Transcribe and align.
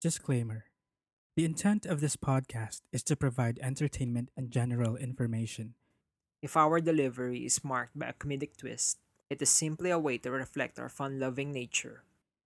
Disclaimer 0.00 0.64
The 1.36 1.44
intent 1.44 1.84
of 1.84 2.00
this 2.00 2.16
podcast 2.16 2.80
is 2.90 3.02
to 3.02 3.16
provide 3.16 3.58
entertainment 3.60 4.30
and 4.34 4.50
general 4.50 4.96
information. 4.96 5.74
If 6.40 6.56
our 6.56 6.80
delivery 6.80 7.44
is 7.44 7.62
marked 7.62 7.98
by 7.98 8.06
a 8.06 8.14
comedic 8.14 8.56
twist, 8.56 8.96
it 9.28 9.42
is 9.42 9.50
simply 9.50 9.90
a 9.90 9.98
way 9.98 10.16
to 10.16 10.30
reflect 10.30 10.80
our 10.80 10.88
fun 10.88 11.20
loving 11.20 11.52
nature. 11.52 12.04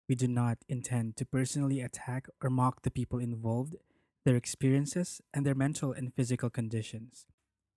We 0.09 0.17
do 0.17 0.27
not 0.27 0.59
intend 0.69 1.15
to 1.19 1.25
personally 1.25 1.81
attack 1.81 2.27
or 2.43 2.51
mock 2.51 2.83
the 2.83 2.91
people 2.91 3.21
involved, 3.21 3.77
their 4.25 4.35
experiences, 4.35 5.23
and 5.33 5.47
their 5.47 5.55
mental 5.55 5.93
and 5.93 6.13
physical 6.13 6.51
conditions. 6.51 7.25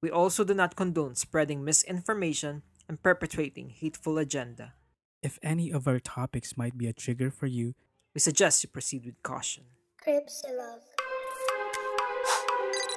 We 0.01 0.09
also 0.09 0.43
do 0.43 0.55
not 0.55 0.75
condone 0.75 1.13
spreading 1.13 1.63
misinformation 1.63 2.63
and 2.89 3.03
perpetrating 3.03 3.69
hateful 3.69 4.17
agenda. 4.17 4.73
If 5.21 5.37
any 5.43 5.69
of 5.69 5.87
our 5.87 5.99
topics 5.99 6.57
might 6.57 6.79
be 6.79 6.87
a 6.87 6.93
trigger 6.93 7.29
for 7.29 7.45
you, 7.45 7.75
We 8.17 8.19
suggest 8.19 8.65
you 8.65 8.69
proceed 8.73 9.05
with 9.05 9.21
caution. 9.21 9.61
Cripsilog. 10.01 10.81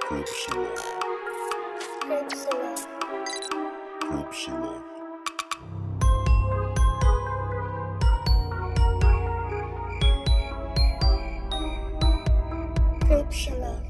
Cripsilog. 0.08 0.80
Cripsilog. 2.08 2.80
Cripsilog. 4.00 4.82
Cripsilog. 13.04 13.84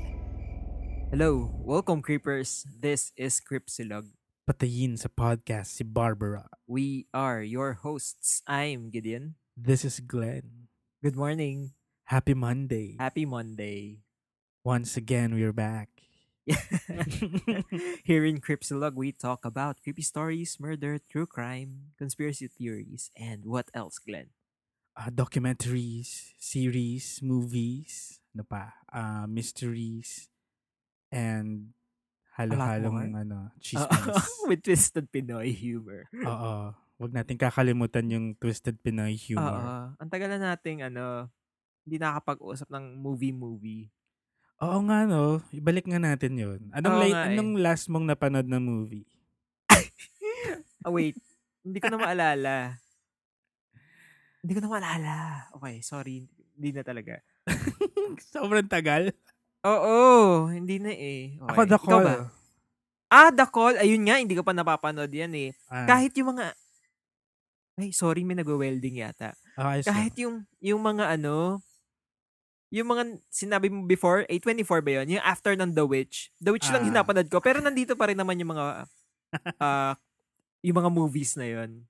Hello, 1.14 1.55
welcome 1.62 2.02
creepers. 2.02 2.66
This 2.74 3.14
is 3.14 3.38
Cripsilog. 3.38 4.10
patayin 4.50 4.98
sa 4.98 5.06
podcast 5.06 5.78
si 5.78 5.86
Barbara. 5.86 6.50
We 6.66 7.06
are 7.14 7.38
your 7.47 7.78
hosts. 7.86 8.42
I'm 8.50 8.91
Gideon. 8.91 9.38
This 9.55 9.86
is 9.86 10.02
Glenn. 10.02 10.59
Good 11.02 11.16
morning. 11.16 11.72
Happy 12.04 12.34
Monday. 12.34 12.96
Happy 12.98 13.24
Monday. 13.24 14.04
Once 14.64 14.96
again, 14.96 15.34
we're 15.34 15.52
back. 15.54 15.88
Here 18.05 18.25
in 18.25 18.41
Cripsilog, 18.41 18.94
we 18.94 19.12
talk 19.12 19.44
about 19.44 19.80
creepy 19.83 20.02
stories, 20.02 20.58
murder, 20.60 20.98
true 20.98 21.27
crime, 21.27 21.94
conspiracy 21.97 22.48
theories, 22.48 23.10
and 23.16 23.44
what 23.44 23.70
else, 23.72 23.98
Glenn? 23.98 24.30
Uh, 24.97 25.08
documentaries, 25.08 26.34
series, 26.36 27.20
movies, 27.22 28.20
ano 28.34 28.44
pa, 28.44 28.75
uh, 28.92 29.25
mysteries, 29.25 30.28
and 31.08 31.72
halo-halong 32.36 33.14
ano, 33.16 33.55
Uh, 33.55 33.56
chismis. 33.62 34.27
with 34.50 34.62
twisted 34.66 35.08
Pinoy 35.08 35.55
humor. 35.55 36.10
Oo. 36.27 36.75
Huwag 37.01 37.17
natin 37.17 37.41
kakalimutan 37.41 38.12
yung 38.12 38.27
Twisted 38.37 38.77
Pinoy 38.77 39.17
Oo. 39.17 39.25
humor. 39.33 39.97
Ang 39.97 40.11
tagal 40.12 40.29
na 40.29 40.53
nating 40.53 40.84
ano, 40.84 41.33
hindi 41.89 41.97
nakakapag-usap 41.97 42.69
ng 42.69 43.01
movie-movie. 43.01 43.89
Oo 44.61 44.84
nga 44.84 45.09
no, 45.09 45.41
ibalik 45.56 45.89
nga 45.89 45.97
natin 45.97 46.37
yun. 46.37 46.61
Anong, 46.77 46.93
Oo 46.93 47.01
late, 47.01 47.17
nga 47.17 47.25
eh. 47.25 47.28
anong 47.33 47.51
last 47.56 47.89
mong 47.89 48.05
napanood 48.05 48.45
na 48.45 48.61
movie? 48.61 49.09
Ah, 50.81 50.89
wait. 50.89 51.12
hindi 51.61 51.77
ko 51.77 51.93
na 51.93 52.01
maalala. 52.01 52.81
Hindi 54.41 54.53
ko 54.56 54.61
na 54.65 54.73
maalala. 54.73 55.17
Okay, 55.53 55.84
sorry. 55.84 56.25
Hindi 56.56 56.73
na 56.73 56.81
talaga. 56.81 57.21
Sobrang 58.33 58.65
tagal. 58.65 59.12
Oo, 59.61 60.48
hindi 60.48 60.81
na 60.81 60.89
eh. 60.89 61.37
Okay. 61.37 61.48
Ako, 61.53 61.61
The 61.69 61.77
Ikaw 61.77 61.84
Call. 61.84 62.05
ba? 62.05 62.17
Ah, 63.12 63.28
The 63.28 63.45
Call. 63.45 63.77
Ayun 63.77 64.09
nga, 64.09 64.17
hindi 64.17 64.33
ko 64.33 64.41
pa 64.41 64.56
napapanood 64.56 65.12
yan 65.12 65.33
eh. 65.37 65.53
Ah, 65.69 65.84
Kahit 65.84 66.17
yung 66.17 66.33
mga... 66.33 66.56
Ay, 67.81 67.97
sorry, 67.97 68.20
may 68.23 68.36
nag-welding 68.36 69.00
yata. 69.00 69.33
so, 69.81 69.89
Kahit 69.89 70.12
yung, 70.20 70.45
yung 70.61 70.84
mga 70.84 71.17
ano, 71.17 71.64
yung 72.69 72.87
mga 72.87 73.03
sinabi 73.33 73.72
mo 73.72 73.83
before, 73.83 74.28
A24 74.28 74.84
ba 74.84 74.92
yun? 75.00 75.17
Yung 75.17 75.25
after 75.25 75.56
ng 75.56 75.72
The 75.72 75.89
Witch. 75.89 76.28
The 76.39 76.53
Witch 76.53 76.69
lang 76.69 76.84
Ah. 76.84 76.89
hinapanood 76.92 77.33
ko. 77.33 77.41
Pero 77.41 77.59
nandito 77.59 77.97
pa 77.97 78.12
rin 78.12 78.20
naman 78.20 78.37
yung 78.37 78.53
mga, 78.53 78.84
ah, 79.64 79.97
yung 80.60 80.77
mga 80.77 80.91
movies 80.93 81.41
na 81.41 81.49
yun. 81.49 81.88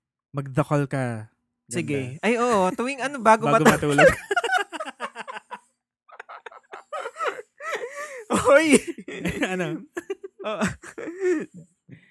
call 0.63 0.87
ka. 0.87 1.27
Ganda. 1.27 1.75
Sige. 1.75 2.23
Ay, 2.23 2.39
oo. 2.39 2.71
Tuwing 2.71 3.03
ano, 3.03 3.19
bago, 3.19 3.51
Bago 3.51 3.67
mata- 3.67 3.75
matulog. 3.83 4.07
Hoy! 8.31 8.79
ano? 9.53 9.83
Oo. 10.47 10.65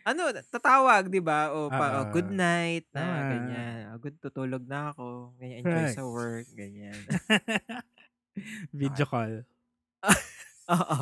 Ano, 0.10 0.22
tatawag, 0.44 1.08
di 1.08 1.20
ba? 1.20 1.54
O, 1.54 1.70
pa, 1.70 1.86
Ah, 1.92 2.02
o, 2.02 2.10
good 2.10 2.30
night, 2.30 2.90
na, 2.90 3.04
ah. 3.04 3.30
ganyan. 3.30 3.78
O, 3.90 3.98
good, 3.98 4.18
tutulog 4.18 4.66
na 4.66 4.90
ako. 4.90 5.34
Ganyan, 5.38 5.58
enjoy 5.62 5.86
sa 5.90 6.02
Correct. 6.02 6.10
work, 6.10 6.48
ganyan. 6.54 6.98
Video 8.72 9.06
call. 9.06 9.44
Oo. 10.74 10.98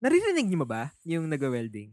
Naririnig 0.00 0.48
niyo 0.48 0.64
ba 0.64 0.92
yung 1.02 1.26
nag-welding? 1.26 1.92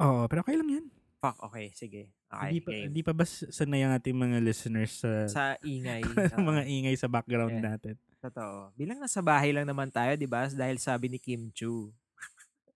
Oo, 0.00 0.24
pero 0.26 0.40
okay 0.40 0.56
lang 0.56 0.70
yan. 0.70 0.86
Fuck, 1.18 1.40
okay, 1.42 1.72
sige. 1.72 2.12
Okay, 2.28 2.50
Hindi 2.50 2.60
pa, 2.60 2.70
game. 2.70 2.84
hindi 2.90 3.02
pa 3.02 3.12
ba 3.14 3.24
sanay 3.24 3.80
ang 3.80 3.94
ating 3.94 4.16
mga 4.16 4.38
listeners 4.42 4.92
sa, 4.98 5.12
Sa 5.26 5.42
ingay. 5.62 6.02
mga 6.40 6.62
Oo, 6.64 6.68
ingay 6.68 6.96
sa 6.96 7.06
background 7.06 7.54
Yeah. 7.54 7.64
natin? 7.70 7.94
Totoo. 8.18 8.72
Bilang 8.74 8.98
nasa 8.98 9.20
bahay 9.20 9.52
lang 9.52 9.64
naman 9.64 9.88
tayo, 9.88 10.16
di 10.16 10.24
ba? 10.24 10.48
Dahil 10.48 10.76
sabi 10.76 11.08
ni 11.08 11.16
Kim 11.16 11.52
Chu. 11.52 11.92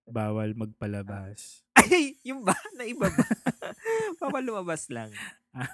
Bawal 0.05 0.53
magpalabas. 0.55 1.65
Ay, 1.79 2.19
yung 2.23 2.43
ba? 2.43 2.55
Na 2.77 2.85
iba 2.85 3.07
ba? 3.07 3.25
Lumabas 4.45 4.91
lang. 4.91 5.11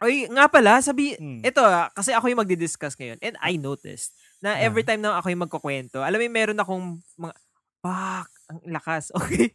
Oy, 0.00 0.24
nga 0.32 0.48
pala, 0.48 0.80
sabi, 0.80 1.12
Mm. 1.20 1.44
ito 1.44 1.60
ah, 1.60 1.92
kasi 1.92 2.16
ako 2.16 2.32
yung 2.32 2.40
magdi-discuss 2.40 2.96
ngayon. 2.96 3.20
And 3.20 3.36
I 3.36 3.60
noticed 3.60 4.16
na 4.40 4.56
Ah. 4.56 4.64
every 4.64 4.80
time 4.80 5.04
na 5.04 5.20
ako 5.20 5.28
yung 5.28 5.44
magkukwento, 5.44 6.00
alam 6.00 6.16
mo, 6.16 6.24
meron 6.26 6.56
akong 6.56 6.84
mga, 7.20 7.34
fuck, 7.80 8.28
ang 8.48 8.58
lakas. 8.66 9.12
Okay. 9.12 9.52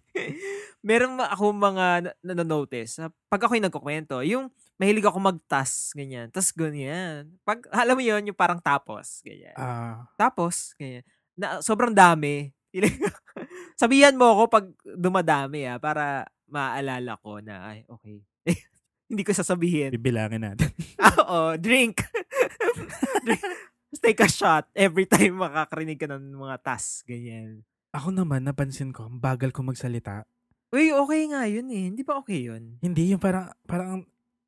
meron 0.85 1.17
ako 1.17 1.49
mga 1.49 1.85
na- 2.05 2.15
nanonotice. 2.21 3.01
na 3.01 3.09
Pag 3.25 3.41
ako 3.41 3.57
yung 3.57 3.65
nagkukwento, 3.65 4.21
yung 4.21 4.45
mahilig 4.77 5.09
ako 5.09 5.17
mag-tas, 5.17 5.89
ganyan. 5.97 6.29
Tas 6.29 6.53
ganyan. 6.53 7.25
Pag, 7.41 7.65
alam 7.73 7.97
mo 7.97 8.03
yun, 8.05 8.21
yung 8.21 8.37
parang 8.37 8.61
tapos, 8.61 9.25
ganyan. 9.25 9.57
Ah, 9.57 10.05
Tapos, 10.13 10.77
ganyan. 10.77 11.01
Na, 11.33 11.57
sobrang 11.65 11.89
dami. 11.89 12.53
Sabihan 13.75 14.15
mo 14.15 14.31
ako 14.31 14.43
pag 14.47 14.65
dumadami 14.87 15.67
ah, 15.67 15.75
para 15.75 16.23
maaalala 16.47 17.19
ko 17.19 17.43
na, 17.43 17.75
ay, 17.75 17.83
okay. 17.91 18.23
Hindi 19.11 19.21
ko 19.27 19.35
sasabihin. 19.35 19.91
bibilangin 19.93 20.41
natin. 20.47 20.71
Ah, 21.05 21.13
Oo, 21.21 21.39
drink. 21.59 22.01
drink. 23.27 23.43
Just 23.91 24.01
take 24.01 24.23
a 24.23 24.31
shot 24.31 24.65
every 24.73 25.03
time 25.05 25.37
makakarinig 25.37 25.99
ka 25.99 26.07
ng 26.07 26.39
mga 26.39 26.55
tas. 26.63 27.03
Ganyan. 27.03 27.61
Ako 27.91 28.15
naman, 28.15 28.47
napansin 28.47 28.95
ko, 28.95 29.07
ang 29.11 29.19
bagal 29.19 29.51
ko 29.51 29.61
magsalita. 29.61 30.23
Uy, 30.71 30.91
okay 30.91 31.21
nga 31.31 31.47
yun 31.47 31.67
eh. 31.71 31.91
Hindi 31.91 32.01
ba 32.03 32.19
okay 32.19 32.47
yun? 32.47 32.79
Hindi, 32.79 33.11
yung 33.11 33.21
parang, 33.21 33.51
parang, 33.63 34.03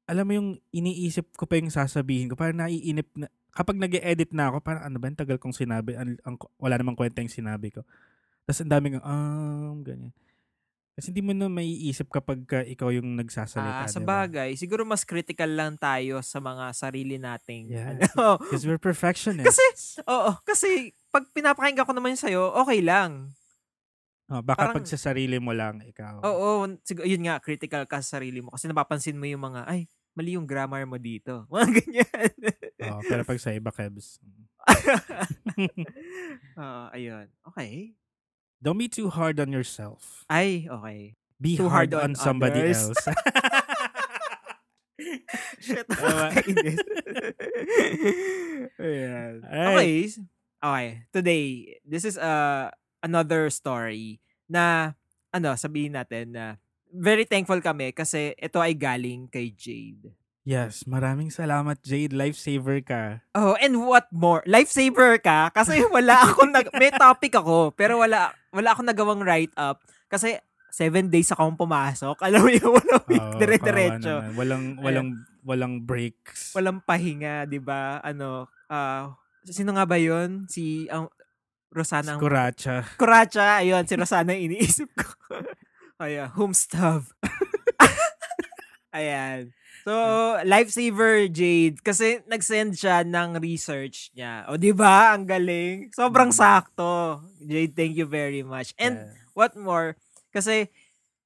alam 0.08 0.24
mo 0.24 0.34
yung 0.36 0.50
iniisip 0.72 1.36
ko 1.36 1.48
pa 1.48 1.60
yung 1.60 1.72
sasabihin 1.72 2.32
ko, 2.32 2.36
parang 2.36 2.64
naiinip 2.64 3.08
na, 3.16 3.28
kapag 3.56 3.80
nag 3.80 3.92
edit 3.92 4.32
na 4.36 4.52
ako, 4.52 4.64
parang 4.64 4.84
ano 4.88 4.98
ba, 5.00 5.08
tagal 5.16 5.40
kong 5.40 5.56
sinabi, 5.56 5.96
ang, 5.96 6.20
ang, 6.28 6.36
wala 6.60 6.76
namang 6.80 7.00
kwenta 7.00 7.24
yung 7.24 7.32
sinabi 7.32 7.72
ko. 7.72 7.88
Tapos 8.48 8.64
ang 8.64 8.72
daming, 8.72 9.04
um, 9.04 9.84
ganyan. 9.84 10.16
Kasi 10.98 11.14
hindi 11.14 11.22
mo 11.22 11.36
na 11.36 11.46
maiisip 11.46 12.10
kapag 12.10 12.42
ka 12.48 12.66
ikaw 12.66 12.90
yung 12.90 13.20
nagsasalita. 13.20 13.86
Ah, 13.86 13.92
sa 13.92 14.02
diba? 14.02 14.26
bagay, 14.26 14.58
siguro 14.58 14.82
mas 14.82 15.06
critical 15.06 15.52
lang 15.52 15.78
tayo 15.78 16.24
sa 16.26 16.42
mga 16.42 16.74
sarili 16.74 17.22
nating. 17.22 17.70
Yeah. 17.70 18.02
Ano, 18.02 18.42
Because 18.42 18.66
we're 18.66 18.82
perfectionists. 18.82 19.46
Kasi, 19.46 19.66
oo, 20.10 20.32
kasi 20.42 20.96
pag 21.14 21.28
pinapakinggan 21.36 21.86
ko 21.86 21.94
naman 21.94 22.18
sa'yo, 22.18 22.50
okay 22.66 22.82
lang. 22.82 23.30
Oh, 24.32 24.42
baka 24.42 24.72
parang- 24.74 24.76
pag 24.82 24.90
sa 24.90 24.98
sarili 24.98 25.38
mo 25.38 25.54
lang, 25.54 25.86
ikaw. 25.86 26.24
Oo, 26.26 26.66
siguro, 26.82 27.06
yun 27.06 27.30
nga, 27.30 27.38
critical 27.44 27.86
ka 27.86 28.02
sa 28.02 28.18
sarili 28.18 28.42
mo. 28.42 28.50
Kasi 28.56 28.66
napapansin 28.66 29.20
mo 29.20 29.30
yung 29.30 29.44
mga, 29.44 29.70
ay, 29.70 29.86
mali 30.18 30.34
yung 30.34 30.50
grammar 30.50 30.82
mo 30.90 30.98
dito. 30.98 31.46
Mga 31.54 31.68
ganyan. 31.78 32.32
Oh, 32.90 33.06
pero 33.06 33.22
pag 33.22 33.38
sa 33.38 33.54
iba, 33.54 33.70
Kebs, 33.70 34.18
Oo, 36.58 36.84
ayun. 36.90 37.30
Okay. 37.54 37.94
Don't 38.62 38.78
be 38.78 38.88
too 38.88 39.10
hard 39.10 39.40
on 39.40 39.52
yourself. 39.52 40.26
Ay, 40.30 40.68
okay. 40.70 41.16
Be 41.38 41.54
Too 41.58 41.70
hard, 41.70 41.94
hard 41.94 42.04
on, 42.04 42.10
on 42.12 42.16
somebody 42.18 42.62
others. 42.66 42.90
else. 42.90 43.06
Shit, 45.62 45.86
nakakainis. 45.86 46.82
Ayan. 48.82 49.34
Okay. 49.46 50.10
Okay. 50.58 50.88
Today, 51.14 51.78
this 51.86 52.10
is 52.10 52.18
uh, 52.18 52.74
another 53.06 53.54
story 53.54 54.18
na, 54.50 54.98
ano, 55.30 55.54
sabihin 55.54 55.94
natin 55.94 56.34
na 56.34 56.58
very 56.90 57.30
thankful 57.30 57.62
kami 57.62 57.94
kasi 57.94 58.34
ito 58.34 58.58
ay 58.58 58.74
galing 58.74 59.30
kay 59.30 59.54
Jade. 59.54 60.10
Yes, 60.48 60.88
maraming 60.88 61.28
salamat, 61.28 61.76
Jade. 61.84 62.16
Lifesaver 62.16 62.80
ka. 62.88 63.20
Oh, 63.36 63.60
and 63.60 63.84
what 63.84 64.08
more? 64.16 64.40
Lifesaver 64.48 65.20
ka 65.20 65.52
kasi 65.52 65.84
wala 65.96 66.24
akong 66.24 66.56
nag 66.56 66.72
may 66.80 66.96
topic 66.96 67.36
ako 67.36 67.76
pero 67.76 68.00
wala 68.00 68.32
wala 68.56 68.72
akong 68.72 68.88
nagawang 68.88 69.20
write 69.28 69.52
up 69.60 69.84
kasi 70.08 70.40
seven 70.72 71.12
days 71.12 71.28
akong 71.36 71.60
pumasok. 71.60 72.16
Alam 72.24 72.48
mo 72.48 72.50
yun, 72.56 72.70
walang 72.72 73.04
week, 73.12 73.28
dire-diretso. 73.44 74.14
Walang, 74.40 74.66
walang, 74.80 75.10
walang 75.44 75.74
breaks. 75.84 76.56
Walang 76.56 76.80
pahinga, 76.80 77.44
'di 77.44 77.60
ba? 77.60 78.00
Ano, 78.00 78.48
ah 78.72 79.12
sino 79.52 79.76
nga 79.76 79.88
ba 79.88 79.98
yun? 80.00 80.48
Si 80.52 80.88
ang 80.92 81.08
Rosana 81.72 82.16
ang 82.16 82.22
Kuracha. 82.24 82.84
Kuracha, 82.96 83.60
ayun, 83.60 83.84
si 83.84 83.94
Rosana 84.00 84.34
iniisip 84.34 84.88
ko. 84.96 85.08
Ayan, 86.04 86.32
Homestav. 86.32 87.12
Ayan. 88.98 89.52
So, 89.88 89.96
lifesaver 90.44 91.32
Jade 91.32 91.80
kasi 91.80 92.20
nag-send 92.28 92.76
siya 92.76 93.08
ng 93.08 93.40
research 93.40 94.12
niya. 94.12 94.44
O 94.52 94.60
di 94.60 94.76
ba? 94.76 95.16
Ang 95.16 95.24
galing. 95.24 95.96
Sobrang 95.96 96.28
Mm. 96.28 96.36
sakto. 96.36 97.24
Jade, 97.40 97.72
thank 97.72 97.96
you 97.96 98.04
very 98.04 98.44
much. 98.44 98.76
And 98.76 99.00
Yeah. 99.00 99.16
what 99.32 99.56
more? 99.56 99.96
Kasi 100.36 100.68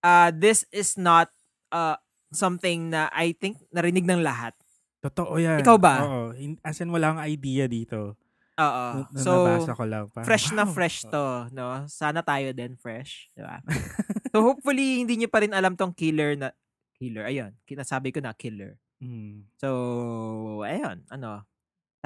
uh, 0.06 0.30
this 0.30 0.62
is 0.70 0.94
not 0.94 1.34
uh, 1.74 1.98
something 2.30 2.94
na 2.94 3.10
I 3.10 3.34
think 3.34 3.58
narinig 3.74 4.06
ng 4.06 4.22
lahat. 4.22 4.54
Totoo 5.02 5.42
yan. 5.42 5.66
Ikaw 5.66 5.78
ba? 5.82 5.96
Oo. 6.06 6.22
As 6.62 6.78
in, 6.78 6.94
wala 6.94 7.18
akong 7.18 7.26
idea 7.26 7.66
dito. 7.66 8.14
Oo. 8.62 8.86
Na- 8.94 9.10
na- 9.10 9.24
so, 9.26 9.32
nabasa 9.42 9.74
ko 9.74 9.84
lang. 9.90 10.06
Parang, 10.14 10.28
fresh 10.30 10.54
na 10.54 10.70
wow. 10.70 10.74
fresh 10.78 10.98
to, 11.10 11.26
no? 11.50 11.90
Sana 11.90 12.22
tayo 12.22 12.54
din 12.54 12.78
fresh, 12.78 13.26
di 13.34 13.42
ba? 13.42 13.58
so 14.30 14.46
hopefully 14.46 15.02
hindi 15.02 15.18
niyo 15.18 15.34
pa 15.34 15.42
rin 15.42 15.50
alam 15.50 15.74
tong 15.74 15.98
killer 15.98 16.38
na 16.38 16.54
killer. 17.02 17.26
Ayun, 17.26 17.58
kinasabi 17.66 18.14
ko 18.14 18.22
na 18.22 18.38
killer. 18.38 18.78
Mm. 19.02 19.50
So, 19.58 20.62
ayun, 20.62 21.02
ano? 21.10 21.42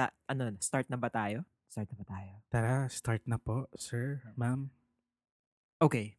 Ta- 0.00 0.16
ano, 0.24 0.56
start 0.64 0.88
na 0.88 0.96
ba 0.96 1.12
tayo? 1.12 1.44
Start 1.68 1.92
na 1.92 1.96
ba 2.00 2.06
tayo? 2.08 2.32
Tara, 2.48 2.88
start 2.88 3.20
na 3.28 3.36
po, 3.36 3.68
sir, 3.76 4.24
ma'am. 4.40 4.72
Okay. 5.76 6.16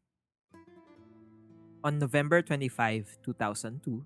On 1.82 1.98
November 1.98 2.46
25, 2.46 3.18
2002, 3.26 4.06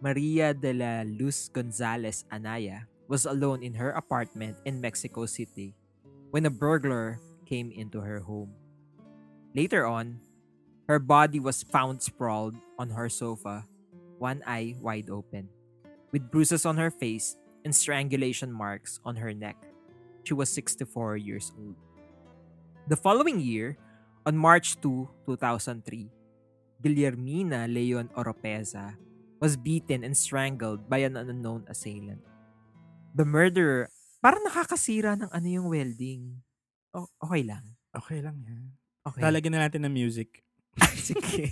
Maria 0.00 0.56
de 0.56 0.72
la 0.72 1.04
Luz 1.04 1.52
Gonzalez 1.52 2.24
Anaya 2.32 2.88
was 3.12 3.28
alone 3.28 3.60
in 3.60 3.76
her 3.76 3.92
apartment 3.92 4.56
in 4.64 4.80
Mexico 4.80 5.28
City 5.28 5.76
when 6.32 6.48
a 6.48 6.52
burglar 6.52 7.20
came 7.44 7.68
into 7.68 8.00
her 8.00 8.24
home. 8.24 8.56
Later 9.52 9.84
on, 9.84 10.24
her 10.88 10.98
body 10.98 11.36
was 11.36 11.60
found 11.62 12.00
sprawled 12.00 12.56
on 12.80 12.96
her 12.96 13.12
sofa, 13.12 13.68
one 14.22 14.38
eye 14.46 14.78
wide 14.78 15.10
open, 15.10 15.50
with 16.14 16.30
bruises 16.30 16.62
on 16.62 16.78
her 16.78 16.94
face 16.94 17.34
and 17.66 17.74
strangulation 17.74 18.54
marks 18.54 19.02
on 19.02 19.18
her 19.18 19.34
neck. 19.34 19.58
She 20.22 20.38
was 20.38 20.46
64 20.54 21.18
years 21.18 21.50
old. 21.58 21.74
The 22.86 22.94
following 22.94 23.42
year, 23.42 23.74
on 24.22 24.38
March 24.38 24.78
2, 24.78 25.26
2003, 25.26 26.06
Guillermina 26.78 27.66
Leon 27.66 28.14
Oropeza 28.14 28.94
was 29.42 29.58
beaten 29.58 30.06
and 30.06 30.14
strangled 30.14 30.86
by 30.86 31.02
an 31.02 31.18
unknown 31.18 31.66
assailant. 31.66 32.22
The 33.18 33.26
murderer, 33.26 33.90
parang 34.22 34.46
nakakasira 34.46 35.18
ng 35.18 35.30
ano 35.34 35.46
yung 35.50 35.66
welding. 35.66 36.38
O- 36.94 37.10
okay 37.26 37.42
lang. 37.42 37.74
Okay 37.90 38.22
lang 38.22 38.38
yan. 38.46 38.70
Okay. 39.02 39.18
Lalagyan 39.18 39.58
na 39.58 39.66
natin 39.66 39.82
ng 39.82 39.94
music. 39.94 40.46
Sige. 40.94 41.50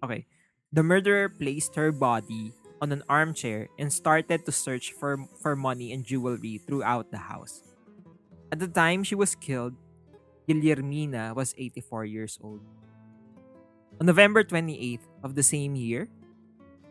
okay. 0.00 0.24
The 0.68 0.84
murderer 0.84 1.32
placed 1.32 1.74
her 1.76 1.88
body 1.88 2.52
on 2.84 2.92
an 2.92 3.02
armchair 3.08 3.72
and 3.80 3.88
started 3.88 4.44
to 4.44 4.52
search 4.52 4.92
for, 4.92 5.16
for 5.40 5.56
money 5.56 5.96
and 5.96 6.04
jewelry 6.04 6.60
throughout 6.60 7.10
the 7.10 7.24
house. 7.24 7.64
At 8.52 8.60
the 8.60 8.68
time 8.68 9.02
she 9.02 9.16
was 9.16 9.34
killed, 9.34 9.72
Guillermina 10.46 11.34
was 11.34 11.54
84 11.56 12.04
years 12.04 12.38
old. 12.44 12.60
On 13.98 14.04
November 14.04 14.44
28th 14.44 15.08
of 15.24 15.34
the 15.34 15.42
same 15.42 15.74
year, 15.74 16.08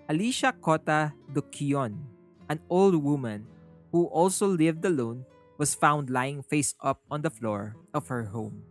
Alicia 0.09 0.53
Cota 0.57 1.13
Duquion, 1.31 2.01
an 2.49 2.59
old 2.69 2.95
woman 2.95 3.45
who 3.91 4.05
also 4.09 4.47
lived 4.47 4.85
alone, 4.85 5.25
was 5.57 5.77
found 5.77 6.09
lying 6.09 6.41
face 6.41 6.73
up 6.81 7.01
on 7.11 7.21
the 7.21 7.29
floor 7.29 7.77
of 7.93 8.07
her 8.09 8.25
home. 8.25 8.61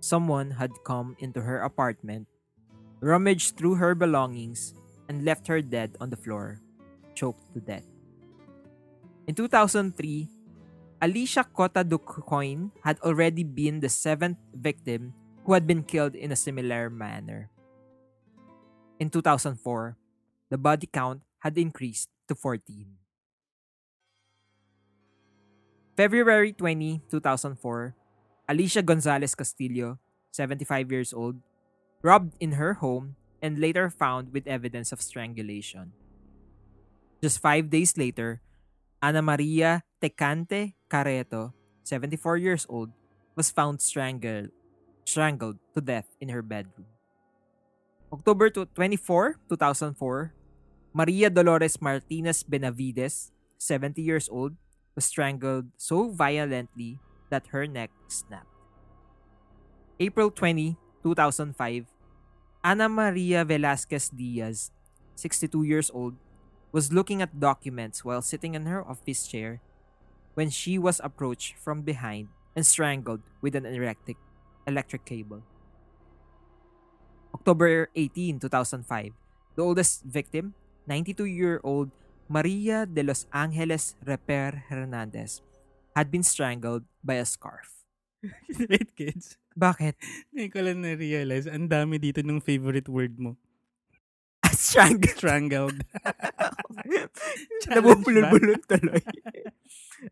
Someone 0.00 0.52
had 0.52 0.72
come 0.84 1.16
into 1.18 1.40
her 1.40 1.60
apartment, 1.60 2.28
rummaged 3.00 3.56
through 3.56 3.76
her 3.76 3.94
belongings, 3.94 4.74
and 5.08 5.24
left 5.24 5.46
her 5.48 5.62
dead 5.62 5.96
on 6.00 6.10
the 6.10 6.20
floor, 6.20 6.60
choked 7.14 7.52
to 7.54 7.60
death. 7.60 7.86
In 9.26 9.34
2003, 9.34 10.28
Alicia 11.00 11.44
Cota 11.44 11.84
Ducoin 11.84 12.70
had 12.82 12.98
already 13.00 13.44
been 13.44 13.80
the 13.80 13.88
seventh 13.88 14.38
victim 14.52 15.14
who 15.44 15.54
had 15.54 15.66
been 15.66 15.82
killed 15.82 16.14
in 16.14 16.32
a 16.32 16.36
similar 16.36 16.90
manner. 16.90 17.50
In 18.98 19.08
2004, 19.08 19.96
the 20.50 20.58
body 20.58 20.88
count 20.90 21.22
had 21.38 21.56
increased 21.56 22.10
to 22.26 22.34
14. 22.34 22.98
February 25.96 26.52
20, 26.52 27.02
2004, 27.10 27.94
Alicia 28.48 28.82
Gonzalez 28.82 29.34
Castillo, 29.34 29.98
75 30.30 30.92
years 30.92 31.12
old, 31.12 31.36
robbed 32.02 32.34
in 32.38 32.52
her 32.60 32.78
home 32.78 33.16
and 33.42 33.58
later 33.58 33.90
found 33.90 34.32
with 34.32 34.46
evidence 34.46 34.92
of 34.92 35.02
strangulation. 35.02 35.92
Just 37.22 37.42
five 37.42 37.70
days 37.70 37.96
later, 37.98 38.40
Ana 39.02 39.22
Maria 39.22 39.82
Tecante 40.02 40.74
Careto, 40.90 41.52
74 41.84 42.36
years 42.38 42.66
old, 42.68 42.90
was 43.34 43.50
found 43.50 43.80
strangled, 43.80 44.50
strangled 45.04 45.58
to 45.74 45.80
death 45.80 46.06
in 46.20 46.28
her 46.30 46.42
bedroom. 46.42 46.86
October 48.12 48.50
24, 48.50 49.38
2004, 49.48 50.34
Maria 50.94 51.30
Dolores 51.30 51.80
Martinez 51.80 52.42
Benavides, 52.42 53.30
70 53.58 54.00
years 54.02 54.28
old, 54.30 54.54
was 54.94 55.04
strangled 55.04 55.66
so 55.76 56.10
violently 56.10 56.98
that 57.30 57.46
her 57.54 57.66
neck 57.66 57.90
snapped. 58.08 58.50
April 60.00 60.30
20, 60.30 60.78
2005, 61.08 61.88
Ana 62.60 62.88
Maria 62.88 63.40
Velasquez 63.40 64.12
Diaz, 64.12 64.68
62 65.16 65.64
years 65.64 65.88
old, 65.88 66.20
was 66.68 66.92
looking 66.92 67.24
at 67.24 67.40
documents 67.40 68.04
while 68.04 68.20
sitting 68.20 68.52
in 68.52 68.68
her 68.68 68.84
office 68.84 69.24
chair 69.24 69.64
when 70.36 70.52
she 70.52 70.76
was 70.76 71.00
approached 71.00 71.56
from 71.56 71.80
behind 71.80 72.28
and 72.52 72.66
strangled 72.66 73.24
with 73.40 73.56
an 73.56 73.64
electric, 73.64 74.20
electric 74.68 75.08
cable. 75.08 75.40
October 77.32 77.88
18, 77.96 78.40
2005, 78.40 78.84
the 79.56 79.62
oldest 79.62 80.04
victim, 80.04 80.52
92-year-old 80.88 81.88
Maria 82.28 82.84
de 82.84 83.02
los 83.02 83.24
Angeles 83.32 83.96
Reper 84.04 84.68
Hernandez, 84.68 85.40
had 85.96 86.10
been 86.10 86.22
strangled 86.22 86.84
by 87.02 87.14
a 87.14 87.24
scarf. 87.24 87.84
Wait, 88.68 88.94
kids. 88.94 89.38
Bakit? 89.58 89.98
Ngayon 90.30 90.52
ko 90.54 90.58
lang 90.62 90.78
na-realize, 90.86 91.50
ang 91.50 91.66
dami 91.66 91.98
dito 91.98 92.22
ng 92.22 92.38
favorite 92.38 92.86
word 92.86 93.18
mo. 93.18 93.34
strangled. 94.54 95.18
Strangled. 95.18 95.78
Nabubulol-bulol 97.74 98.62
tuloy. 98.70 99.02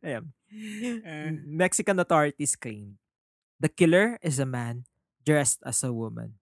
Ayan. 0.02 0.34
Eh, 0.50 1.30
Mexican 1.46 1.98
authorities 2.02 2.58
claimed 2.58 2.98
the 3.62 3.70
killer 3.70 4.18
is 4.20 4.38
a 4.38 4.48
man 4.48 4.84
dressed 5.24 5.62
as 5.64 5.82
a 5.82 5.92
woman. 5.94 6.38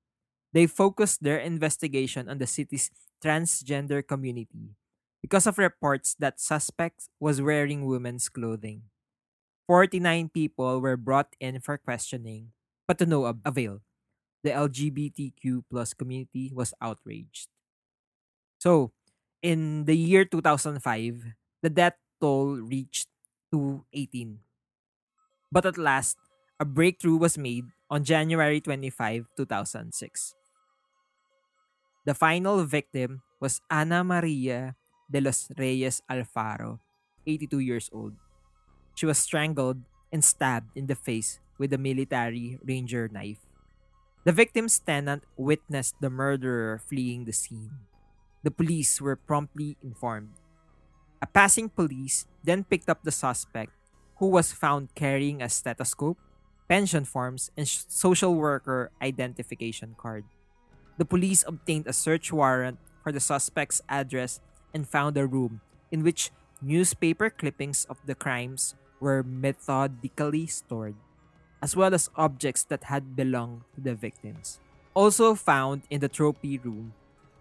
They 0.52 0.66
focused 0.66 1.22
their 1.22 1.38
investigation 1.38 2.28
on 2.28 2.38
the 2.38 2.46
city's 2.46 2.90
transgender 3.18 4.06
community 4.06 4.76
because 5.20 5.48
of 5.48 5.58
reports 5.58 6.14
that 6.20 6.38
suspect 6.38 7.08
was 7.18 7.42
wearing 7.42 7.86
women's 7.88 8.28
clothing. 8.28 8.86
49 9.66 10.28
people 10.28 10.80
were 10.80 11.00
brought 11.00 11.32
in 11.40 11.58
for 11.58 11.80
questioning, 11.80 12.52
but 12.86 12.98
to 12.98 13.06
no 13.06 13.26
avail. 13.44 13.82
The 14.44 14.52
LGBTQ 14.52 15.64
plus 15.70 15.94
community 15.94 16.52
was 16.54 16.74
outraged. 16.80 17.48
So, 18.58 18.92
in 19.42 19.84
the 19.84 19.94
year 19.96 20.24
2005, 20.24 21.34
the 21.62 21.70
death 21.70 21.96
toll 22.20 22.56
reached 22.60 23.08
to 23.52 23.84
18. 23.92 24.40
But 25.52 25.66
at 25.66 25.78
last, 25.78 26.18
a 26.60 26.64
breakthrough 26.64 27.16
was 27.16 27.38
made 27.38 27.66
on 27.90 28.04
January 28.04 29.26
25, 29.36 29.92
2006. 29.92 30.34
The 32.04 32.14
final 32.14 32.64
victim 32.64 33.22
was 33.40 33.60
Ana 33.70 34.04
Maria 34.04 34.76
de 35.10 35.20
los 35.20 35.50
Reyes 35.58 36.02
Alfaro, 36.10 36.80
82 37.26 37.60
years 37.60 37.90
old. 37.92 38.14
She 38.94 39.06
was 39.06 39.18
strangled 39.18 39.82
and 40.12 40.24
stabbed 40.24 40.76
in 40.76 40.86
the 40.86 40.96
face 40.96 41.40
with 41.58 41.72
a 41.72 41.78
military 41.78 42.58
ranger 42.64 43.08
knife. 43.08 43.40
The 44.24 44.32
victim's 44.32 44.78
tenant 44.78 45.24
witnessed 45.36 46.00
the 46.00 46.10
murderer 46.10 46.80
fleeing 46.80 47.24
the 47.24 47.32
scene. 47.32 47.84
The 48.42 48.50
police 48.50 49.00
were 49.00 49.16
promptly 49.16 49.76
informed. 49.82 50.40
A 51.20 51.26
passing 51.26 51.68
police 51.68 52.26
then 52.42 52.64
picked 52.64 52.88
up 52.88 53.04
the 53.04 53.12
suspect, 53.12 53.72
who 54.16 54.28
was 54.28 54.52
found 54.52 54.94
carrying 54.94 55.40
a 55.40 55.48
stethoscope, 55.48 56.18
pension 56.68 57.04
forms, 57.04 57.50
and 57.56 57.68
social 57.68 58.34
worker 58.34 58.90
identification 59.00 59.94
card. 59.96 60.24
The 60.96 61.04
police 61.04 61.44
obtained 61.46 61.86
a 61.86 61.92
search 61.92 62.32
warrant 62.32 62.78
for 63.02 63.12
the 63.12 63.20
suspect's 63.20 63.82
address 63.88 64.40
and 64.72 64.88
found 64.88 65.16
a 65.16 65.26
room 65.26 65.60
in 65.90 66.02
which 66.02 66.30
newspaper 66.62 67.30
clippings 67.30 67.84
of 67.86 67.98
the 68.06 68.14
crimes 68.14 68.74
were 69.00 69.22
methodically 69.22 70.46
stored, 70.46 70.96
as 71.64 71.72
well 71.72 71.96
as 71.96 72.12
objects 72.12 72.60
that 72.68 72.92
had 72.92 73.16
belonged 73.16 73.64
to 73.72 73.80
the 73.80 73.96
victims. 73.96 74.60
Also 74.92 75.32
found 75.32 75.80
in 75.88 76.04
the 76.04 76.12
trophy 76.12 76.60
room, 76.60 76.92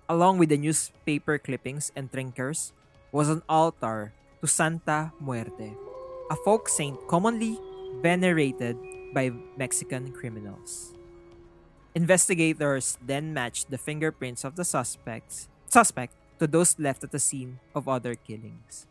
along 0.08 0.40
with 0.40 0.48
the 0.48 0.56
newspaper 0.56 1.36
clippings 1.36 1.92
and 1.92 2.08
trinkers, 2.08 2.72
was 3.12 3.28
an 3.28 3.44
altar 3.52 4.16
to 4.40 4.48
Santa 4.48 5.12
Muerte, 5.20 5.76
a 6.32 6.38
folk 6.48 6.72
saint 6.72 6.96
commonly 7.12 7.60
venerated 8.00 8.80
by 9.12 9.28
Mexican 9.60 10.16
criminals. 10.16 10.96
Investigators 11.94 12.98
then 13.04 13.36
matched 13.36 13.70
the 13.70 13.78
fingerprints 13.78 14.48
of 14.48 14.56
the 14.56 14.64
suspects 14.64 15.52
suspect 15.68 16.16
to 16.40 16.48
those 16.48 16.80
left 16.80 17.04
at 17.04 17.12
the 17.12 17.20
scene 17.20 17.60
of 17.76 17.92
other 17.92 18.16
killings. 18.16 18.88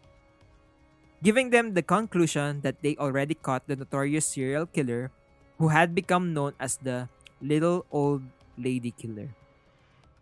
Giving 1.22 1.50
them 1.50 1.72
the 1.72 1.82
conclusion 1.82 2.60
that 2.60 2.82
they 2.82 2.96
already 3.00 3.34
caught 3.34 3.66
the 3.66 3.76
notorious 3.76 4.26
serial 4.26 4.66
killer 4.66 5.10
who 5.58 5.68
had 5.68 5.94
become 5.94 6.32
known 6.32 6.52
as 6.60 6.76
the 6.80 7.08
little 7.40 7.84
old 7.90 8.22
lady 8.56 8.90
killer. 8.92 9.34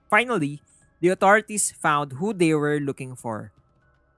Finally, 0.08 0.62
the 1.00 1.08
authorities 1.08 1.70
found 1.72 2.18
who 2.18 2.32
they 2.32 2.54
were 2.54 2.78
looking 2.78 3.14
for, 3.14 3.52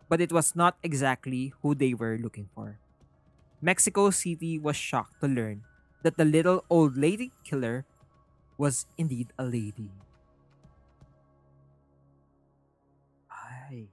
but 0.08 0.20
it 0.20 0.32
was 0.32 0.56
not 0.56 0.76
exactly 0.82 1.52
who 1.62 1.74
they 1.74 1.94
were 1.94 2.18
looking 2.18 2.48
for. 2.54 2.78
Mexico 3.62 4.10
City 4.10 4.58
was 4.58 4.74
shocked 4.74 5.20
to 5.22 5.30
learn 5.30 5.62
that 6.02 6.18
the 6.18 6.26
little 6.26 6.66
old 6.66 6.98
lady 6.98 7.30
killer 7.46 7.86
was 8.58 8.90
indeed 8.98 9.30
a 9.38 9.46
lady. 9.46 9.90
Ay. 13.30 13.86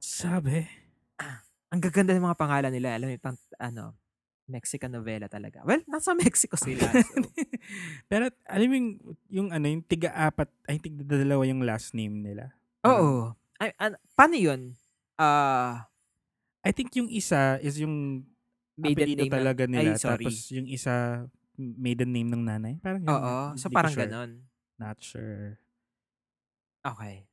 Sabi. 0.00 0.64
Ah, 1.20 1.44
ang 1.68 1.84
gaganda 1.84 2.16
ng 2.16 2.24
mga 2.24 2.40
pangalan 2.40 2.72
nila. 2.72 2.96
Alam 2.96 3.12
mo, 3.12 3.16
pang, 3.20 3.38
ano, 3.60 3.99
Mexican 4.50 4.90
novela 4.90 5.30
talaga. 5.30 5.62
Well, 5.62 5.80
nasa 5.86 6.12
Mexico 6.12 6.58
sila. 6.58 6.84
So. 7.00 7.22
Pero 8.10 8.34
alam 8.48 8.66
mo 8.66 8.74
yung, 8.74 8.90
yung 9.30 9.48
ano, 9.54 9.66
yung 9.70 9.84
tiga-apat, 9.86 10.50
ay 10.66 10.82
tiga-dalawa 10.82 11.46
yung 11.46 11.62
last 11.62 11.94
name 11.94 12.18
nila. 12.18 12.50
Oo. 12.82 13.30
Ay, 13.62 13.70
an- 13.78 14.00
paano 14.18 14.34
yun? 14.34 14.74
Ah, 15.14 15.86
I 16.64 16.72
think 16.74 16.90
yung 16.96 17.06
isa 17.08 17.60
is 17.62 17.78
yung 17.78 18.26
maiden 18.74 19.14
name. 19.14 19.28
ng- 19.28 19.32
talaga 19.32 19.64
nila. 19.68 19.94
Ay, 19.94 20.00
sorry. 20.00 20.26
Tapos 20.26 20.50
yung 20.50 20.66
isa, 20.66 21.24
maiden 21.56 22.10
name 22.10 22.28
ng 22.32 22.42
nanay. 22.42 22.74
Parang 22.80 23.04
ganun. 23.04 23.20
Oo. 23.20 23.36
So, 23.60 23.68
parang 23.68 23.92
sure. 23.92 24.02
ganon. 24.08 24.30
Not 24.80 24.98
sure. 25.04 25.60
Okay. 26.80 27.28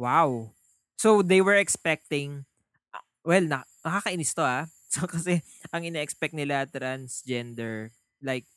Wow. 0.00 0.56
So, 0.96 1.20
they 1.20 1.44
were 1.44 1.56
expecting, 1.56 2.48
ah, 2.96 3.04
well, 3.24 3.44
na, 3.44 3.68
nakakainis 3.84 4.32
to 4.32 4.44
ah. 4.44 4.64
So, 4.96 5.04
kasi, 5.12 5.44
ang 5.68 5.84
ina-expect 5.84 6.32
nila, 6.32 6.64
transgender, 6.64 7.92
like, 8.24 8.48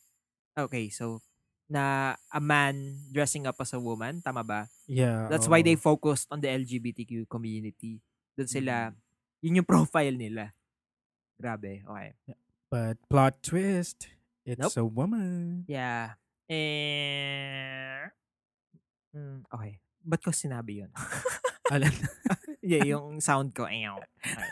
okay, 0.56 0.88
so, 0.88 1.20
na 1.68 2.16
a 2.32 2.40
man 2.40 3.04
dressing 3.12 3.44
up 3.44 3.60
as 3.60 3.76
a 3.76 3.80
woman, 3.84 4.24
tama 4.24 4.42
ba? 4.42 4.72
Yeah. 4.88 5.28
That's 5.28 5.52
why 5.52 5.60
they 5.62 5.76
focused 5.76 6.32
on 6.32 6.40
the 6.40 6.48
LGBTQ 6.48 7.28
community. 7.28 8.00
Doon 8.40 8.48
sila, 8.48 8.74
Mm. 8.90 8.96
yun 9.44 9.58
yung 9.62 9.68
profile 9.70 10.16
nila. 10.16 10.56
Grabe, 11.36 11.84
okay. 11.84 12.16
But 12.72 12.98
plot 13.12 13.44
twist, 13.44 14.08
it's 14.48 14.58
Nope. 14.64 14.80
a 14.80 14.86
woman. 14.88 15.68
Yeah. 15.68 16.18
Eh, 16.50 18.10
mm, 19.14 19.46
okay. 19.54 19.78
Ba't 20.02 20.24
ko 20.26 20.32
sinabi 20.34 20.82
yun? 20.82 20.92
Alam 21.70 21.94
yeah, 22.66 22.82
yung 22.82 23.22
sound 23.22 23.54
ko. 23.54 23.70
Ew. 23.70 24.02
Okay. 24.26 24.50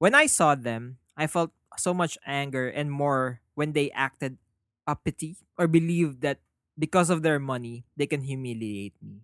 When 0.00 0.16
I 0.16 0.32
saw 0.32 0.56
them, 0.56 0.96
I 1.12 1.28
felt 1.28 1.52
so 1.76 1.92
much 1.92 2.16
anger 2.24 2.72
and 2.72 2.88
more 2.88 3.44
when 3.52 3.76
they 3.76 3.92
acted 3.92 4.40
uppity 4.88 5.36
or 5.60 5.68
believed 5.68 6.24
that 6.24 6.40
because 6.72 7.12
of 7.12 7.20
their 7.20 7.36
money, 7.36 7.84
they 8.00 8.08
can 8.08 8.24
humiliate 8.24 8.96
me. 9.04 9.20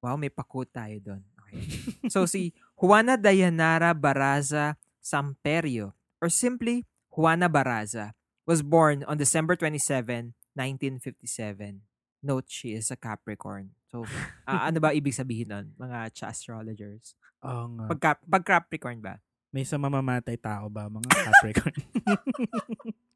Wow, 0.00 0.16
may 0.16 0.32
pakot 0.32 0.72
tayo 0.72 0.96
doon. 0.96 1.22
Okay. 1.44 1.62
So 2.08 2.24
si 2.24 2.56
Juana 2.80 3.20
Dayanara 3.20 3.92
Baraza 3.92 4.80
Samperio, 5.04 5.92
or 6.24 6.32
simply 6.32 6.88
Juana 7.12 7.52
Baraza, 7.52 8.16
was 8.48 8.64
born 8.64 9.04
on 9.04 9.20
December 9.20 9.60
27, 9.60 10.32
1957. 10.56 11.84
Note, 12.24 12.48
she 12.48 12.72
is 12.72 12.88
a 12.88 12.96
Capricorn. 12.96 13.76
So, 13.92 14.08
ah, 14.48 14.72
ano 14.72 14.80
ba 14.80 14.96
ibig 14.96 15.12
sabihin 15.12 15.52
nun, 15.52 15.76
mga 15.76 16.16
astrologers? 16.24 17.12
Oo 17.44 17.68
nga. 17.76 17.86
Pag, 17.92 18.00
pag 18.24 18.44
Capricorn 18.46 19.04
ba? 19.04 19.20
May 19.52 19.68
sa 19.68 19.76
mamamatay 19.76 20.40
tao 20.40 20.72
ba 20.72 20.88
mga 20.88 21.12
Capricorn? 21.12 21.76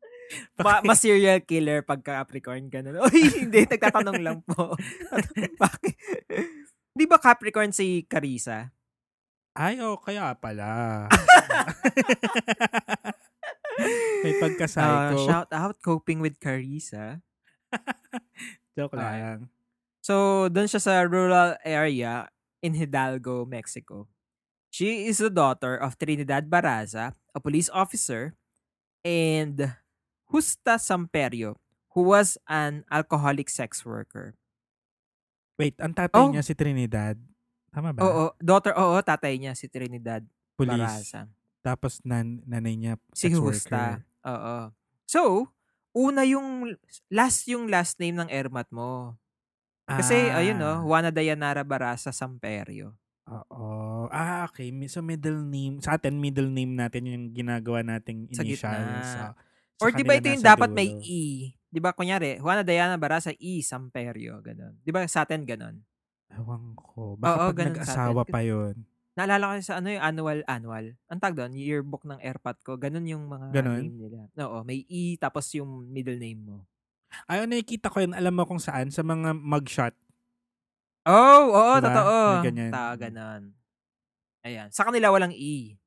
Ma, 0.59 0.83
ma 0.83 0.95
serial 0.99 1.39
killer 1.47 1.87
pag 1.87 2.03
Capricorn 2.03 2.67
ganun. 2.67 2.99
Uy, 3.09 3.31
hindi, 3.47 3.63
nagtatanong 3.63 4.21
lang 4.21 4.39
po. 4.43 4.75
Bakit? 5.63 5.95
Di 6.97 7.05
ba 7.07 7.17
Capricorn 7.23 7.71
si 7.71 8.03
Carissa? 8.11 8.75
Ay, 9.57 9.81
oh, 9.81 9.97
kaya 9.97 10.37
pala. 10.37 11.07
May 14.21 14.35
pagka-psycho. 14.43 15.25
shout 15.25 15.49
out 15.55 15.79
coping 15.81 16.21
with 16.21 16.37
Carissa. 16.37 17.25
Joke 18.77 18.99
lang. 18.99 19.49
So, 20.05 20.47
doon 20.53 20.69
siya 20.69 20.83
sa 20.83 20.95
rural 21.09 21.57
area 21.65 22.29
in 22.61 22.77
Hidalgo, 22.77 23.49
Mexico. 23.49 24.11
She 24.77 25.09
is 25.09 25.25
the 25.25 25.33
daughter 25.33 25.73
of 25.73 25.97
Trinidad 25.97 26.53
Baraza, 26.53 27.17
a 27.33 27.41
police 27.41 27.73
officer, 27.73 28.37
and 29.01 29.73
Justa 30.29 30.77
Samperio, 30.77 31.57
who 31.97 32.13
was 32.13 32.37
an 32.45 32.85
alcoholic 32.93 33.49
sex 33.49 33.89
worker. 33.89 34.37
Wait, 35.57 35.81
ang 35.81 35.97
tatay 35.97 36.21
Oh. 36.21 36.29
niya 36.29 36.45
si 36.45 36.53
Trinidad. 36.53 37.17
Tama 37.73 37.97
ba? 37.97 38.05
Oo, 38.05 38.25
daughter, 38.37 38.77
oo, 38.77 39.01
tatay 39.01 39.41
niya 39.41 39.57
si 39.57 39.65
Trinidad 39.65 40.21
Police. 40.61 40.77
Baraza. 40.77 41.25
Tapos 41.65 42.05
nan 42.05 42.45
nanay 42.45 42.77
niya 42.77 43.01
Si 43.17 43.33
sex 43.33 43.41
Justa. 43.41 43.73
worker. 43.73 43.97
Oo. 44.29 44.57
So, 45.09 45.21
una 45.97 46.29
yung, 46.29 46.77
last 47.09 47.49
yung 47.49 47.73
last 47.73 47.97
name 47.97 48.21
ng 48.21 48.29
ermat 48.29 48.69
mo. 48.69 49.17
Kasi, 49.89 50.29
ayun 50.37 50.61
no, 50.61 50.69
Ah, 50.69 50.85
Juana 50.85 51.09
Dayanara 51.09 51.65
Baraza 51.65 52.13
Samperio. 52.13 52.93
Oo. 53.27 54.07
Ah, 54.15 54.47
okay. 54.47 54.71
So 54.87 55.03
middle 55.03 55.43
name. 55.43 55.83
Sa 55.83 55.99
atin, 55.99 56.19
middle 56.23 56.47
name 56.47 56.79
natin 56.79 57.03
yung 57.11 57.25
ginagawa 57.35 57.83
nating 57.83 58.31
Sa 58.31 58.43
initials. 58.47 58.63
gitna. 58.63 59.03
Sa, 59.03 59.23
sa 59.35 59.83
Or 59.83 59.91
di 59.93 60.07
ba 60.07 60.17
kanila 60.17 60.23
ito 60.23 60.29
yung 60.33 60.45
nasa 60.47 60.51
dapat 60.55 60.71
may 60.73 60.89
dulo. 60.89 61.03
E? 61.05 61.23
Di 61.69 61.81
ba, 61.83 61.93
kunyari, 61.93 62.41
Juana 62.41 62.65
Diana 62.65 62.97
Barasa 62.97 63.35
E. 63.37 63.61
Samperio, 63.61 64.41
ganun. 64.41 64.79
Di 64.81 64.89
ba 64.95 65.05
sa 65.05 65.27
atin 65.29 65.45
ganun? 65.45 65.83
Ewan 66.33 66.73
ko. 66.79 67.19
Baka 67.21 67.35
Oo, 67.37 67.47
pag 67.53 67.57
ganun 67.61 67.77
sa 67.85 68.09
nag-asawa 68.09 68.23
atin. 68.25 68.33
pa 68.33 68.41
yun. 68.41 68.75
Naalala 69.17 69.45
ko 69.49 69.53
sa 69.61 69.81
ano 69.81 69.89
yung 69.93 70.05
annual, 70.05 70.41
annual. 70.47 70.87
Ang 71.09 71.21
tag 71.21 71.35
doon, 71.37 71.53
yearbook 71.57 72.05
ng 72.05 72.21
airpot 72.21 72.57
ko. 72.63 72.77
Ganun 72.79 73.05
yung 73.05 73.27
mga 73.27 73.47
Ganun? 73.53 73.81
name 73.85 73.97
nila. 73.97 74.19
Oo, 74.47 74.63
may 74.65 74.85
E 74.87 75.17
tapos 75.19 75.49
yung 75.53 75.89
middle 75.89 76.17
name 76.21 76.41
mo. 76.41 76.57
Ay, 77.25 77.45
nakikita 77.49 77.89
ko 77.89 78.05
yun. 78.05 78.13
Alam 78.13 78.35
mo 78.37 78.45
kung 78.45 78.61
saan? 78.61 78.93
Sa 78.93 79.01
mga 79.01 79.33
mugshot. 79.37 79.93
Oh, 81.07 81.43
oo, 81.55 81.73
Diba? 81.79 81.87
totoo. 81.87 82.17
May 82.43 82.47
ganyan. 82.51 82.71
Ta, 82.75 82.85
ganun. 82.99 83.43
Ayan. 84.43 84.69
Sa 84.75 84.83
kanila 84.85 85.15
walang 85.15 85.31
E. 85.31 85.79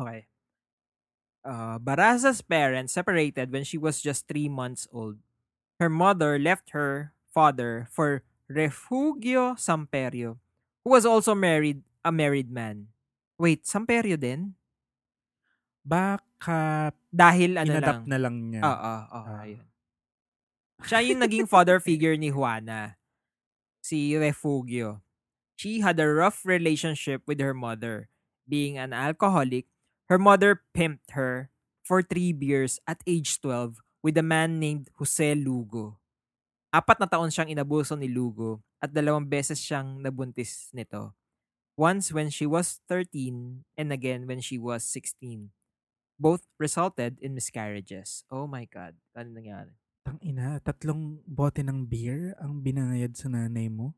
Okay. 0.00 0.24
Uh, 1.40 1.76
Baraza's 1.76 2.40
parents 2.40 2.92
separated 2.92 3.52
when 3.52 3.64
she 3.64 3.76
was 3.76 4.00
just 4.00 4.24
three 4.28 4.48
months 4.48 4.88
old. 4.92 5.20
Her 5.80 5.88
mother 5.88 6.36
left 6.40 6.72
her 6.76 7.12
father 7.32 7.88
for 7.88 8.24
Refugio 8.48 9.56
Samperio, 9.56 10.36
who 10.84 10.92
was 10.92 11.04
also 11.08 11.32
married, 11.32 11.80
a 12.04 12.12
married 12.12 12.52
man. 12.52 12.92
Wait, 13.40 13.64
Samperio 13.64 14.20
din? 14.20 14.52
Baka 15.80 16.92
Dahil 17.08 17.56
ano 17.56 17.72
lang. 17.80 18.00
na 18.04 18.18
lang 18.20 18.36
niya. 18.52 18.60
Oo, 18.60 18.94
oo, 19.08 19.20
Ah. 19.32 19.44
ayun. 19.44 19.64
Siya 20.84 21.00
yung 21.04 21.20
naging 21.20 21.48
father 21.48 21.80
figure 21.80 22.16
ni 22.16 22.28
Juana. 22.28 22.99
Si 23.90 24.14
Refugio. 24.14 25.02
She 25.58 25.82
had 25.82 25.98
a 25.98 26.06
rough 26.06 26.46
relationship 26.46 27.26
with 27.26 27.42
her 27.42 27.50
mother. 27.50 28.06
Being 28.46 28.78
an 28.78 28.94
alcoholic, 28.94 29.66
her 30.06 30.14
mother 30.14 30.62
pimped 30.70 31.18
her 31.18 31.50
for 31.82 31.98
three 31.98 32.30
beers 32.30 32.78
at 32.86 33.02
age 33.02 33.42
12 33.42 33.82
with 33.98 34.14
a 34.14 34.22
man 34.22 34.62
named 34.62 34.94
Jose 34.94 35.34
Lugo. 35.34 35.98
Apat 36.70 37.02
na 37.02 37.10
taon 37.10 37.34
siyang 37.34 37.50
inabuso 37.50 37.98
ni 37.98 38.06
Lugo 38.06 38.62
at 38.78 38.94
dalawang 38.94 39.26
beses 39.26 39.58
siyang 39.58 39.98
nabuntis 39.98 40.70
nito. 40.70 41.10
Once 41.74 42.14
when 42.14 42.30
she 42.30 42.46
was 42.46 42.78
13 42.86 43.66
and 43.74 43.90
again 43.90 44.22
when 44.30 44.38
she 44.38 44.54
was 44.54 44.86
16 44.86 45.50
both 46.14 46.46
resulted 46.62 47.18
in 47.18 47.34
miscarriages. 47.34 48.22
Oh 48.30 48.46
my 48.46 48.70
God. 48.70 48.94
Ano 49.18 49.34
nangyari? 49.34 49.79
Tang 50.00 50.16
ina, 50.24 50.56
tatlong 50.64 51.20
bote 51.28 51.60
ng 51.60 51.84
beer 51.84 52.32
ang 52.40 52.64
binayad 52.64 53.12
sa 53.12 53.28
nanay 53.28 53.68
mo. 53.68 53.92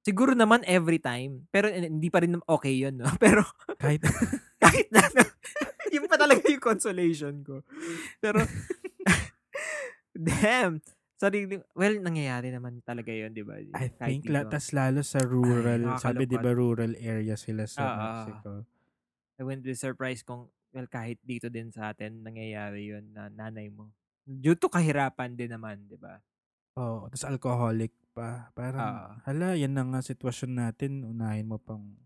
siguro 0.00 0.32
naman 0.32 0.64
every 0.64 0.96
time. 0.96 1.44
Pero 1.52 1.68
eh, 1.68 1.84
hindi 1.84 2.08
pa 2.08 2.24
rin 2.24 2.38
okay 2.48 2.72
yun, 2.72 2.96
no? 2.96 3.10
Pero 3.22 3.44
Kahit, 3.76 4.00
kahit 4.62 4.88
na, 4.88 5.04
yun 5.92 6.08
pa 6.08 6.16
talaga 6.16 6.40
yung 6.48 6.62
consolation 6.64 7.44
ko. 7.44 7.60
Pero, 8.16 8.40
damn. 10.14 10.80
Sarili, 11.18 11.58
well, 11.74 11.98
nangyayari 11.98 12.48
naman 12.48 12.78
talaga 12.86 13.10
yun, 13.10 13.34
di 13.34 13.42
ba? 13.42 13.58
I 13.58 13.90
Kahit 13.90 13.98
think, 13.98 14.30
la, 14.30 14.46
dito. 14.46 14.54
tas 14.54 14.70
lalo 14.70 15.02
sa 15.02 15.18
rural, 15.20 15.98
sabi 15.98 16.24
di 16.24 16.38
ba 16.38 16.54
nakakalungkot. 16.54 16.56
rural 16.56 16.92
area 16.96 17.34
sila 17.34 17.66
sa 17.66 17.82
Ah, 17.82 17.90
ah. 17.90 17.98
Mexico. 17.98 18.50
I 19.36 19.42
wouldn't 19.42 19.66
be 19.66 19.74
surprised 19.74 20.22
kung, 20.24 20.46
well, 20.70 20.86
kahit 20.86 21.18
dito 21.20 21.50
din 21.50 21.68
sa 21.68 21.90
atin, 21.90 22.22
nangyayari 22.22 22.86
yun 22.88 23.10
na 23.12 23.26
nanay 23.28 23.66
mo. 23.68 23.90
Due 24.28 24.52
to 24.60 24.68
kahirapan 24.68 25.32
din 25.32 25.48
naman, 25.48 25.88
di 25.88 25.96
ba? 25.96 26.20
Oo, 26.76 27.08
tas 27.08 27.24
alcoholic 27.24 27.96
pa. 28.12 28.52
Parang, 28.52 28.76
Ah. 28.84 29.12
hala, 29.24 29.56
yan 29.56 29.72
na 29.72 29.88
nga 29.88 30.04
sitwasyon 30.04 30.52
natin, 30.52 31.00
unahin 31.02 31.48
mo 31.48 31.56
pang 31.56 31.96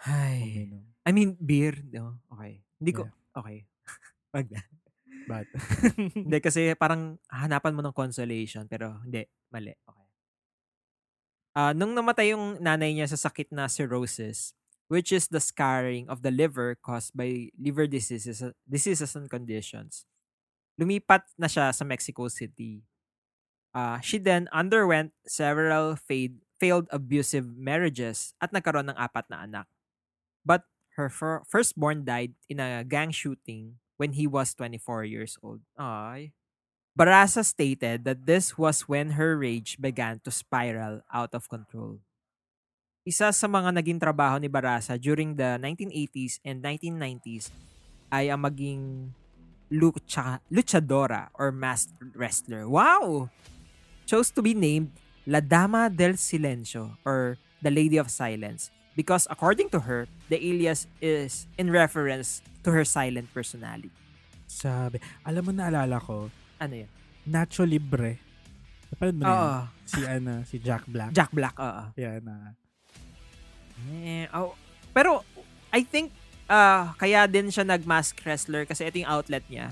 Ay. 0.00 0.40
uminom. 0.40 0.84
I 1.04 1.12
mean, 1.12 1.36
beer, 1.36 1.76
no? 1.92 2.16
Okay. 2.32 2.64
Hindi 2.80 2.92
ko, 2.96 3.02
Yeah. 3.04 3.36
okay. 3.36 3.58
Wag 4.34 4.46
na. 4.48 4.60
But, 5.28 5.46
Hindi, 6.16 6.38
kasi 6.46 6.72
parang 6.80 7.20
hanapan 7.28 7.76
mo 7.76 7.84
ng 7.84 7.92
consolation, 7.92 8.64
pero 8.64 8.96
hindi, 9.04 9.28
mali. 9.52 9.76
Okay. 9.84 10.06
Ah, 11.52 11.76
nung 11.76 11.92
namatay 11.92 12.32
yung 12.32 12.56
nanay 12.62 12.96
niya 12.96 13.10
sa 13.12 13.28
sakit 13.28 13.52
na 13.52 13.68
cirrhosis, 13.68 14.54
which 14.88 15.12
is 15.12 15.28
the 15.28 15.42
scarring 15.42 16.08
of 16.08 16.22
the 16.24 16.30
liver 16.32 16.78
caused 16.78 17.12
by 17.12 17.52
liver 17.58 17.84
diseases, 17.86 18.40
diseases 18.64 19.12
and 19.18 19.28
conditions, 19.28 20.06
lumipat 20.80 21.28
na 21.36 21.44
siya 21.44 21.68
sa 21.76 21.84
Mexico 21.84 22.24
City. 22.32 22.80
Ah, 23.76 24.00
she 24.00 24.16
then 24.16 24.48
underwent 24.48 25.12
several 25.28 25.94
failed, 25.94 26.40
failed 26.56 26.88
abusive 26.88 27.44
marriages 27.52 28.32
at 28.40 28.50
nagkaroon 28.50 28.88
ng 28.88 28.96
apat 28.96 29.28
na 29.28 29.44
anak. 29.44 29.68
But 30.42 30.64
her 30.96 31.12
fir- 31.12 31.44
firstborn 31.44 32.08
died 32.08 32.32
in 32.48 32.58
a 32.58 32.82
gang 32.82 33.12
shooting 33.12 33.78
when 34.00 34.16
he 34.16 34.24
was 34.24 34.56
24 34.56 35.04
years 35.04 35.36
old. 35.44 35.60
Ay. 35.76 36.32
Barasa 36.96 37.44
stated 37.44 38.02
that 38.08 38.26
this 38.26 38.58
was 38.58 38.88
when 38.88 39.14
her 39.14 39.36
rage 39.38 39.78
began 39.78 40.18
to 40.24 40.32
spiral 40.32 41.04
out 41.12 41.36
of 41.36 41.46
control. 41.46 42.00
Isa 43.06 43.32
sa 43.32 43.46
mga 43.48 43.76
naging 43.80 44.00
trabaho 44.02 44.36
ni 44.36 44.50
Barasa 44.50 44.98
during 45.00 45.38
the 45.38 45.56
1980s 45.56 46.42
and 46.42 46.60
1990s 46.60 47.48
ay 48.10 48.28
ang 48.28 48.42
maging 48.42 49.14
lucha, 49.72 50.40
luchadora 50.50 51.28
or 51.34 51.52
masked 51.52 51.94
wrestler. 52.14 52.68
Wow! 52.68 53.30
Chose 54.06 54.30
to 54.34 54.42
be 54.42 54.54
named 54.54 54.92
La 55.26 55.40
Dama 55.40 55.88
del 55.90 56.14
Silencio 56.14 56.98
or 57.04 57.38
the 57.62 57.70
Lady 57.70 57.96
of 57.96 58.10
Silence 58.10 58.70
because 58.96 59.26
according 59.30 59.70
to 59.70 59.80
her, 59.86 60.06
the 60.28 60.36
alias 60.36 60.86
is 61.00 61.46
in 61.56 61.70
reference 61.70 62.42
to 62.64 62.70
her 62.70 62.84
silent 62.84 63.32
personality. 63.32 63.90
sabi, 64.50 64.98
alam 65.22 65.46
mo 65.46 65.52
naalala 65.54 66.02
ko, 66.02 66.26
Ano 66.60 66.74
yun? 66.76 66.90
Nacho 67.24 67.64
Libre. 67.64 68.20
Napanood 68.92 69.16
mo 69.16 69.22
na? 69.24 69.32
Oo. 69.32 69.58
Si, 69.88 70.00
ano, 70.04 70.44
si 70.44 70.60
Jack 70.60 70.84
Black. 70.84 71.10
Jack 71.16 71.32
Black, 71.32 71.56
oo. 71.56 71.82
Yan, 71.96 72.20
ah. 72.28 72.52
Eh, 73.96 74.28
oh, 74.36 74.52
pero, 74.92 75.24
I 75.72 75.80
think, 75.80 76.12
ah 76.50 76.90
kaya 76.98 77.30
din 77.30 77.46
siya 77.46 77.62
nag-mask 77.62 78.18
wrestler 78.26 78.66
kasi 78.66 78.82
ito 78.82 78.98
yung 78.98 79.10
outlet 79.10 79.46
niya. 79.46 79.70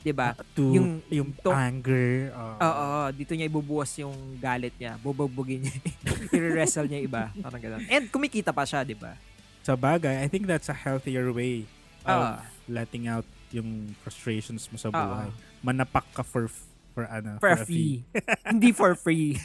'Di 0.00 0.16
ba? 0.16 0.32
to, 0.56 0.72
yung- 0.72 1.04
yung, 1.12 1.28
to- 1.36 1.52
anger. 1.52 2.32
oo. 2.32 2.54
Oo, 2.56 2.90
dito 3.12 3.36
niya 3.36 3.44
ibubuwas 3.44 3.92
yung 4.00 4.14
galit 4.40 4.72
niya. 4.80 4.96
Bubugbugin 4.96 5.68
niya. 5.68 5.76
I-wrestle 6.32 6.88
niya 6.88 7.00
iba. 7.04 7.22
Parang 7.36 7.60
ganun. 7.60 7.84
And 7.92 8.08
kumikita 8.08 8.48
pa 8.48 8.64
siya, 8.64 8.80
'di 8.80 8.96
ba? 8.96 9.12
Sa 9.60 9.76
bagay, 9.76 10.24
I 10.24 10.26
think 10.32 10.48
that's 10.48 10.72
a 10.72 10.76
healthier 10.76 11.28
way 11.28 11.68
of 12.08 12.16
Oo. 12.16 12.40
letting 12.72 13.04
out 13.04 13.28
yung 13.52 13.92
frustrations 14.00 14.64
mo 14.72 14.80
sa 14.80 14.88
buhay. 14.88 15.28
Manapak 15.60 16.08
ka 16.16 16.24
for 16.24 16.48
for 16.96 17.04
ano, 17.04 17.36
For 17.36 17.52
a 17.52 17.60
fee. 17.68 18.00
Hindi 18.48 18.72
for 18.72 18.96
free. 18.96 19.36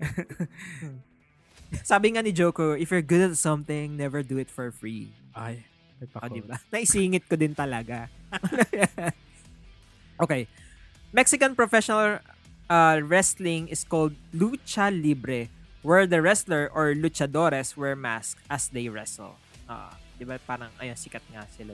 Sabi 1.80 2.12
nga 2.12 2.20
ni 2.20 2.36
Joko, 2.36 2.76
if 2.76 2.92
you're 2.92 3.00
good 3.04 3.32
at 3.32 3.40
something, 3.40 3.96
never 3.96 4.20
do 4.20 4.36
it 4.36 4.52
for 4.52 4.68
free. 4.68 5.16
Ay, 5.32 5.64
may 5.96 6.04
O, 6.04 6.12
pako. 6.12 6.28
diba? 6.36 6.56
Naisingit 6.72 7.24
ko 7.24 7.40
din 7.40 7.56
talaga. 7.56 8.12
okay. 10.22 10.44
Mexican 11.12 11.56
professional 11.56 12.20
uh, 12.68 13.00
wrestling 13.00 13.68
is 13.72 13.84
called 13.84 14.12
lucha 14.36 14.92
libre, 14.92 15.48
where 15.80 16.04
the 16.04 16.20
wrestler 16.20 16.68
or 16.72 16.92
luchadores 16.92 17.76
wear 17.76 17.96
masks 17.96 18.40
as 18.52 18.68
they 18.68 18.88
wrestle. 18.92 19.40
Ah, 19.64 19.96
di 20.20 20.24
ba? 20.28 20.36
Parang, 20.44 20.68
ayun, 20.76 20.96
sikat 20.96 21.24
nga 21.32 21.48
sila. 21.52 21.72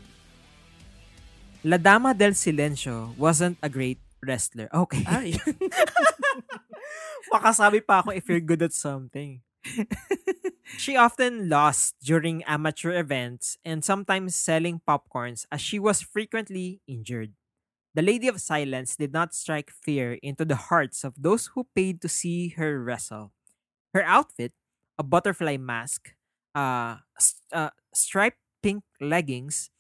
La 1.67 1.77
Dama 1.77 2.15
del 2.15 2.39
Silencio 2.39 3.19
wasn't 3.19 3.59
a 3.63 3.69
great 3.69 3.99
wrestler. 4.23 4.71
Okay. 4.71 5.03
Ay, 5.07 5.35
Makasabi 7.35 7.85
pa 7.85 8.01
ako 8.01 8.15
if 8.15 8.25
you're 8.31 8.41
good 8.43 8.63
at 8.63 8.73
something. 8.73 9.43
she 10.79 10.97
often 10.97 11.49
lost 11.49 11.97
during 12.03 12.43
amateur 12.45 12.93
events 12.99 13.57
and 13.65 13.85
sometimes 13.85 14.35
selling 14.35 14.81
popcorns 14.87 15.47
as 15.51 15.61
she 15.61 15.79
was 15.79 16.01
frequently 16.03 16.81
injured. 16.87 17.35
The 17.95 18.03
Lady 18.03 18.29
of 18.29 18.41
Silence 18.41 18.97
did 18.97 19.13
not 19.13 19.35
strike 19.35 19.71
fear 19.71 20.19
into 20.23 20.45
the 20.45 20.71
hearts 20.71 21.05
of 21.05 21.15
those 21.19 21.49
who 21.55 21.67
paid 21.75 22.01
to 22.03 22.09
see 22.09 22.51
her 22.61 22.83
wrestle. 22.83 23.33
Her 23.95 24.03
outfit, 24.05 24.53
a 24.99 25.05
butterfly 25.05 25.57
mask, 25.59 26.15
uh, 26.55 26.99
s- 27.19 27.41
uh, 27.53 27.71
striped 27.95 28.39
pink 28.63 28.85
leggings, 29.01 29.71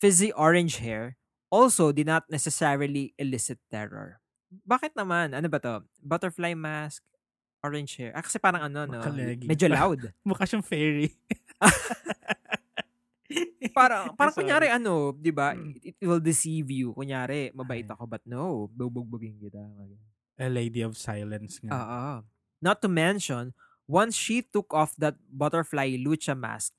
fizzy 0.00 0.32
orange 0.32 0.78
hair, 0.78 1.16
also 1.50 1.92
did 1.92 2.06
not 2.06 2.24
necessarily 2.30 3.14
elicit 3.18 3.58
terror. 3.70 4.20
Bakit 4.68 4.96
naman? 4.96 5.36
Ano 5.36 5.48
ba 5.48 5.60
to? 5.60 5.84
Butterfly 6.02 6.54
mask, 6.54 7.02
orange 7.62 7.98
hair. 7.98 8.12
Ah, 8.14 8.22
kasi 8.22 8.38
parang 8.38 8.66
ano, 8.66 8.86
no? 8.86 9.00
Maka-leggings. 9.00 9.50
Medyo 9.50 9.66
loud. 9.70 10.00
mukha 10.28 10.46
siyang 10.46 10.64
fairy. 10.64 11.10
parang, 13.78 14.14
parang 14.14 14.34
Sorry. 14.34 14.46
kunyari 14.46 14.68
ano, 14.70 15.14
di 15.14 15.32
ba? 15.34 15.54
Mm. 15.54 15.74
It, 15.82 15.94
it 15.98 16.06
will 16.06 16.22
deceive 16.22 16.70
you. 16.70 16.94
Kunyari, 16.94 17.50
mabait 17.54 17.86
Ay. 17.86 17.92
ako, 17.92 18.04
but 18.06 18.22
no, 18.24 18.70
bubugbugin 18.72 19.38
kita. 19.38 19.62
A 20.38 20.48
lady 20.48 20.82
of 20.82 20.94
silence 20.94 21.58
nga. 21.62 21.74
Oo. 21.74 22.12
Not 22.62 22.82
to 22.82 22.88
mention, 22.90 23.54
once 23.86 24.14
she 24.14 24.42
took 24.42 24.70
off 24.74 24.94
that 24.98 25.18
butterfly 25.30 25.94
lucha 25.98 26.34
mask, 26.34 26.74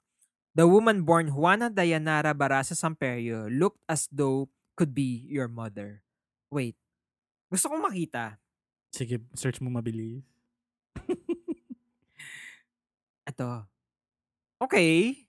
the 0.56 0.68
woman 0.68 1.04
born 1.04 1.32
Juana 1.32 1.72
Dayanara 1.72 2.36
Barasa 2.36 2.76
Samperio 2.76 3.48
looked 3.52 3.84
as 3.88 4.08
though 4.12 4.48
could 4.76 4.96
be 4.96 5.28
your 5.28 5.48
mother. 5.48 6.04
Wait. 6.52 6.76
Gusto 7.52 7.68
kong 7.68 7.84
makita. 7.84 8.40
Sige, 8.94 9.20
search 9.36 9.60
mo 9.60 9.70
mabilis. 9.70 10.24
Ito. 13.30 13.64
Okay. 14.60 15.26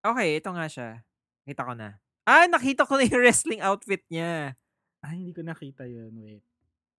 Okay, 0.00 0.28
ito 0.36 0.50
nga 0.50 0.66
siya. 0.66 1.04
Kita 1.46 1.62
ko 1.64 1.72
na. 1.72 1.96
Ah, 2.24 2.46
nakita 2.46 2.84
ko 2.84 2.96
na 2.96 3.06
yung 3.06 3.22
wrestling 3.24 3.62
outfit 3.62 4.02
niya. 4.10 4.56
Ay, 5.00 5.24
hindi 5.24 5.32
ko 5.32 5.40
nakita 5.40 5.88
yun. 5.88 6.12
Wait. 6.20 6.44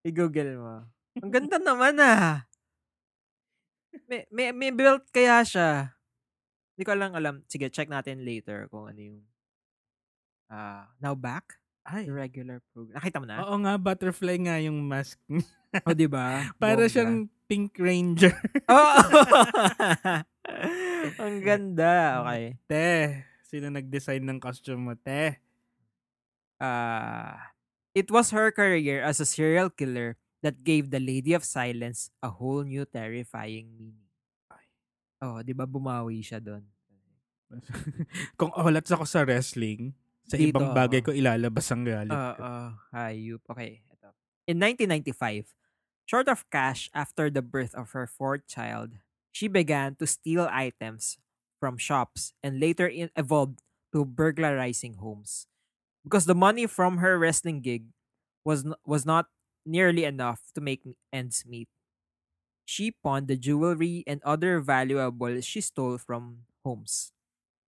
I-google 0.06 0.56
mo. 0.56 0.74
Ang 1.20 1.32
ganda 1.32 1.60
naman 1.60 2.00
ah. 2.00 2.44
May, 4.08 4.24
may, 4.30 4.48
may 4.54 4.72
belt 4.72 5.04
kaya 5.10 5.42
siya. 5.44 5.92
Hindi 6.74 6.84
ko 6.86 6.94
lang 6.96 7.12
alam. 7.12 7.42
Sige, 7.44 7.68
check 7.68 7.90
natin 7.90 8.24
later 8.24 8.70
kung 8.70 8.88
ano 8.88 9.00
yung 9.00 9.20
ah 10.50 10.90
now 10.98 11.14
back 11.14 11.62
Ay, 11.86 12.10
regular 12.10 12.58
program. 12.72 12.96
Nakita 12.98 13.16
mo 13.22 13.26
na? 13.26 13.36
oo 13.42 13.56
nga, 13.60 13.74
butterfly 13.76 14.36
nga 14.40 14.56
yung 14.58 14.82
mask. 14.82 15.18
niya. 15.26 15.46
Oh, 15.86 15.94
di 15.94 16.06
ba? 16.06 16.42
Para 16.62 16.84
Bongga. 16.86 16.90
siyang 16.90 17.14
Pink 17.50 17.74
Ranger. 17.82 18.30
Oh! 18.70 19.02
Ang 21.22 21.42
ganda. 21.42 22.22
Okay. 22.22 22.44
Te, 22.70 22.86
sino 23.42 23.66
nag-design 23.66 24.22
ng 24.22 24.38
costume 24.38 24.78
mo, 24.78 24.94
te? 24.94 25.34
Ah, 26.62 27.50
it 27.94 28.06
was 28.14 28.30
her 28.30 28.54
career 28.54 29.02
as 29.02 29.18
a 29.18 29.26
serial 29.26 29.66
killer 29.70 30.14
that 30.46 30.62
gave 30.62 30.94
the 30.94 31.02
Lady 31.02 31.34
of 31.34 31.42
Silence 31.42 32.14
a 32.22 32.30
whole 32.30 32.62
new 32.62 32.86
terrifying 32.86 33.74
meaning. 33.74 34.06
Oh, 35.20 35.44
'di 35.44 35.52
ba 35.52 35.68
bumawi 35.68 36.24
siya 36.24 36.40
doon? 36.40 36.64
Kung 38.40 38.48
olats 38.56 38.88
ako 38.88 39.04
sa 39.04 39.20
wrestling, 39.20 39.92
sa 40.24 40.40
Dito, 40.40 40.48
ibang 40.48 40.72
bagay 40.72 41.04
oo. 41.04 41.06
ko 41.06 41.10
ilalabas 41.12 41.68
ang 41.68 41.84
galit 41.84 42.14
Oo, 42.14 42.32
ko. 42.40 42.44
hayop. 42.96 43.42
Okay, 43.52 43.84
ito. 43.84 44.08
In 44.48 44.56
1995, 44.64 45.59
short 46.10 46.28
of 46.28 46.48
cash 46.50 46.90
after 46.94 47.30
the 47.30 47.42
birth 47.42 47.74
of 47.74 47.92
her 47.92 48.06
fourth 48.06 48.46
child, 48.48 48.98
she 49.32 49.46
began 49.48 49.94
to 49.96 50.06
steal 50.06 50.48
items 50.50 51.18
from 51.60 51.78
shops 51.78 52.34
and 52.42 52.58
later 52.60 52.90
evolved 53.16 53.62
to 53.92 54.04
burglarizing 54.04 54.94
homes. 54.98 55.46
Because 56.04 56.26
the 56.26 56.34
money 56.34 56.66
from 56.66 56.98
her 56.98 57.18
wrestling 57.18 57.60
gig 57.62 57.92
was 58.44 58.66
was 58.86 59.06
not 59.06 59.28
nearly 59.66 60.04
enough 60.04 60.40
to 60.54 60.60
make 60.60 60.82
ends 61.12 61.44
meet. 61.46 61.68
she 62.64 62.90
pawned 62.90 63.28
the 63.28 63.36
jewelry 63.36 64.04
and 64.06 64.22
other 64.22 64.60
valuables 64.60 65.44
she 65.44 65.60
stole 65.60 65.98
from 65.98 66.46
homes. 66.64 67.12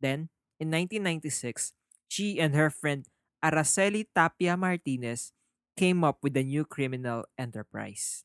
Then, 0.00 0.30
in 0.60 0.70
1996, 0.70 1.72
she 2.08 2.40
and 2.40 2.54
her 2.54 2.70
friend 2.70 3.06
Araceli 3.44 4.06
Tapia 4.14 4.56
Martinez 4.56 5.32
came 5.76 6.04
up 6.04 6.18
with 6.22 6.36
a 6.36 6.44
new 6.44 6.64
criminal 6.64 7.24
enterprise. 7.38 8.24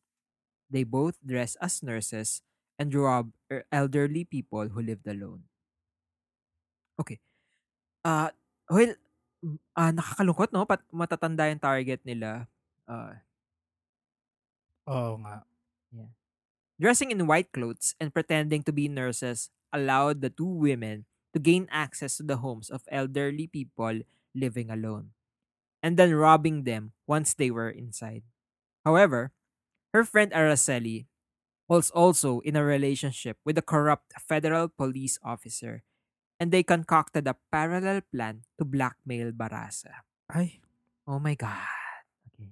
They 0.70 0.84
both 0.84 1.20
dressed 1.26 1.58
as 1.62 1.84
nurses 1.84 2.42
and 2.80 2.94
robbed 2.94 3.36
er- 3.52 3.66
elderly 3.72 4.26
people 4.26 4.70
who 4.70 4.82
lived 4.82 5.08
alone. 5.08 5.46
Okay. 7.00 7.20
Ah, 8.06 8.32
well, 8.70 8.94
ah 9.78 9.92
nakakalungkot 9.94 10.52
no, 10.54 10.66
pat 10.70 10.84
matatanda 10.94 11.50
yung 11.52 11.62
target 11.64 12.02
nila. 12.06 12.48
Ah, 12.90 13.22
Oo 14.94 15.14
nga. 15.22 15.36
dressing 16.80 17.12
in 17.12 17.28
white 17.28 17.52
clothes 17.52 17.96
and 18.00 18.14
pretending 18.14 18.64
to 18.64 18.72
be 18.74 18.88
nurses 18.88 19.50
allowed 19.74 20.22
the 20.22 20.30
two 20.30 20.48
women 20.48 21.06
to 21.34 21.40
gain 21.40 21.68
access 21.72 22.18
to 22.18 22.24
the 22.24 22.38
homes 22.38 22.70
of 22.70 22.88
elderly 22.90 23.48
people 23.48 24.02
living 24.34 24.70
alone, 24.70 25.12
and 25.84 25.98
then 25.98 26.14
robbing 26.16 26.64
them 26.66 26.94
once 27.08 27.34
they 27.34 27.52
were 27.52 27.70
inside. 27.70 28.24
However, 28.86 29.34
her 29.94 30.04
friend 30.04 30.32
Araceli 30.32 31.06
was 31.68 31.92
also 31.92 32.40
in 32.42 32.56
a 32.56 32.64
relationship 32.64 33.38
with 33.44 33.58
a 33.58 33.66
corrupt 33.66 34.14
federal 34.20 34.70
police 34.70 35.20
officer, 35.24 35.84
and 36.40 36.52
they 36.52 36.64
concocted 36.64 37.28
a 37.28 37.36
parallel 37.52 38.02
plan 38.14 38.44
to 38.58 38.64
blackmail 38.64 39.32
Barasa. 39.32 40.08
Ay, 40.32 40.60
Oh 41.08 41.24
my 41.24 41.40
God. 41.40 41.64
Okay. 42.36 42.52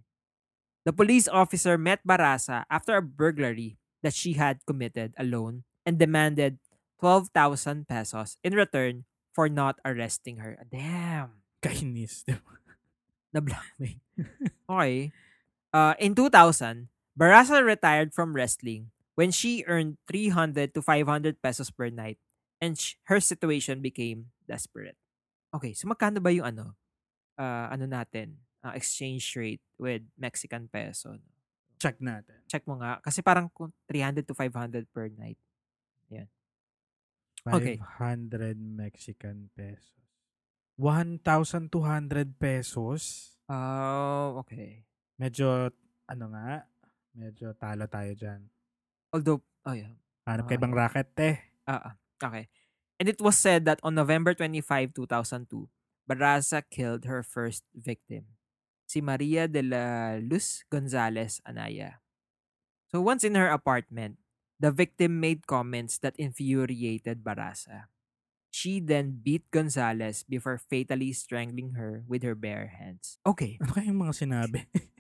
The 0.88 0.96
police 0.96 1.28
officer 1.28 1.78
met 1.78 2.00
Barasa 2.08 2.64
after 2.72 2.96
a 2.96 3.04
burglary 3.04 3.76
that 4.02 4.16
she 4.16 4.40
had 4.40 4.64
committed 4.64 5.12
alone 5.20 5.68
and 5.84 6.00
demanded 6.00 6.58
12,000 7.04 7.86
pesos 7.86 8.40
in 8.48 8.56
return 8.56 9.04
for 9.36 9.52
not 9.52 9.84
arresting 9.84 10.40
her. 10.40 10.56
Damn. 10.72 11.44
kainis. 11.60 12.24
Na 13.36 13.44
blackmail. 13.44 14.00
okay. 14.72 15.12
Uh, 15.76 15.94
in 16.00 16.16
2000, 16.16 16.88
Barasa 17.16 17.64
retired 17.64 18.12
from 18.14 18.36
wrestling 18.36 18.92
when 19.16 19.32
she 19.32 19.64
earned 19.68 19.98
300 20.08 20.76
to 20.76 20.84
500 20.84 21.42
pesos 21.42 21.72
per 21.72 21.88
night 21.88 22.20
and 22.60 22.76
sh- 22.76 23.00
her 23.08 23.24
situation 23.24 23.80
became 23.80 24.36
desperate. 24.48 25.00
Okay, 25.56 25.72
so 25.72 25.88
magkano 25.88 26.20
ba 26.20 26.32
yung 26.36 26.52
ano? 26.52 26.76
Uh, 27.40 27.72
ano 27.72 27.88
natin? 27.88 28.36
Uh, 28.60 28.76
exchange 28.76 29.24
rate 29.40 29.64
with 29.80 30.04
Mexican 30.20 30.68
peso. 30.68 31.16
Check 31.80 32.04
natin. 32.04 32.44
Check 32.52 32.68
mo 32.68 32.76
nga. 32.84 33.00
Kasi 33.00 33.24
parang 33.24 33.48
kung 33.52 33.72
300 33.88 34.28
to 34.28 34.36
500 34.36 34.84
per 34.92 35.08
night. 35.16 35.40
Okay. 37.46 37.78
500 37.78 38.58
Mexican 38.58 39.54
pesos. 39.54 39.94
1,200 40.82 41.70
pesos. 42.42 43.02
Oh, 43.46 44.42
okay. 44.42 44.82
Medyo, 45.22 45.70
ano 46.10 46.26
nga, 46.34 46.66
medyo 47.16 47.56
talo 47.56 47.88
tayo 47.88 48.12
dyan. 48.14 48.46
Although, 49.12 49.42
oh 49.66 49.74
yeah. 49.74 49.96
Hanap 50.28 50.50
ka 50.50 50.54
Ah. 50.56 50.60
ibang 50.60 50.74
racket, 50.76 51.10
eh. 51.22 51.38
Ah, 51.66 51.82
ah, 51.82 51.94
okay. 52.22 52.50
And 53.00 53.08
it 53.08 53.20
was 53.20 53.36
said 53.36 53.66
that 53.66 53.80
on 53.84 53.96
November 53.96 54.34
25, 54.34 54.94
2002, 54.94 55.68
Barraza 56.08 56.64
killed 56.68 57.06
her 57.06 57.22
first 57.24 57.66
victim, 57.74 58.38
si 58.86 59.02
Maria 59.02 59.48
de 59.48 59.62
la 59.66 60.16
Luz 60.22 60.64
Gonzalez 60.70 61.42
Anaya. 61.44 62.00
So 62.88 63.02
once 63.02 63.24
in 63.26 63.36
her 63.36 63.50
apartment, 63.50 64.18
the 64.60 64.72
victim 64.72 65.20
made 65.20 65.44
comments 65.50 65.98
that 66.00 66.16
infuriated 66.16 67.24
Barraza. 67.26 67.92
She 68.50 68.80
then 68.80 69.20
beat 69.20 69.44
Gonzalez 69.52 70.24
before 70.24 70.56
fatally 70.56 71.12
strangling 71.12 71.76
her 71.76 72.08
with 72.08 72.24
her 72.24 72.36
bare 72.40 72.72
hands. 72.72 73.20
Okay. 73.28 73.60
Ano 73.60 73.76
kayang 73.76 74.00
mga 74.00 74.16
sinabi? 74.16 74.64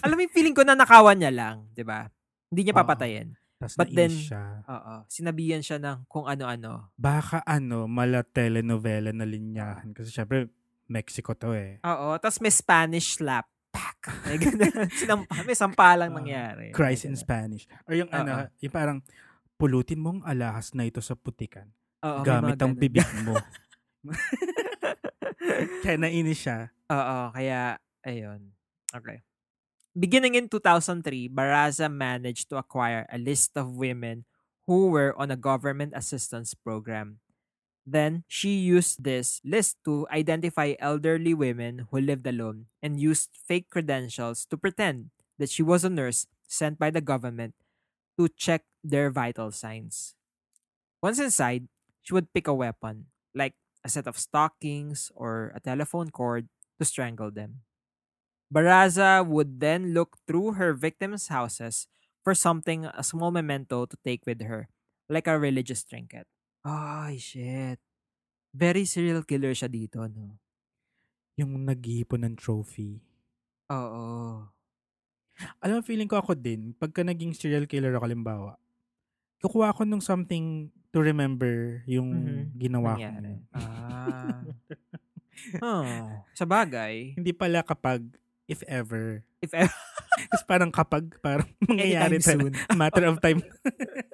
Alam 0.00 0.14
mo 0.14 0.22
yung 0.22 0.34
feeling 0.34 0.52
ko 0.52 0.62
na 0.62 0.74
nakawan 0.74 1.16
niya 1.16 1.32
lang, 1.32 1.56
'di 1.72 1.82
ba? 1.82 2.10
Hindi 2.48 2.60
niya 2.64 2.74
papatayin. 2.76 3.28
Tapos 3.54 3.74
But 3.74 3.90
then- 3.90 4.12
siya. 4.12 4.60
Oo. 4.66 4.94
Sinabihan 5.06 5.62
siya 5.62 5.78
ng 5.78 6.04
kung 6.04 6.26
ano-ano. 6.26 6.90
Baka 6.94 7.40
ano, 7.42 7.86
mala 7.86 8.20
telenovela 8.20 9.10
na 9.10 9.24
linyahan. 9.24 9.90
Kasi 9.90 10.10
syempre, 10.10 10.50
Mexico 10.84 11.32
to 11.32 11.54
eh. 11.54 11.80
Oo, 11.80 12.18
tapos 12.18 12.38
may 12.38 12.52
Spanish 12.52 13.16
slap. 13.16 13.48
Pak! 13.72 14.26
May 14.26 14.38
ganun. 14.38 14.86
Sinampa, 15.00 15.42
may 15.42 15.56
sampalang 15.56 16.12
Ah, 16.12 16.16
nangyari. 16.20 16.70
Cries 16.70 17.02
May 17.02 17.10
in. 17.10 17.16
Spanish. 17.16 17.64
Or 17.86 17.94
yung 17.94 18.10
ano, 18.12 18.46
yung 18.60 18.70
parang, 18.70 18.98
pulutin 19.54 19.98
mong 19.98 20.22
alahas 20.22 20.74
na 20.74 20.84
ito 20.84 21.00
sa 21.00 21.14
putikan. 21.14 21.66
Oo, 22.04 22.20
gamit 22.22 22.58
ang 22.60 22.74
bibig 22.76 23.06
mo. 23.24 23.34
Kaya 25.82 25.96
nainis 25.96 26.40
siya. 26.40 26.68
Oo, 26.86 27.32
kaya, 27.32 27.78
ayun. 28.04 28.52
Okay. 28.92 29.24
Beginning 29.94 30.34
in 30.34 30.48
2003, 30.50 31.28
Baraza 31.30 31.86
managed 31.86 32.50
to 32.50 32.58
acquire 32.58 33.06
a 33.10 33.18
list 33.18 33.54
of 33.54 33.78
women 33.78 34.24
who 34.66 34.90
were 34.90 35.14
on 35.14 35.30
a 35.30 35.38
government 35.38 35.92
assistance 35.94 36.54
program. 36.54 37.20
Then, 37.86 38.24
she 38.28 38.56
used 38.58 39.04
this 39.04 39.40
list 39.44 39.78
to 39.84 40.06
identify 40.10 40.74
elderly 40.80 41.34
women 41.34 41.88
who 41.90 42.00
lived 42.00 42.26
alone 42.26 42.66
and 42.82 43.00
used 43.00 43.30
fake 43.36 43.70
credentials 43.70 44.46
to 44.50 44.58
pretend 44.58 45.10
that 45.38 45.50
she 45.50 45.62
was 45.62 45.84
a 45.84 45.90
nurse 45.90 46.26
sent 46.48 46.78
by 46.78 46.90
the 46.90 47.02
government 47.02 47.54
to 48.18 48.28
check 48.28 48.64
their 48.84 49.10
vital 49.10 49.50
signs. 49.52 50.14
Once 51.02 51.18
inside, 51.20 51.68
she 52.02 52.14
would 52.14 52.32
pick 52.34 52.48
a 52.48 52.54
weapon, 52.54 53.06
like 53.34 53.54
a 53.84 53.88
set 53.90 54.06
of 54.06 54.18
stockings 54.18 55.12
or 55.14 55.52
a 55.54 55.60
telephone 55.60 56.10
cord, 56.10 56.48
to 56.78 56.84
strangle 56.84 57.30
them. 57.30 57.62
Baraza 58.54 59.26
would 59.26 59.58
then 59.58 59.90
look 59.98 60.16
through 60.30 60.54
her 60.62 60.70
victims' 60.74 61.26
houses 61.28 61.88
for 62.22 62.34
something, 62.38 62.86
a 62.86 63.02
small 63.02 63.30
memento 63.34 63.84
to 63.86 63.96
take 64.06 64.22
with 64.26 64.40
her, 64.46 64.68
like 65.10 65.26
a 65.26 65.38
religious 65.38 65.82
trinket. 65.84 66.26
Ay, 66.64 67.16
shit. 67.18 67.78
Very 68.54 68.84
serial 68.94 69.22
killer 69.30 69.52
siya 69.58 69.68
dito, 69.68 70.00
no? 70.08 70.38
Yung 71.40 71.66
naghihipon 71.66 72.22
ng 72.24 72.34
trophy. 72.38 73.02
Oo. 73.70 74.54
Alam 75.62 75.82
feeling 75.82 76.06
ko 76.10 76.18
ako 76.22 76.38
din, 76.38 76.74
pagka 76.78 77.02
naging 77.02 77.34
serial 77.34 77.66
killer 77.66 77.94
ako, 77.94 78.06
limbawa, 78.10 78.50
kukuha 79.42 79.72
ako 79.74 79.82
ng 79.88 80.02
something 80.02 80.70
to 80.94 80.98
remember 81.02 81.82
yung 81.86 82.10
Mhm. 82.14 82.58
ginawa 82.58 83.00
ko. 83.02 83.12
Ah. 83.54 84.46
huh. 85.62 86.22
Sa 86.34 86.44
bagay, 86.46 87.18
Hindi 87.18 87.30
pala 87.30 87.62
kapag, 87.62 88.02
if 88.50 88.60
ever. 88.66 89.24
if 89.40 89.52
ever, 89.52 89.72
Kasi 90.32 90.44
parang 90.46 90.70
kapag, 90.70 91.10
parang 91.20 91.48
mangyayari 91.68 92.18
anytime 92.18 92.50
soon. 92.50 92.52
Matter 92.76 93.04
of 93.08 93.18
time. 93.20 93.42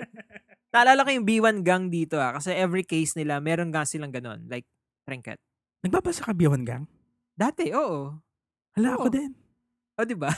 Naalala 0.75 1.03
ko 1.03 1.11
yung 1.11 1.27
B1 1.27 1.67
gang 1.67 1.91
dito 1.91 2.17
ah. 2.19 2.39
Kasi 2.39 2.55
every 2.55 2.87
case 2.87 3.19
nila, 3.19 3.43
meron 3.43 3.75
gang 3.75 3.87
silang 3.87 4.15
ganon. 4.15 4.47
Like, 4.47 4.67
trinket. 5.03 5.43
Nagbabasa 5.83 6.23
ka 6.23 6.33
Biwan 6.37 6.63
Gang? 6.63 6.85
Dati, 7.35 7.73
oo. 7.73 8.15
Hala, 8.77 9.01
ako 9.01 9.09
din. 9.11 9.33
O, 9.97 10.05
di 10.05 10.15
ba? 10.15 10.31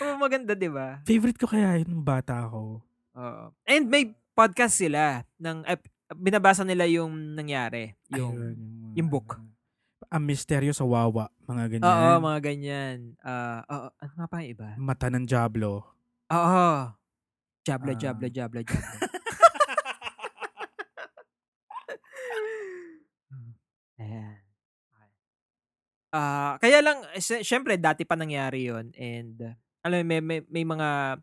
Oo, 0.00 0.14
maganda, 0.16 0.54
di 0.56 0.70
ba? 0.70 1.02
Favorite 1.04 1.36
ko 1.36 1.50
kaya 1.50 1.82
yun 1.82 1.90
nung 1.92 2.06
bata 2.06 2.46
ako. 2.48 2.80
Oo. 3.18 3.44
And 3.68 3.90
may 3.90 4.14
podcast 4.32 4.80
sila 4.80 5.26
ng 5.36 5.66
ep- 5.68 5.90
binabasa 6.16 6.64
nila 6.64 6.88
yung 6.88 7.36
nangyari, 7.36 7.92
yung 8.08 8.32
Ayun, 8.32 8.56
yung 8.96 9.08
book. 9.12 9.36
Ang 10.12 10.28
misteryo 10.28 10.76
sa 10.76 10.84
wawa, 10.84 11.32
mga 11.48 11.64
ganyan. 11.72 11.88
Oo, 11.88 12.10
mga 12.20 12.40
ganyan. 12.44 12.96
Ah, 13.24 13.64
oo, 13.64 13.88
ano 13.96 14.12
nga 14.12 14.26
pa 14.28 14.44
yung 14.44 14.52
iba? 14.52 14.68
Mata 14.76 15.08
ng 15.08 15.24
Diablo. 15.24 15.88
Oo. 16.28 16.66
Jabla, 17.64 17.92
Ah. 17.92 17.98
jabla, 17.98 18.28
jabla, 18.28 18.60
jabla. 18.60 18.92
Ayan. 23.98 24.36
Ah, 26.12 26.60
kaya 26.60 26.84
lang 26.84 27.00
sy- 27.16 27.40
syempre 27.40 27.80
dati 27.80 28.04
pa 28.04 28.12
nangyari 28.12 28.68
'yon 28.68 28.92
and 28.92 29.40
uh, 29.40 29.54
alam 29.80 30.04
mo, 30.04 30.12
may, 30.12 30.20
may 30.20 30.40
may 30.44 30.64
mga 30.68 31.16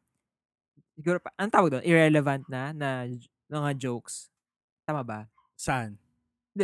siguro 0.97 1.21
pa, 1.21 1.29
ang 1.37 1.53
tawag 1.53 1.77
doon, 1.77 1.85
irrelevant 1.85 2.41
na 2.49 2.73
na 2.73 3.05
mga 3.47 3.77
jokes. 3.77 4.33
Tama 4.83 5.05
ba? 5.05 5.29
Saan? 5.53 6.01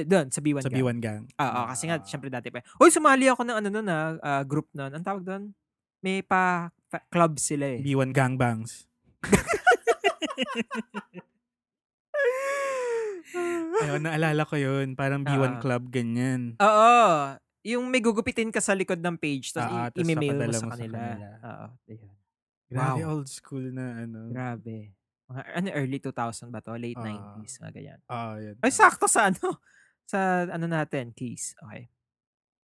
Doon, 0.03 0.25
sa 0.27 0.39
B1 0.39 0.59
Sa 0.59 0.67
Gang. 0.67 0.77
B1 0.77 0.95
Gang. 0.99 1.21
Oo, 1.31 1.59
kasi 1.65 1.81
nga, 1.85 1.95
Ah. 1.95 2.03
syempre 2.03 2.27
dati 2.27 2.49
pa. 2.49 2.59
Uy, 2.75 2.89
sumali 2.89 3.25
ako 3.25 3.41
ng 3.43 3.55
ano 3.55 3.67
nun 3.69 3.85
ah, 3.85 4.15
ah, 4.19 4.41
group 4.41 4.65
nun. 4.71 4.89
Ang 4.89 5.01
tawag 5.01 5.21
doon? 5.21 5.51
May 6.01 6.19
pa 6.19 6.67
fa- 6.85 7.01
club 7.07 7.37
sila 7.37 7.71
eh. 7.71 7.79
B1 7.79 8.11
Gangbangs. 8.11 8.83
Ayun, 13.75 14.01
naalala 14.01 14.41
ko 14.43 14.55
yun. 14.55 14.93
Parang 14.93 15.21
B1 15.21 15.51
Ah. 15.51 15.59
Club, 15.59 15.81
ganyan. 15.89 16.55
Oo. 16.57 16.91
Yung 17.65 17.83
may 17.89 17.99
gugupitin 17.99 18.47
ka 18.47 18.59
sa 18.59 18.71
likod 18.71 18.97
ng 18.97 19.15
page 19.17 19.51
tapos 19.51 19.73
Ah, 19.73 19.83
ah, 19.83 19.87
i- 19.91 20.05
i-mail 20.05 20.37
mo 20.37 20.47
sa 20.47 20.61
sa 20.61 20.67
kanila. 20.71 20.95
kanila. 20.99 21.27
Oo. 21.43 21.65
Ayun. 21.85 22.11
Grabe 22.65 22.99
Wow. 22.99 23.07
old 23.11 23.27
school 23.27 23.65
na 23.67 23.83
ano. 23.99 24.19
Grabe. 24.29 24.75
Mga 25.25 25.41
ano, 25.51 25.67
early 25.73 25.97
2000 25.99 26.47
ba 26.47 26.59
to? 26.61 26.71
Late 26.75 26.95
Ah. 26.95 27.03
90s, 27.03 27.53
mga 27.57 27.71
ganyan. 27.73 27.99
Ah, 28.05 28.35
yan. 28.37 28.55
Ay, 28.59 28.71
sakto 28.71 29.07
sa 29.07 29.27
ano, 29.27 29.59
sa 30.05 30.47
ano 30.49 30.69
natin, 30.69 31.13
keys. 31.13 31.53
Okay. 31.65 31.89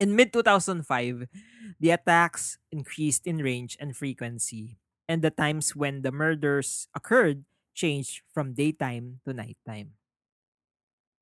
In 0.02 0.18
mid-2005, 0.18 1.30
the 1.78 1.94
attacks 1.94 2.58
increased 2.74 3.30
in 3.30 3.38
range 3.38 3.78
and 3.78 3.94
frequency, 3.94 4.82
and 5.06 5.22
the 5.22 5.30
times 5.30 5.78
when 5.78 6.02
the 6.02 6.10
murders 6.10 6.90
occurred 6.98 7.46
changed 7.78 8.26
from 8.34 8.58
daytime 8.58 9.22
to 9.26 9.34
nighttime. 9.34 9.94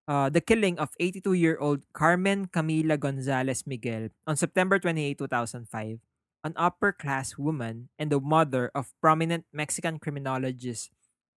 Uh, 0.09 0.25
the 0.31 0.41
killing 0.41 0.79
of 0.79 0.89
82-year-old 0.97 1.85
Carmen 1.93 2.49
Camila 2.49 2.97
Gonzalez 2.97 3.67
Miguel 3.67 4.09
on 4.25 4.33
September 4.33 4.79
28, 4.79 5.19
2005, 5.21 5.99
an 6.43 6.53
upper-class 6.55 7.37
woman 7.37 7.89
and 7.99 8.09
the 8.09 8.19
mother 8.19 8.71
of 8.73 8.95
prominent 9.03 9.45
Mexican 9.53 9.99
criminologist 9.99 10.89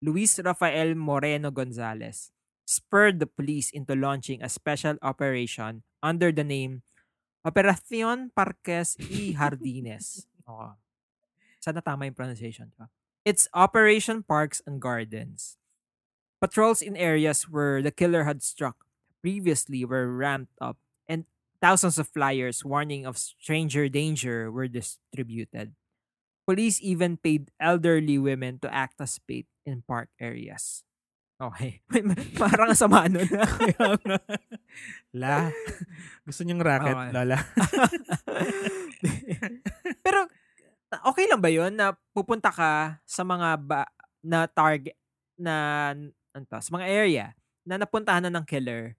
Luis 0.02 0.40
Rafael 0.40 0.96
Moreno 0.96 1.52
Gonzalez, 1.52 2.32
spurred 2.72 3.20
the 3.20 3.28
police 3.28 3.68
into 3.76 4.00
launching 4.00 4.40
a 4.40 4.48
special 4.48 4.96
operation 5.04 5.84
under 6.00 6.32
the 6.32 6.48
name 6.48 6.88
Operacion 7.44 8.32
Parques 8.32 8.96
y 9.12 9.36
Jardines. 9.36 10.30
Oo. 10.50 10.80
Sana 11.60 11.84
tama 11.84 12.08
yung 12.08 12.16
pronunciation. 12.16 12.72
It's 13.28 13.52
Operation 13.52 14.24
Parks 14.24 14.64
and 14.64 14.80
Gardens. 14.80 15.60
Patrols 16.40 16.82
in 16.82 16.96
areas 16.96 17.50
where 17.50 17.84
the 17.84 17.92
killer 17.92 18.24
had 18.24 18.42
struck 18.42 18.88
previously 19.22 19.86
were 19.86 20.10
ramped 20.10 20.58
up 20.58 20.78
and 21.06 21.30
thousands 21.62 22.02
of 22.02 22.10
flyers 22.10 22.66
warning 22.66 23.06
of 23.06 23.20
stranger 23.20 23.86
danger 23.90 24.50
were 24.50 24.66
distributed. 24.66 25.78
Police 26.50 26.82
even 26.82 27.22
paid 27.22 27.54
elderly 27.62 28.18
women 28.18 28.58
to 28.66 28.74
act 28.74 28.98
as 28.98 29.22
bait 29.22 29.46
in 29.66 29.86
park 29.86 30.10
areas. 30.18 30.82
Okay. 31.42 31.82
Parang 32.42 32.70
ang 32.70 32.78
sama 32.78 33.10
nun. 33.10 33.26
La. 35.22 35.50
Gusto 36.22 36.46
niyong 36.46 36.62
racket, 36.62 36.94
Okay. 36.94 37.10
Lola? 37.18 37.38
Pero 40.06 40.30
okay 41.02 41.26
lang 41.26 41.42
ba 41.42 41.50
'yon 41.50 41.74
na 41.74 41.98
pupunta 42.14 42.54
ka 42.54 43.02
sa 43.10 43.26
mga 43.26 43.58
ba, 43.58 43.82
na 44.22 44.46
target 44.46 44.94
na 45.42 45.90
ano 46.32 46.46
to, 46.46 46.62
sa 46.62 46.72
mga 46.78 46.86
area 46.86 47.26
na 47.66 47.82
napuntahan 47.82 48.30
na 48.30 48.34
ng 48.34 48.46
killer. 48.46 48.94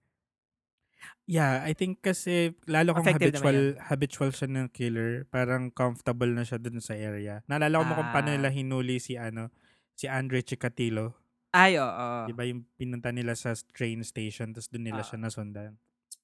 Yeah, 1.27 1.63
I 1.63 1.71
think 1.71 2.03
kasi 2.03 2.51
lalo 2.67 2.91
kung 2.91 3.07
Effective 3.07 3.39
habitual 3.39 3.59
habitual 3.79 4.29
siya 4.35 4.47
ng 4.51 4.67
killer, 4.75 5.23
parang 5.31 5.71
comfortable 5.71 6.27
na 6.27 6.43
siya 6.43 6.59
dun 6.59 6.83
sa 6.83 6.99
area. 6.99 7.39
Naalala 7.47 7.79
ko 7.79 7.83
mo 7.87 7.93
kung 7.95 8.11
paano 8.11 8.27
Ah. 8.27 8.35
nila 8.35 8.51
hinuli 8.51 8.99
si 8.99 9.15
ano, 9.15 9.47
si 9.95 10.11
Andre 10.11 10.43
Chikatilo. 10.43 11.15
Ay, 11.53 11.77
oo. 11.77 12.25
'Di 12.25 12.33
ba 12.33 12.43
yung 12.49 12.65
pinunta 12.75 13.13
nila 13.13 13.37
sa 13.37 13.53
train 13.77 14.01
station 14.01 14.49
tapos 14.51 14.69
doon 14.73 14.89
nila 14.89 15.01
Ah. 15.01 15.07
siya 15.07 15.19
nasundan. 15.21 15.71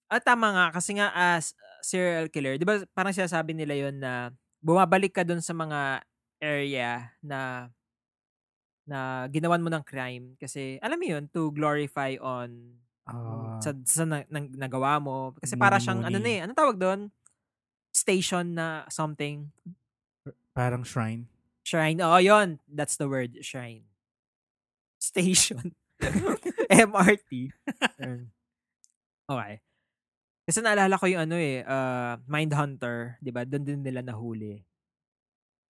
Ah, 0.09 0.17
tama 0.17 0.49
nga 0.57 0.65
kasi 0.73 0.97
nga 0.97 1.13
as 1.13 1.53
uh, 1.53 1.79
serial 1.85 2.25
killer, 2.33 2.57
'di 2.57 2.65
ba 2.65 2.81
parang 2.97 3.13
sinasabi 3.13 3.53
nila 3.53 3.77
'yon 3.77 4.01
na 4.01 4.33
bumabalik 4.57 5.13
ka 5.13 5.21
doon 5.21 5.41
sa 5.41 5.53
mga 5.53 6.01
area 6.41 7.13
na 7.21 7.69
na 8.89 9.29
ginawan 9.29 9.61
mo 9.61 9.69
ng 9.69 9.85
crime 9.85 10.33
kasi 10.41 10.81
alam 10.81 10.97
mo 10.97 11.05
'yun 11.05 11.23
to 11.29 11.53
glorify 11.53 12.17
on 12.17 12.79
Ah, 13.09 13.57
sa, 13.61 13.73
sa 13.85 14.05
na, 14.05 14.21
nang- 14.29 14.53
nagawa 14.53 15.01
mo 15.01 15.33
kasi 15.41 15.57
para 15.57 15.81
siyang 15.81 16.05
ano 16.05 16.17
na 16.21 16.29
eh, 16.29 16.39
ano 16.45 16.53
tawag 16.53 16.77
doon? 16.77 17.09
Station 17.93 18.53
na 18.55 18.85
something 18.93 19.49
parang 20.53 20.83
shrine. 20.85 21.25
Shrine. 21.65 22.01
Oo, 22.01 22.17
yun. 22.21 22.59
That's 22.69 22.97
the 22.97 23.07
word. 23.09 23.37
Shrine. 23.45 23.88
Station. 25.09 25.73
MRT. 26.89 27.51
Okay. 29.29 29.53
Kasi 30.49 30.59
naalala 30.65 30.97
ko 30.97 31.05
yung 31.05 31.29
ano 31.29 31.37
eh, 31.37 31.61
uh, 31.61 32.17
Mindhunter, 32.25 33.21
di 33.21 33.29
ba? 33.29 33.45
Doon 33.45 33.65
din 33.65 33.81
nila 33.85 34.01
nahuli. 34.01 34.57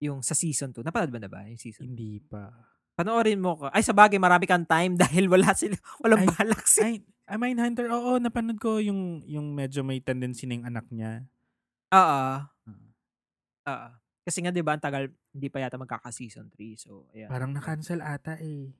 Yung 0.00 0.24
sa 0.24 0.32
season 0.32 0.72
2. 0.72 0.80
Napanood 0.80 1.12
ba 1.12 1.20
na 1.20 1.28
ba 1.28 1.44
yung 1.44 1.60
season 1.60 1.84
2? 1.84 1.92
Hindi 1.92 2.12
pa. 2.24 2.48
Panoorin 2.96 3.40
mo 3.40 3.60
ko. 3.60 3.68
Ay, 3.68 3.84
sa 3.84 3.92
bagay, 3.92 4.16
marami 4.16 4.48
kang 4.48 4.64
time 4.64 4.96
dahil 5.02 5.28
wala 5.28 5.52
sila, 5.52 5.76
walang 6.00 6.24
Ay, 6.24 6.28
balak 6.32 6.64
sila. 6.64 6.84
Ay, 6.88 7.04
I 7.30 7.36
Mindhunter, 7.36 7.86
oo, 7.92 8.18
napanood 8.18 8.58
ko 8.58 8.82
yung 8.82 9.22
yung 9.22 9.54
medyo 9.54 9.86
may 9.86 10.02
tendency 10.02 10.50
ng 10.50 10.66
anak 10.66 10.88
niya. 10.90 11.28
Oo. 11.92 12.22
Oo. 13.68 13.88
Kasi 14.24 14.38
nga, 14.44 14.52
di 14.52 14.64
ba, 14.64 14.76
ang 14.76 14.82
tagal, 14.82 15.12
hindi 15.32 15.48
pa 15.52 15.60
yata 15.60 15.76
magkaka-season 15.76 16.52
3. 16.52 16.76
So, 16.80 17.08
ayan. 17.12 17.28
Parang 17.28 17.52
na-cancel 17.52 18.00
ata 18.00 18.40
eh. 18.40 18.72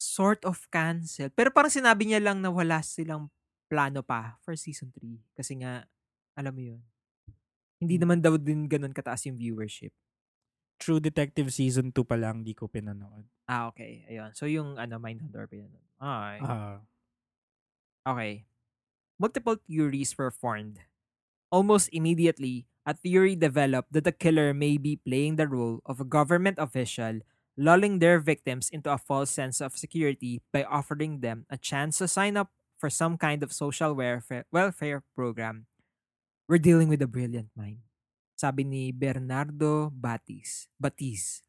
Sort 0.00 0.40
of 0.48 0.64
cancel. 0.72 1.28
Pero 1.36 1.52
parang 1.52 1.70
sinabi 1.70 2.08
niya 2.08 2.24
lang 2.24 2.40
na 2.40 2.48
wala 2.48 2.80
silang 2.80 3.28
plano 3.68 4.00
pa 4.00 4.40
for 4.40 4.56
season 4.56 4.88
3. 4.96 5.20
Kasi 5.36 5.60
nga, 5.60 5.84
alam 6.34 6.56
mo 6.56 6.62
yun. 6.64 6.80
Hindi 7.80 8.00
naman 8.00 8.24
daw 8.24 8.36
din 8.40 8.64
ganun 8.68 8.96
kataas 8.96 9.28
yung 9.28 9.36
viewership. 9.36 9.92
True 10.80 11.00
Detective 11.00 11.52
Season 11.52 11.92
2 11.92 12.08
pa 12.08 12.16
lang, 12.16 12.40
di 12.40 12.56
ko 12.56 12.64
pinanood. 12.64 13.28
Ah, 13.44 13.68
okay. 13.68 14.08
Ayun. 14.08 14.32
So, 14.32 14.48
yung 14.48 14.80
ano, 14.80 14.96
Mindhunter 14.96 15.44
pa 15.44 15.54
yun. 15.60 15.68
Okay. 16.00 16.38
Ah, 16.40 16.80
Okay. 18.06 18.48
Multiple 19.20 19.60
theories 19.68 20.16
were 20.16 20.32
formed. 20.32 20.80
Almost 21.52 21.90
immediately, 21.92 22.66
a 22.86 22.94
theory 22.94 23.36
developed 23.36 23.92
that 23.92 24.04
the 24.04 24.12
killer 24.16 24.54
may 24.54 24.78
be 24.78 24.96
playing 24.96 25.36
the 25.36 25.48
role 25.48 25.80
of 25.84 26.00
a 26.00 26.08
government 26.08 26.56
official, 26.58 27.20
lulling 27.56 27.98
their 27.98 28.18
victims 28.18 28.70
into 28.70 28.90
a 28.90 28.98
false 28.98 29.30
sense 29.30 29.60
of 29.60 29.76
security 29.76 30.42
by 30.52 30.64
offering 30.64 31.20
them 31.20 31.46
a 31.50 31.58
chance 31.58 31.98
to 31.98 32.08
sign 32.08 32.36
up 32.36 32.50
for 32.78 32.88
some 32.88 33.18
kind 33.18 33.42
of 33.42 33.52
social 33.52 33.92
welfare, 33.92 34.46
welfare 34.50 35.02
program. 35.14 35.66
We're 36.48 36.62
dealing 36.62 36.88
with 36.88 37.02
a 37.02 37.10
brilliant 37.10 37.52
mind. 37.54 37.84
Sabi 38.34 38.64
ni 38.64 38.90
Bernardo 38.90 39.92
Batis. 39.92 40.66
Batis. 40.80 41.44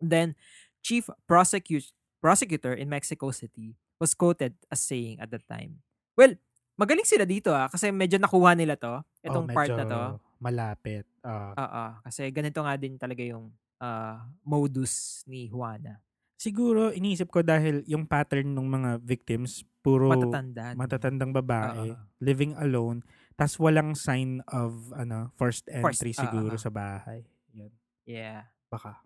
Then, 0.00 0.38
chief 0.80 1.10
prosecu- 1.28 1.92
prosecutor 2.22 2.72
in 2.72 2.88
Mexico 2.88 3.34
City 3.34 3.74
was 3.98 4.14
quoted 4.14 4.54
as 4.70 4.80
saying 4.80 5.20
at 5.20 5.28
the 5.28 5.42
time, 5.44 5.82
Well, 6.16 6.36
magaling 6.80 7.04
sila 7.04 7.24
dito 7.28 7.52
ah, 7.52 7.68
kasi 7.68 7.92
medyo 7.92 8.16
nakuha 8.16 8.56
nila 8.56 8.76
to, 8.76 9.04
itong 9.20 9.48
oh, 9.48 9.52
part 9.52 9.72
na 9.72 9.84
to. 9.84 10.00
Malapit. 10.40 11.04
Ah. 11.20 11.52
Oo, 11.52 11.84
kasi 12.08 12.28
ganito 12.32 12.64
nga 12.64 12.76
din 12.80 12.96
talaga 12.96 13.20
yung 13.20 13.52
ah, 13.80 14.28
modus 14.44 15.24
ni 15.26 15.48
Juana. 15.48 15.98
siguro, 16.36 16.88
iniisip 16.88 17.28
ko 17.28 17.44
dahil 17.44 17.84
yung 17.84 18.08
pattern 18.08 18.56
ng 18.56 18.64
mga 18.64 18.90
victims, 19.04 19.60
puro 19.80 20.08
Matatanda. 20.08 20.72
matatandang 20.72 21.32
babae, 21.32 21.92
Oo. 21.92 22.00
living 22.20 22.52
alone, 22.56 23.00
tas 23.36 23.56
walang 23.56 23.92
sign 23.92 24.40
of 24.48 24.72
ano 24.92 25.32
first 25.36 25.64
First, 25.68 26.00
entry 26.00 26.12
ah, 26.16 26.20
siguro 26.24 26.54
ah. 26.56 26.60
sa 26.60 26.70
bahay. 26.70 27.24
Yan, 27.52 27.72
Yeah. 28.04 28.48
baka. 28.68 29.00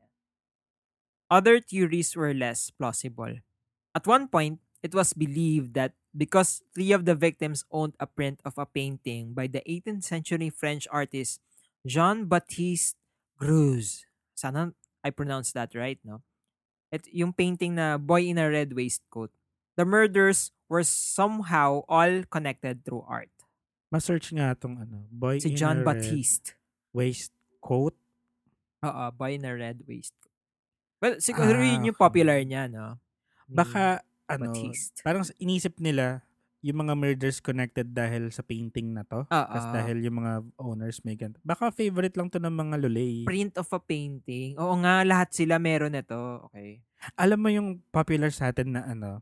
Other 1.27 1.59
theories 1.59 2.15
were 2.15 2.35
less 2.35 2.71
plausible. 2.71 3.41
At 3.95 4.07
one 4.07 4.29
point, 4.29 4.61
it 4.83 4.95
was 4.95 5.13
believed 5.13 5.75
that 5.75 5.95
because 6.13 6.63
three 6.71 6.93
of 6.93 7.07
the 7.07 7.15
victims 7.15 7.65
owned 7.71 7.95
a 7.99 8.07
print 8.07 8.39
of 8.45 8.55
a 8.59 8.67
painting 8.67 9.35
by 9.35 9.47
the 9.47 9.63
18th 9.67 10.05
century 10.05 10.51
French 10.51 10.87
artist 10.91 11.41
Jean 11.83 12.27
Baptiste 12.27 12.95
Greuze. 13.35 14.07
Sana 14.35 14.75
I 15.03 15.11
pronounced 15.11 15.55
that 15.55 15.75
right, 15.75 15.99
no? 16.03 16.23
At 16.95 17.07
yung 17.11 17.35
painting 17.35 17.75
na 17.75 17.99
boy 17.99 18.27
in 18.29 18.39
a 18.39 18.47
red 18.47 18.73
waistcoat. 18.75 19.31
The 19.75 19.83
murders 19.85 20.55
were 20.71 20.87
somehow 20.87 21.83
all 21.91 22.23
connected 22.31 22.87
through 22.87 23.03
art. 23.11 23.31
Ma-search 23.91 24.31
nga 24.35 24.55
tong 24.55 24.79
ano, 24.79 25.07
boy 25.11 25.39
Si 25.43 25.55
in 25.55 25.59
John 25.59 25.83
a 25.83 25.87
red 25.87 25.87
Baptiste. 25.87 26.55
waistcoat. 26.95 27.95
Oo, 28.85 29.05
boy 29.15 29.39
in 29.39 29.47
a 29.47 29.55
red 29.55 29.83
waistcoat. 29.87 30.31
Well, 31.03 31.19
siguro 31.21 31.59
Ah, 31.59 31.67
yun 31.67 31.91
yung 31.91 31.99
popular 31.99 32.39
niya, 32.47 32.71
no? 32.71 32.97
Ni 33.51 33.55
Baka 33.59 34.01
ano, 34.31 34.51
Baptiste. 34.51 35.03
parang 35.05 35.27
inisip 35.37 35.77
nila 35.83 36.23
yung 36.65 36.81
mga 36.81 36.97
murders 36.97 37.45
connected 37.45 37.93
dahil 37.93 38.33
sa 38.33 38.41
painting 38.41 38.97
na 38.97 39.05
to. 39.05 39.21
Oo. 39.23 39.49
Kasi 39.53 39.69
dahil 39.69 40.01
yung 40.01 40.17
mga 40.17 40.33
owners 40.57 41.05
may 41.05 41.13
ganito. 41.13 41.37
Baka 41.45 41.69
favorite 41.69 42.17
lang 42.17 42.33
to 42.33 42.41
ng 42.41 42.49
mga 42.49 42.81
lulay. 42.81 43.21
print 43.23 43.61
of 43.61 43.69
a 43.69 43.77
painting. 43.77 44.57
Oo 44.57 44.81
nga, 44.81 45.05
lahat 45.05 45.29
sila 45.31 45.61
meron 45.61 45.93
nito. 45.93 46.49
Okay. 46.49 46.81
Alam 47.15 47.39
mo 47.39 47.49
yung 47.53 47.69
popular 47.93 48.33
sa 48.33 48.49
atin 48.49 48.73
na 48.73 48.89
ano, 48.89 49.21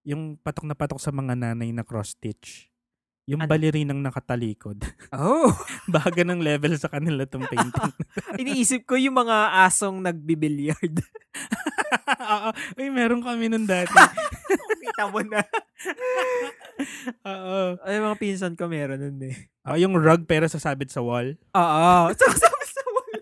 yung 0.00 0.40
patok 0.40 0.64
na 0.64 0.72
patok 0.72 0.96
sa 0.96 1.12
mga 1.12 1.36
nanay 1.36 1.68
na 1.70 1.84
cross-stitch. 1.84 2.72
Yung 3.28 3.44
Ano? 3.44 3.52
balerinang 3.52 4.00
nakatalikod. 4.00 4.80
Oh! 5.12 5.52
Baga 5.84 6.24
ng 6.24 6.40
level 6.40 6.72
sa 6.74 6.88
kanila 6.88 7.28
tong 7.28 7.44
painting. 7.44 7.92
Iniisip 8.40 8.88
ko 8.88 8.96
yung 8.96 9.12
mga 9.14 9.68
asong 9.68 10.00
nagbibilyard. 10.00 11.04
Oo. 12.32 12.48
Uy, 12.80 12.88
meron 12.88 13.20
kami 13.20 13.52
nun 13.52 13.68
dati. 13.68 13.92
Kita 14.80 15.12
mo 15.12 15.20
na. 15.20 15.44
Oo. 17.26 17.78
Ay, 17.82 17.98
mga 17.98 18.18
pinsan 18.18 18.54
ko 18.54 18.70
meron 18.70 19.02
nun 19.02 19.18
eh. 19.26 19.36
Ah, 19.66 19.76
yung 19.76 19.94
rug 19.98 20.24
pero 20.24 20.46
sasabit 20.46 20.88
sa 20.94 21.02
wall. 21.02 21.34
Oo. 21.54 21.94
Sabi 22.18 22.66
sa 22.66 22.82
wall. 22.88 23.20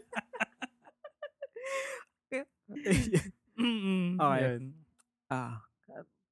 Mm-mm. 3.56 4.20
Okay. 4.20 4.40
Yan. 4.44 4.62
ah, 5.32 5.64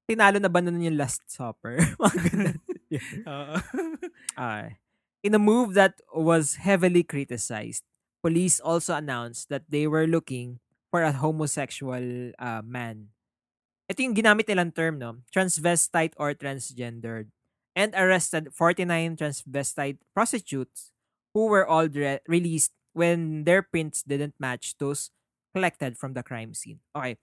tinalo 0.05 0.37
na 0.37 0.53
ba 0.53 0.61
nun 0.61 0.85
yung 0.85 1.01
Last 1.01 1.25
Supper? 1.25 1.81
Mga 2.03 2.19
ganun. 2.29 2.59
Oo. 3.25 3.57
Okay. 4.37 4.77
In 5.25 5.33
a 5.33 5.41
move 5.41 5.73
that 5.73 6.05
was 6.13 6.61
heavily 6.61 7.01
criticized, 7.01 7.81
police 8.21 8.61
also 8.61 8.93
announced 8.93 9.49
that 9.49 9.65
they 9.73 9.89
were 9.89 10.05
looking 10.05 10.61
for 10.93 11.01
a 11.01 11.17
homosexual 11.17 12.37
uh, 12.37 12.61
man. 12.61 13.14
Ito 13.89 14.01
yung 14.01 14.17
ginamit 14.17 14.49
nilang 14.49 14.73
term, 14.73 14.97
no? 14.97 15.21
Transvestite 15.29 16.17
or 16.17 16.33
transgendered. 16.33 17.29
And 17.75 17.91
arrested 17.99 18.55
49 18.55 19.19
transvestite 19.19 19.99
prostitutes 20.15 20.95
who 21.35 21.51
were 21.51 21.67
all 21.67 21.91
re- 21.91 22.23
released 22.31 22.73
when 22.95 23.43
their 23.43 23.61
prints 23.67 24.07
didn't 24.07 24.39
match 24.39 24.79
those 24.79 25.11
collected 25.53 25.99
from 25.99 26.15
the 26.15 26.23
crime 26.23 26.55
scene. 26.55 26.79
Okay. 26.95 27.19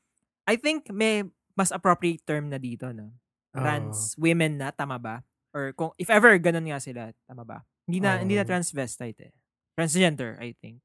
I 0.45 0.59
think 0.59 0.91
may 0.91 1.23
mas 1.55 1.71
appropriate 1.71 2.27
term 2.27 2.51
na 2.51 2.59
dito, 2.59 2.91
no? 2.91 3.15
Trans 3.51 4.15
women 4.15 4.59
na, 4.59 4.71
tama 4.71 4.99
ba? 4.99 5.23
Or 5.51 5.75
kung, 5.75 5.91
if 5.99 6.07
ever, 6.07 6.39
ganun 6.39 6.71
nga 6.71 6.79
sila, 6.79 7.11
tama 7.27 7.43
ba? 7.43 7.57
Hindi 7.83 7.99
na, 7.99 8.23
hindi 8.23 8.35
na 8.39 8.47
transvestite 8.47 9.19
eh. 9.19 9.33
Transgender, 9.75 10.39
I 10.39 10.55
think. 10.55 10.79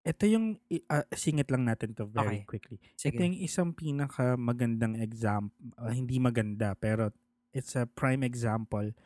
Ito 0.00 0.24
yung, 0.24 0.56
i- 0.72 0.84
ah, 0.88 1.04
singit 1.12 1.52
lang 1.52 1.68
natin 1.68 1.92
to 1.92 2.08
very 2.08 2.40
Okay. 2.40 2.48
quickly. 2.48 2.76
Sige. 2.96 3.12
Ito 3.12 3.20
yung 3.20 3.36
isang 3.36 3.70
pinaka 3.76 4.32
magandang 4.34 4.96
example, 4.96 5.52
hindi 5.92 6.16
maganda, 6.16 6.72
pero 6.72 7.12
it's 7.52 7.76
a 7.76 7.84
prime 7.84 8.24
example 8.24 8.96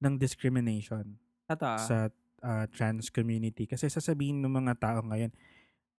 ng 0.00 0.14
discrimination 0.18 1.20
Totoo. 1.46 1.76
sa 1.78 1.96
ah, 2.40 2.64
trans 2.66 3.12
community. 3.12 3.68
Kasi 3.68 3.86
sasabihin 3.86 4.40
ng 4.40 4.48
mga 4.48 4.80
tao 4.80 5.04
ngayon, 5.04 5.28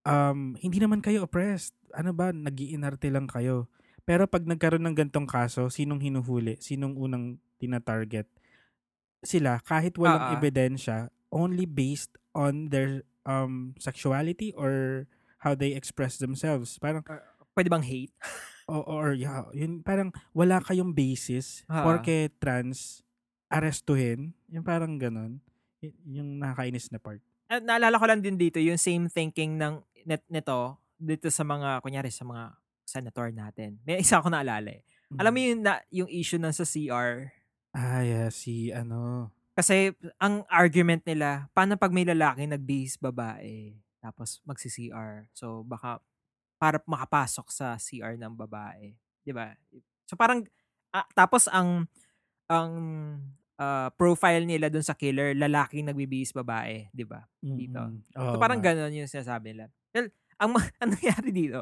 um, 0.04 0.58
hindi 0.58 0.82
naman 0.82 0.98
kayo 1.00 1.30
oppressed. 1.30 1.78
Ano 1.94 2.12
ba, 2.12 2.34
nagiinarte 2.34 3.14
lang 3.14 3.30
kayo. 3.30 3.70
Pero 4.02 4.26
pag 4.26 4.42
nagkaroon 4.44 4.82
ng 4.82 4.98
gantong 4.98 5.30
kaso, 5.30 5.70
sinong 5.70 6.02
hinuhuli? 6.02 6.58
Sinong 6.58 6.98
unang 6.98 7.38
tina-target? 7.62 8.26
Sila, 9.22 9.62
kahit 9.62 9.94
walang 10.02 10.18
Ah, 10.18 10.30
ah. 10.34 10.36
ebidensya, 10.36 10.98
only 11.30 11.70
based 11.70 12.18
on 12.34 12.74
their 12.74 13.06
um, 13.24 13.74
sexuality 13.78 14.54
or 14.54 15.06
how 15.40 15.54
they 15.54 15.74
express 15.74 16.18
themselves. 16.18 16.78
Parang, 16.78 17.02
Pwede 17.52 17.68
bang 17.68 17.84
hate? 17.84 18.14
o- 18.72 18.88
or, 18.88 19.12
yeah, 19.12 19.44
yun, 19.52 19.84
parang 19.84 20.10
wala 20.32 20.62
kayong 20.62 20.96
basis 20.96 21.68
Ah. 21.68 21.84
porque 21.84 22.32
trans, 22.40 23.04
arestuhin. 23.52 24.32
Yung 24.48 24.64
parang 24.64 24.96
ganon. 24.96 25.44
Y- 25.80 25.92
yung 26.08 26.40
nakakainis 26.40 26.88
na 26.90 26.98
part. 26.98 27.20
At 27.52 27.60
naalala 27.62 28.00
ko 28.00 28.06
lang 28.08 28.24
din 28.24 28.40
dito, 28.40 28.58
yung 28.58 28.80
same 28.80 29.12
thinking 29.12 29.60
ng 29.60 29.84
net 30.08 30.24
nito, 30.32 30.80
dito 30.96 31.28
sa 31.28 31.44
mga, 31.44 31.84
kunyari 31.84 32.08
sa 32.08 32.24
mga 32.24 32.56
senator 32.86 33.28
natin. 33.30 33.82
May 33.84 34.00
isa 34.00 34.18
ako 34.18 34.32
naalala 34.32 34.72
eh. 34.72 34.82
Alam 35.12 35.32
mo 35.36 35.40
Mm. 35.42 35.48
yung, 35.52 35.62
na, 35.62 35.74
yung 35.92 36.10
issue 36.10 36.40
ng 36.40 36.54
sa 36.54 36.64
CR, 36.64 37.36
Ah, 37.72 38.04
yeah, 38.04 38.28
si 38.28 38.68
ano. 38.70 39.32
Kasi 39.56 39.92
ang 40.18 40.48
argument 40.48 41.04
nila, 41.04 41.52
paano 41.52 41.76
pag 41.76 41.92
may 41.92 42.08
lalaki 42.08 42.48
nagbihis 42.48 42.96
babae, 42.96 43.76
tapos 44.00 44.40
magsi-CR. 44.48 45.28
So 45.36 45.62
baka 45.68 46.00
para 46.62 46.78
makapasok 46.86 47.48
sa 47.50 47.76
CR 47.82 48.16
ng 48.22 48.34
babae, 48.38 48.94
'di 49.26 49.34
ba? 49.34 49.54
So 50.08 50.16
parang 50.16 50.46
ah, 50.94 51.08
tapos 51.18 51.50
ang 51.52 51.90
ang 52.50 52.72
ah, 53.60 53.90
profile 53.96 54.46
nila 54.46 54.70
dun 54.72 54.86
sa 54.86 54.96
killer, 54.98 55.34
lalaking 55.38 55.88
nagbibihis 55.90 56.34
babae, 56.36 56.90
'di 56.94 57.06
ba? 57.08 57.26
Dito. 57.52 57.82
Mm-mm. 57.82 58.06
So 58.32 58.36
Oo 58.36 58.40
parang 58.40 58.62
nga. 58.62 58.72
gano'n 58.74 58.94
yung 59.04 59.10
sinasabi 59.12 59.54
nila. 59.54 59.68
Well, 59.94 60.08
ang, 60.40 60.52
ang 60.82 60.90
nangyari 60.96 61.30
dito, 61.34 61.62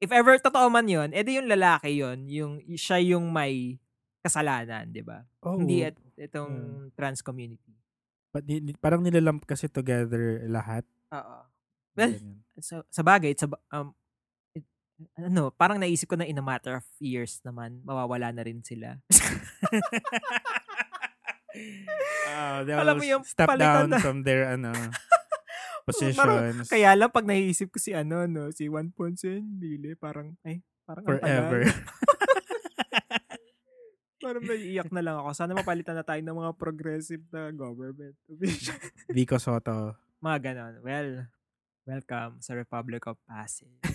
if 0.00 0.10
ever 0.12 0.38
totoo 0.40 0.68
man 0.70 0.86
yun, 0.88 1.10
edi 1.12 1.40
yung 1.40 1.50
lalaki 1.50 1.96
yun, 1.98 2.28
yung, 2.28 2.52
siya 2.76 3.00
yung 3.02 3.32
may 3.32 3.80
kasalanan, 4.22 4.90
di 4.90 5.02
ba? 5.02 5.24
Oo. 5.42 5.58
Hindi 5.58 5.86
at 5.86 5.96
itong 6.16 6.52
trans 6.92 7.20
community. 7.20 7.72
But 8.30 8.44
parang 8.76 9.00
nilalamp 9.00 9.44
kasi 9.44 9.66
together 9.66 10.44
lahat. 10.46 10.84
Oo. 11.10 11.36
Well, 11.96 12.12
Ganyan. 12.12 12.44
sa, 12.60 12.84
sa 12.88 13.00
bagay, 13.00 13.32
it's 13.32 13.40
a, 13.40 13.48
um, 13.72 13.96
it- 14.52 14.68
ano, 15.16 15.48
parang 15.50 15.80
naisip 15.80 16.04
ko 16.06 16.16
na 16.16 16.28
in 16.28 16.36
a 16.36 16.44
matter 16.44 16.76
of 16.76 16.84
years 17.00 17.40
naman, 17.40 17.80
mawawala 17.80 18.28
na 18.32 18.44
rin 18.44 18.60
sila. 18.60 19.00
Ah, 22.28 22.60
they 22.68 22.76
Alam 22.84 23.00
mo 23.00 23.04
yung 23.06 23.24
step 23.24 23.48
down 23.56 23.88
na- 23.88 24.00
from 24.00 24.20
their 24.20 24.52
ano 24.52 24.72
Parang- 25.86 25.88
positions 25.88 26.68
Kaya 26.68 26.92
lang, 26.92 27.08
pag 27.08 27.24
naisip 27.24 27.70
ko 27.70 27.78
si 27.78 27.94
ano, 27.94 28.26
no, 28.26 28.50
si 28.50 28.66
Juan 28.68 28.90
Ponce 28.90 29.40
Enrile, 29.40 29.94
parang, 29.96 30.34
ay, 30.42 30.60
parang 30.84 31.06
ang 31.06 31.10
forever. 31.16 31.60
Parang 34.26 34.42
naiiyak 34.42 34.90
na 34.90 34.98
lang 35.00 35.16
ako. 35.16 35.30
Sana 35.32 35.54
mapalitan 35.54 35.94
na 35.94 36.02
tayo 36.02 36.18
ng 36.18 36.34
mga 36.34 36.52
progressive 36.54 37.22
na 37.30 37.54
government. 37.54 38.18
Vico 39.14 39.38
Soto. 39.38 39.94
mga 40.18 40.38
ganon. 40.42 40.74
Well, 40.82 41.30
welcome 41.84 42.42
sa 42.42 42.52
Republic 42.52 43.06
of 43.06 43.14
Pasig. 43.22 43.70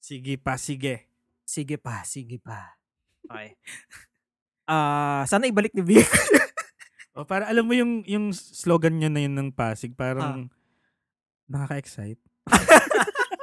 Sige 0.00 0.34
pa, 0.34 0.56
sige. 0.56 1.06
Sige 1.44 1.76
pa, 1.76 2.02
sige 2.02 2.42
pa. 2.42 2.74
Okay. 3.22 3.54
Ah, 4.68 5.24
sana 5.24 5.48
ibalik 5.48 5.72
ni 5.72 5.80
Vic. 5.80 6.04
O 7.16 7.24
para 7.24 7.48
alam 7.48 7.64
mo 7.64 7.72
yung 7.72 8.04
yung 8.04 8.36
slogan 8.36 9.00
niya 9.00 9.08
na 9.08 9.24
yun 9.24 9.32
ng 9.32 9.48
Pasig, 9.48 9.96
Ah. 9.96 9.96
parang 9.96 10.52
nakaka-excite. 11.48 12.20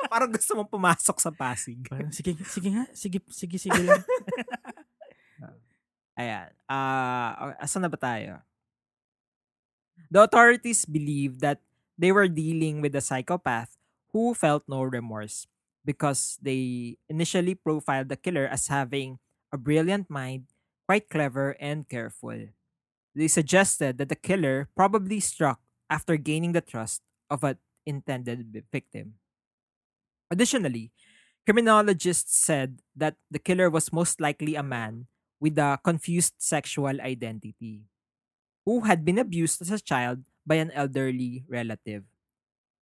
parang 0.05 0.29
gusto 0.29 0.53
mong 0.53 0.69
pumasok 0.69 1.17
sa 1.17 1.33
Pasig. 1.33 1.81
Parang 1.89 2.13
sige, 2.13 2.37
sige 2.45 2.69
nga, 2.69 2.85
sige, 2.93 3.25
sige, 3.25 3.57
sige 3.57 3.81
lang. 3.81 4.05
Ayan. 6.15 6.51
Ah, 6.71 7.55
asan 7.59 7.83
na 7.83 7.91
ba 7.91 7.99
tayo? 7.99 8.39
The 10.11 10.23
authorities 10.23 10.85
believe 10.85 11.39
that 11.39 11.61
they 11.97 12.11
were 12.11 12.27
dealing 12.27 12.81
with 12.81 12.95
a 12.95 13.01
psychopath 13.01 13.77
who 14.11 14.33
felt 14.33 14.63
no 14.67 14.83
remorse 14.83 15.47
because 15.83 16.37
they 16.41 16.97
initially 17.09 17.55
profiled 17.55 18.09
the 18.09 18.17
killer 18.17 18.47
as 18.47 18.67
having 18.67 19.19
a 19.51 19.57
brilliant 19.57 20.09
mind, 20.09 20.47
quite 20.87 21.09
clever 21.09 21.55
and 21.59 21.87
careful. 21.87 22.49
They 23.15 23.27
suggested 23.27 23.97
that 23.99 24.09
the 24.09 24.17
killer 24.19 24.69
probably 24.75 25.19
struck 25.21 25.61
after 25.89 26.17
gaining 26.17 26.53
the 26.53 26.61
trust 26.61 27.03
of 27.29 27.43
an 27.43 27.59
intended 27.85 28.65
victim. 28.71 29.15
Additionally, 30.31 30.91
criminologists 31.45 32.35
said 32.35 32.81
that 32.95 33.17
the 33.31 33.39
killer 33.39 33.69
was 33.69 33.93
most 33.93 34.19
likely 34.21 34.55
a 34.55 34.63
man 34.63 35.07
with 35.45 35.61
a 35.61 35.77
confused 35.85 36.33
sexual 36.41 36.97
identity 37.01 37.85
who 38.65 38.81
had 38.89 39.05
been 39.05 39.17
abused 39.19 39.61
as 39.61 39.71
a 39.71 39.79
child 39.81 40.25
by 40.45 40.55
an 40.55 40.71
elderly 40.71 41.45
relative. 41.47 42.05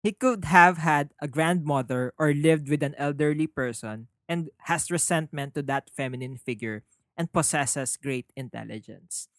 He 0.03 0.11
could 0.11 0.45
have 0.45 0.77
had 0.77 1.13
a 1.21 1.27
grandmother 1.27 2.13
or 2.17 2.33
lived 2.33 2.69
with 2.69 2.83
an 2.83 2.95
elderly 2.97 3.47
person 3.47 4.07
and 4.27 4.49
has 4.67 4.91
resentment 4.91 5.55
to 5.55 5.63
that 5.63 5.89
feminine 5.89 6.37
figure 6.37 6.83
and 7.17 7.31
possesses 7.31 7.97
great 7.97 8.31
intelligence. 8.35 9.29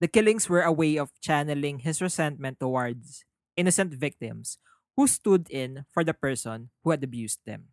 The 0.00 0.08
killings 0.08 0.48
were 0.48 0.62
a 0.62 0.72
way 0.72 0.96
of 0.98 1.12
channeling 1.20 1.80
his 1.80 2.00
resentment 2.02 2.60
towards 2.60 3.24
innocent 3.56 3.94
victims 3.94 4.58
who 4.96 5.06
stood 5.06 5.50
in 5.50 5.84
for 5.92 6.04
the 6.04 6.14
person 6.14 6.70
who 6.82 6.90
had 6.90 7.04
abused 7.04 7.40
them. 7.46 7.68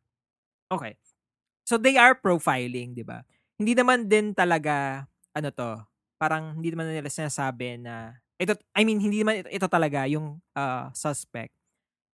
Okay. 0.71 0.97
So 1.65 1.77
they 1.77 1.97
are 1.97 2.15
profiling, 2.15 2.95
'di 2.95 3.03
ba? 3.03 3.25
Hindi 3.57 3.73
naman 3.73 4.05
din 4.05 4.37
talaga 4.37 5.05
ano 5.33 5.49
to, 5.49 5.81
parang 6.21 6.57
hindi 6.57 6.73
naman 6.73 6.89
nila 6.89 7.09
sinasabi 7.09 7.81
na 7.81 8.17
ito 8.37 8.53
I 8.77 8.85
mean 8.85 9.01
hindi 9.01 9.21
naman 9.21 9.41
ito, 9.45 9.49
ito 9.49 9.67
talaga 9.69 10.05
yung 10.05 10.37
uh, 10.53 10.89
suspect. 10.93 11.53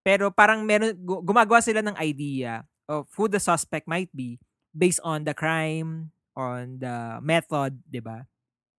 Pero 0.02 0.31
parang 0.35 0.62
meron 0.66 0.94
gu- 0.98 1.22
gumagawa 1.22 1.62
sila 1.62 1.83
ng 1.83 1.98
idea 1.98 2.66
of 2.90 3.07
who 3.14 3.31
the 3.31 3.38
suspect 3.38 3.87
might 3.87 4.11
be 4.11 4.38
based 4.74 5.02
on 5.07 5.22
the 5.22 5.35
crime, 5.35 6.11
on 6.35 6.78
the 6.78 7.18
method, 7.22 7.78
'di 7.86 8.03
ba? 8.03 8.26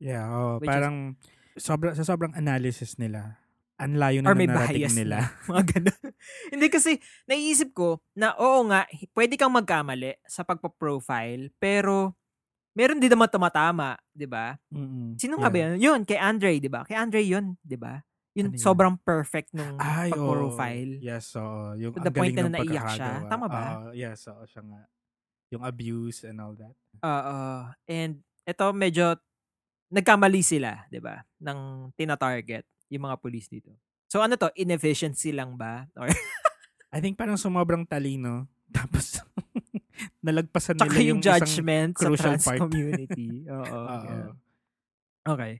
Yeah, 0.04 0.28
oh, 0.28 0.60
Which 0.60 0.68
is- 0.68 0.72
parang 0.72 1.16
sobra, 1.56 1.96
sa 1.96 2.04
sobrang 2.04 2.36
analysis 2.36 3.00
nila, 3.00 3.40
ang 3.80 3.96
layo 4.00 4.20
na 4.24 4.36
may 4.36 4.48
bias 4.48 4.96
nila. 4.96 5.32
Mga 5.52 5.64
ganun. 5.76 6.04
Hindi 6.52 6.68
kasi, 6.68 7.00
naiisip 7.28 7.72
ko 7.76 8.00
na 8.16 8.36
oo 8.38 8.68
nga, 8.70 8.88
pwede 9.16 9.36
kang 9.36 9.54
magkamali 9.54 10.20
sa 10.28 10.44
pagpa-profile, 10.44 11.52
pero 11.58 12.16
meron 12.74 13.00
din 13.00 13.10
naman 13.10 13.30
tumatama, 13.30 13.96
di 14.10 14.26
ba? 14.26 14.58
Mm-mm. 14.70 15.16
Sino 15.16 15.38
nga 15.38 15.50
ba 15.50 15.58
Yeah. 15.58 15.70
yun? 15.74 15.80
Yun, 15.80 16.00
kay 16.04 16.18
Andre, 16.18 16.58
di 16.58 16.70
ba? 16.70 16.82
Kay 16.84 16.98
Andre 16.98 17.22
yun, 17.22 17.56
di 17.62 17.78
ba? 17.78 18.02
Yun, 18.34 18.50
Ano 18.50 18.58
yun? 18.58 18.62
sobrang 18.62 18.96
perfect 18.98 19.54
nung 19.54 19.78
Ay, 19.78 20.10
oo. 20.10 20.18
pag-profile. 20.18 20.98
Yes, 21.00 21.38
oo. 21.38 21.78
Yung 21.78 21.94
To 21.94 22.02
the 22.02 22.10
point 22.10 22.34
na 22.34 22.50
naiyak 22.50 22.98
siya. 22.98 23.30
Tama 23.30 23.46
ba? 23.46 23.62
Oo, 23.62 23.88
yes, 23.94 24.26
oo, 24.26 24.42
siya 24.44 24.66
nga. 24.66 24.82
Yung 25.54 25.62
abuse 25.62 26.26
and 26.26 26.42
all 26.42 26.58
that. 26.58 26.74
Oo. 27.00 27.38
and 27.86 28.22
ito 28.44 28.66
medyo 28.74 29.14
nagkamali 29.88 30.42
sila, 30.42 30.90
'di 30.90 30.98
ba? 30.98 31.22
Ng 31.40 31.94
tina-target 31.94 32.66
yung 32.90 33.06
mga 33.06 33.22
police 33.22 33.48
dito. 33.48 33.70
So 34.10 34.20
ano 34.20 34.34
to, 34.34 34.50
inefficiency 34.54 35.30
lang 35.30 35.54
ba? 35.54 35.86
Or 35.94 36.10
I 36.90 36.98
think 37.00 37.14
parang 37.16 37.38
sumobrang 37.38 37.86
talino. 37.86 38.50
Tapos, 38.74 39.22
nalagpasan 40.24 40.80
nila 40.80 40.98
yung, 41.04 41.20
yung, 41.20 41.22
judgment 41.22 41.94
sa 42.00 42.08
trans 42.16 42.48
part. 42.48 42.60
community. 42.64 43.44
Oo. 43.52 43.60
Oo. 43.68 44.00
yeah. 44.08 44.32
Okay. 45.28 45.54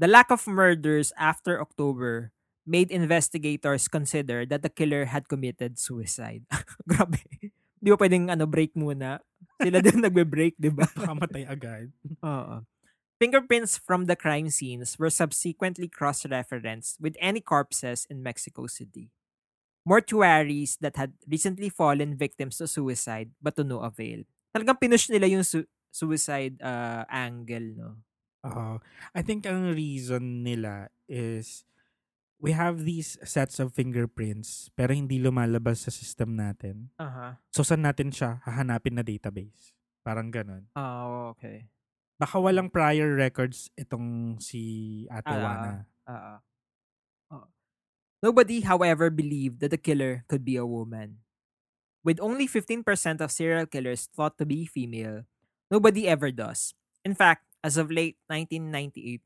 The 0.00 0.08
lack 0.08 0.32
of 0.32 0.48
murders 0.48 1.12
after 1.20 1.60
October 1.60 2.32
made 2.64 2.90
investigators 2.90 3.86
consider 3.86 4.48
that 4.48 4.64
the 4.64 4.72
killer 4.72 5.04
had 5.12 5.28
committed 5.28 5.78
suicide. 5.78 6.48
Grabe. 6.90 7.52
Di 7.82 7.88
ba 7.90 7.98
pwedeng 7.98 8.32
ano, 8.32 8.48
break 8.48 8.72
muna? 8.78 9.20
Sila 9.58 9.82
din 9.82 10.00
nagbe-break, 10.02 10.54
di 10.54 10.70
ba? 10.70 10.86
Pakamatay 10.86 11.44
agad. 11.46 11.90
Oo. 12.22 12.62
Fingerprints 13.18 13.78
from 13.78 14.06
the 14.10 14.18
crime 14.18 14.50
scenes 14.50 14.98
were 14.98 15.10
subsequently 15.10 15.86
cross-referenced 15.86 16.98
with 16.98 17.14
any 17.22 17.38
corpses 17.38 18.06
in 18.10 18.22
Mexico 18.22 18.66
City. 18.66 19.10
Mortuaries 19.82 20.78
that 20.78 20.94
had 20.94 21.18
recently 21.26 21.66
fallen 21.66 22.14
victims 22.14 22.58
to 22.62 22.70
suicide 22.70 23.34
but 23.42 23.58
to 23.58 23.66
no 23.66 23.82
avail. 23.82 24.22
Talagang 24.54 24.78
pinush 24.78 25.10
nila 25.10 25.26
yung 25.26 25.42
su- 25.42 25.66
suicide 25.90 26.56
uh, 26.62 27.02
angle, 27.10 27.74
no? 27.74 27.90
Oo. 28.46 28.78
I 29.14 29.20
think 29.22 29.46
ang 29.46 29.70
reason 29.74 30.42
nila 30.42 30.90
is 31.06 31.62
we 32.42 32.50
have 32.54 32.82
these 32.82 33.14
sets 33.22 33.62
of 33.62 33.70
fingerprints 33.70 34.66
pero 34.74 34.90
hindi 34.90 35.22
lumalabas 35.22 35.86
sa 35.86 35.92
system 35.94 36.34
natin. 36.34 36.90
Aha. 36.98 37.38
So, 37.54 37.62
saan 37.62 37.86
natin 37.86 38.10
siya 38.10 38.42
hahanapin 38.42 38.98
na 38.98 39.06
database? 39.06 39.70
Parang 40.02 40.30
ganun. 40.34 40.66
Oh, 40.74 41.30
okay. 41.34 41.70
Baka 42.18 42.38
walang 42.38 42.70
prior 42.70 43.14
records 43.14 43.70
itong 43.78 44.38
si 44.38 44.62
Ate 45.10 45.30
Ah, 45.30 45.42
Wana. 45.42 45.72
Oo. 46.06 46.34
Nobody, 48.22 48.62
however, 48.62 49.10
believed 49.10 49.60
that 49.60 49.74
the 49.74 49.80
killer 49.80 50.24
could 50.30 50.44
be 50.46 50.56
a 50.56 50.66
woman. 50.66 51.18
With 52.06 52.22
only 52.22 52.46
15% 52.46 52.86
of 53.20 53.30
serial 53.30 53.66
killers 53.66 54.06
thought 54.06 54.38
to 54.38 54.46
be 54.46 54.66
female, 54.66 55.26
nobody 55.70 56.06
ever 56.06 56.30
does. 56.30 56.74
In 57.04 57.14
fact, 57.14 57.46
as 57.62 57.76
of 57.76 57.90
late 57.90 58.18
1998, 58.30 59.22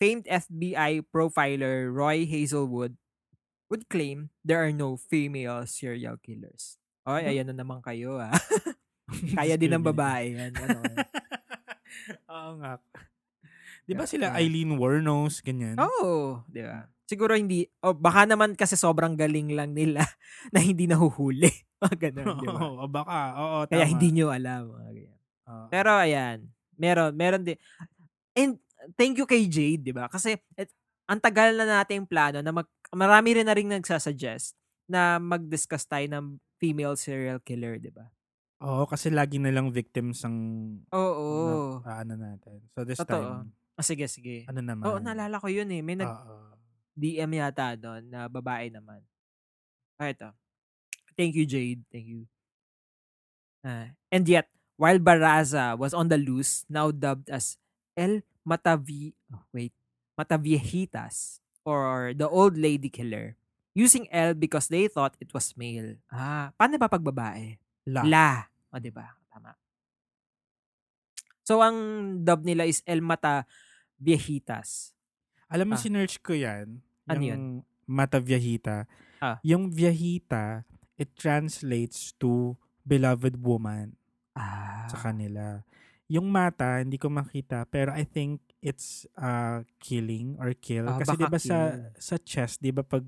famed 0.00 0.24
FBI 0.24 1.04
profiler 1.12 1.92
Roy 1.92 2.24
Hazelwood 2.24 2.96
would 3.68 3.88
claim 3.88 4.28
there 4.44 4.64
are 4.64 4.72
no 4.72 4.96
female 4.96 5.64
serial 5.64 6.16
killers. 6.20 6.76
Ay, 7.04 7.36
ayan 7.36 7.52
na 7.52 7.64
naman 7.64 7.80
kayo 7.84 8.16
ah. 8.20 8.32
Kaya 9.38 9.54
din 9.60 9.72
ng 9.72 9.84
babae 9.84 10.36
yan. 10.36 10.52
Ano, 10.56 10.80
Oo 12.32 12.52
nga. 12.62 12.80
Di 13.84 13.92
ba 13.92 14.06
sila. 14.06 14.32
Eileen 14.38 14.78
Wuornos, 14.78 15.42
ganyan? 15.42 15.76
Oo, 15.76 16.42
di 16.48 16.62
ba? 16.64 16.88
Siguro 17.12 17.36
hindi, 17.36 17.68
o 17.84 17.92
baka 17.92 18.24
naman 18.24 18.56
kasi 18.56 18.72
sobrang 18.72 19.12
galing 19.12 19.52
lang 19.52 19.76
nila 19.76 20.00
na 20.56 20.64
hindi 20.64 20.88
nahuhuli. 20.88 21.52
Mga 21.84 21.96
ganun, 22.08 22.40
di 22.40 22.48
ba? 22.48 22.60
Oo, 22.64 22.84
baka. 22.88 23.18
Oo, 23.36 23.58
Kaya 23.68 23.84
tama. 23.84 23.92
hindi 23.92 24.08
nyo 24.16 24.32
alam. 24.32 24.72
Oo. 24.72 25.66
Pero 25.68 25.92
ayan, 25.92 26.48
meron, 26.80 27.12
meron 27.12 27.44
din. 27.44 27.60
And 28.32 28.56
thank 28.96 29.20
you 29.20 29.28
kay 29.28 29.44
Jade, 29.44 29.84
di 29.84 29.92
ba? 29.92 30.08
Kasi 30.08 30.40
et, 30.56 30.72
ang 31.04 31.20
tagal 31.20 31.52
na 31.52 31.84
nating 31.84 32.08
plano 32.08 32.40
na 32.40 32.48
mag, 32.48 32.64
marami 32.96 33.36
rin 33.36 33.44
na 33.44 33.52
rin 33.52 33.68
nagsasuggest 33.68 34.56
na 34.88 35.20
mag-discuss 35.20 35.84
tayo 35.84 36.08
ng 36.08 36.40
female 36.56 36.96
serial 36.96 37.44
killer, 37.44 37.76
di 37.76 37.92
ba? 37.92 38.08
Oo, 38.64 38.88
kasi 38.88 39.12
lagi 39.12 39.36
na 39.36 39.52
lang 39.52 39.68
victims 39.68 40.24
ang 40.24 40.38
Oo. 40.96 41.82
na, 41.84 41.92
ano 42.08 42.14
natin. 42.16 42.64
So 42.72 42.88
this 42.88 43.04
Totoo. 43.04 43.20
time, 43.44 43.52
Ah, 43.76 43.84
sige, 43.84 44.04
sige. 44.08 44.44
ano 44.48 44.60
naman? 44.64 44.84
Oo, 44.86 44.96
naalala 45.02 45.36
ko 45.42 45.48
yun 45.50 45.68
eh. 45.74 45.82
May 45.82 45.98
nag, 45.98 46.08
Oo. 46.08 46.51
DM 46.92 47.40
yata 47.40 47.74
doon 47.76 48.04
na 48.08 48.28
babae 48.28 48.68
naman. 48.68 49.00
Ah, 49.96 50.12
ito. 50.12 50.28
Thank 51.16 51.36
you, 51.36 51.44
Jade. 51.44 51.84
Thank 51.92 52.06
you. 52.08 52.20
Ah, 53.62 53.94
and 54.10 54.24
yet, 54.26 54.50
while 54.76 54.98
Baraza 54.98 55.78
was 55.78 55.94
on 55.94 56.10
the 56.10 56.18
loose, 56.18 56.66
now 56.66 56.90
dubbed 56.90 57.30
as 57.30 57.56
El 57.94 58.24
Matavi... 58.42 59.14
Oh, 59.30 59.44
wait. 59.54 59.72
Mataviejitas 60.18 61.40
or 61.64 62.12
the 62.12 62.28
old 62.28 62.58
lady 62.58 62.90
killer, 62.92 63.34
using 63.72 64.04
L 64.12 64.34
because 64.34 64.68
they 64.68 64.86
thought 64.88 65.16
it 65.22 65.32
was 65.32 65.56
male. 65.56 65.96
Ah, 66.12 66.52
paano 66.58 66.76
ba 66.76 66.90
pag 66.90 67.02
babae? 67.02 67.56
La. 67.88 68.02
La. 68.04 68.44
O, 68.70 68.78
di 68.78 68.92
ba? 68.92 69.08
Tama. 69.32 69.56
So, 71.42 71.58
ang 71.64 71.78
dub 72.22 72.44
nila 72.46 72.68
is 72.68 72.84
El 72.86 73.02
Mata 73.02 73.48
Viejitas. 73.98 74.94
Alam 75.52 75.66
mo, 75.68 75.74
Ah. 75.76 75.82
sinerch 75.82 76.16
ko 76.18 76.32
yan. 76.32 76.80
Ano 77.04 77.20
yung 77.22 77.44
Mata 77.84 78.16
Viejita. 78.16 78.88
Ah. 79.20 79.36
Yung 79.44 79.68
Viejita, 79.68 80.64
it 80.96 81.12
translates 81.12 82.16
to 82.16 82.56
beloved 82.82 83.36
woman 83.38 83.92
Ah. 84.32 84.88
sa 84.88 84.96
kanila. 84.98 85.60
Yung 86.08 86.28
mata, 86.28 86.80
hindi 86.80 86.96
ko 86.96 87.08
makita, 87.08 87.64
pero 87.68 87.92
I 87.92 88.04
think 88.04 88.40
it's 88.60 89.04
uh, 89.16 89.60
killing 89.76 90.36
or 90.36 90.52
kill. 90.52 90.84
Ah, 90.88 91.00
Kasi 91.00 91.16
'di 91.16 91.24
ba 91.26 91.40
sa 91.40 91.58
sa 91.96 92.16
chest, 92.16 92.60
'di 92.60 92.68
ba 92.70 92.84
pag 92.84 93.04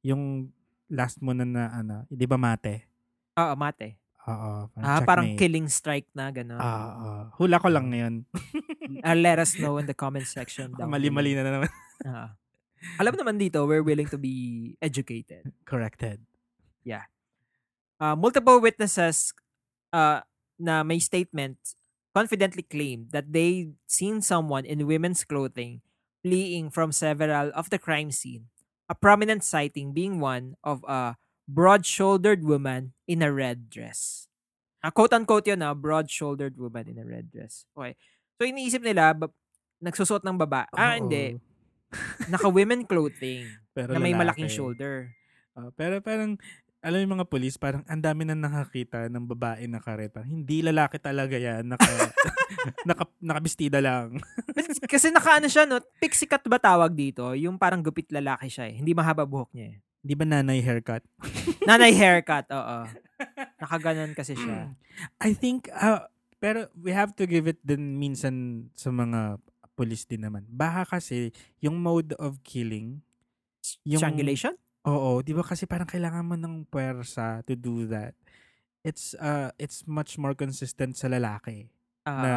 yung 0.00 0.52
last 0.86 1.20
mo 1.20 1.32
na 1.32 1.44
na 1.44 1.72
ano, 1.72 2.04
'di 2.08 2.24
ba 2.28 2.36
mate? 2.36 2.84
Oo, 3.40 3.56
mate. 3.56 3.96
Oo, 4.22 4.70
Ah, 4.78 5.02
parang 5.02 5.34
checkmate. 5.34 5.40
killing 5.42 5.66
strike 5.66 6.06
na, 6.14 6.30
gano'n. 6.30 6.54
Ah, 6.54 6.90
ah. 6.94 7.22
hula 7.42 7.58
ko 7.58 7.66
lang 7.66 7.90
ngayon. 7.90 8.14
Ah, 9.02 9.18
let 9.18 9.42
us 9.42 9.58
know 9.58 9.82
in 9.82 9.86
the 9.90 9.96
comment 9.98 10.22
section. 10.24 10.70
down 10.78 10.86
Mali-mali 10.86 11.34
na 11.34 11.42
naman. 11.42 11.66
below. 11.66 12.06
Ah. 12.06 12.38
Alam 12.98 13.14
naman 13.18 13.38
dito, 13.38 13.62
we're 13.66 13.82
willing 13.82 14.06
to 14.06 14.18
be 14.18 14.74
educated. 14.78 15.50
Corrected. 15.66 16.22
Uh, 18.02 18.18
multiple 18.18 18.58
witnesses 18.58 19.30
uh, 19.94 20.26
na 20.58 20.82
may 20.82 20.98
statements 20.98 21.78
confidently 22.10 22.66
claimed 22.66 23.14
that 23.14 23.30
they 23.30 23.70
seen 23.86 24.18
someone 24.18 24.66
in 24.66 24.82
women's 24.90 25.22
clothing 25.22 25.78
fleeing 26.18 26.66
from 26.66 26.90
several 26.90 27.54
of 27.54 27.70
the 27.70 27.78
crime 27.78 28.10
scene. 28.10 28.50
A 28.90 28.94
prominent 28.98 29.46
sighting 29.46 29.94
being 29.94 30.18
one 30.18 30.58
of 30.66 30.82
a 30.82 31.14
broad-shouldered 31.46 32.42
woman 32.42 32.92
in 33.04 33.20
a 33.20 33.30
red 33.30 33.68
dress. 33.68 34.26
Ah, 34.78 34.90
quote-unquote 34.90 35.46
yun, 35.46 35.62
ah, 35.62 35.74
broad-shouldered 35.74 36.58
woman 36.58 36.90
in 36.90 36.98
a 36.98 37.06
red 37.06 37.30
dress. 37.30 37.66
Okay. 37.70 37.94
So, 38.34 38.46
iniisip 38.46 38.82
nila, 38.82 39.14
ba- 39.14 39.30
nagsusuot 39.78 40.22
ng 40.22 40.38
baba. 40.38 40.66
Ah, 40.70 40.94
Oo. 40.94 41.06
hindi. 41.06 41.38
Naka-women 42.26 42.82
clothing 42.82 43.46
Pero 43.76 43.94
na 43.94 44.00
may 44.00 44.10
lalaki. 44.10 44.22
malaking 44.42 44.50
shoulder. 44.50 45.12
Ah, 45.52 45.68
pero 45.70 46.00
parang, 46.00 46.40
alam 46.80 46.98
yung 46.98 47.20
mga 47.20 47.28
polis, 47.28 47.60
parang 47.60 47.84
ang 47.84 48.00
dami 48.00 48.24
na 48.24 48.32
nakakita 48.32 49.06
ng 49.06 49.22
babae 49.28 49.68
na 49.68 49.78
karet. 49.78 50.10
Parang 50.10 50.32
hindi 50.32 50.64
lalaki 50.64 50.96
talaga 50.98 51.36
yan. 51.36 51.68
Naka, 51.68 51.86
naka, 52.88 53.04
nakabistida 53.20 53.78
lang. 53.78 54.18
Kasi 54.88 55.12
nakaano 55.12 55.46
siya, 55.46 55.68
no? 55.68 55.78
Pixie 56.00 56.26
cut 56.26 56.42
ba 56.48 56.58
tawag 56.58 56.90
dito? 56.90 57.36
Yung 57.36 57.54
parang 57.54 57.84
gupit 57.84 58.08
lalaki 58.10 58.48
siya 58.48 58.66
eh. 58.66 58.80
Hindi 58.80 58.96
mahaba 58.96 59.22
buhok 59.22 59.52
niya 59.54 59.76
eh. 59.76 59.78
Di 60.02 60.18
ba 60.18 60.26
nanay 60.26 60.58
haircut? 60.58 61.06
Nanay 61.68 61.94
haircut, 61.94 62.50
oo. 62.50 62.78
Nakaganon 63.62 64.18
kasi 64.18 64.34
siya. 64.34 64.74
I 65.22 65.30
think, 65.30 65.70
ah, 65.70 66.10
pero 66.42 66.66
we 66.74 66.90
have 66.90 67.14
to 67.14 67.24
give 67.24 67.46
it 67.46 67.62
din 67.62 68.02
minsan 68.02 68.66
sa 68.74 68.90
mga 68.90 69.38
police 69.78 70.02
din 70.04 70.26
naman. 70.26 70.42
Baka 70.50 70.98
kasi 70.98 71.30
yung 71.62 71.78
mode 71.78 72.18
of 72.18 72.42
killing, 72.42 72.98
yung, 73.86 74.02
Strangulation? 74.02 74.58
Oo, 74.82 75.22
di 75.22 75.30
ba 75.30 75.46
kasi 75.46 75.70
parang 75.70 75.86
kailangan 75.86 76.26
mo 76.26 76.34
ng 76.34 76.66
puwersa 76.66 77.46
to 77.46 77.54
do 77.54 77.86
that. 77.86 78.18
It's 78.82 79.14
uh 79.22 79.54
it's 79.62 79.86
much 79.86 80.18
more 80.18 80.34
consistent 80.34 80.98
sa 80.98 81.06
lalaki 81.06 81.70
Ah, 82.02 82.18
na 82.18 82.32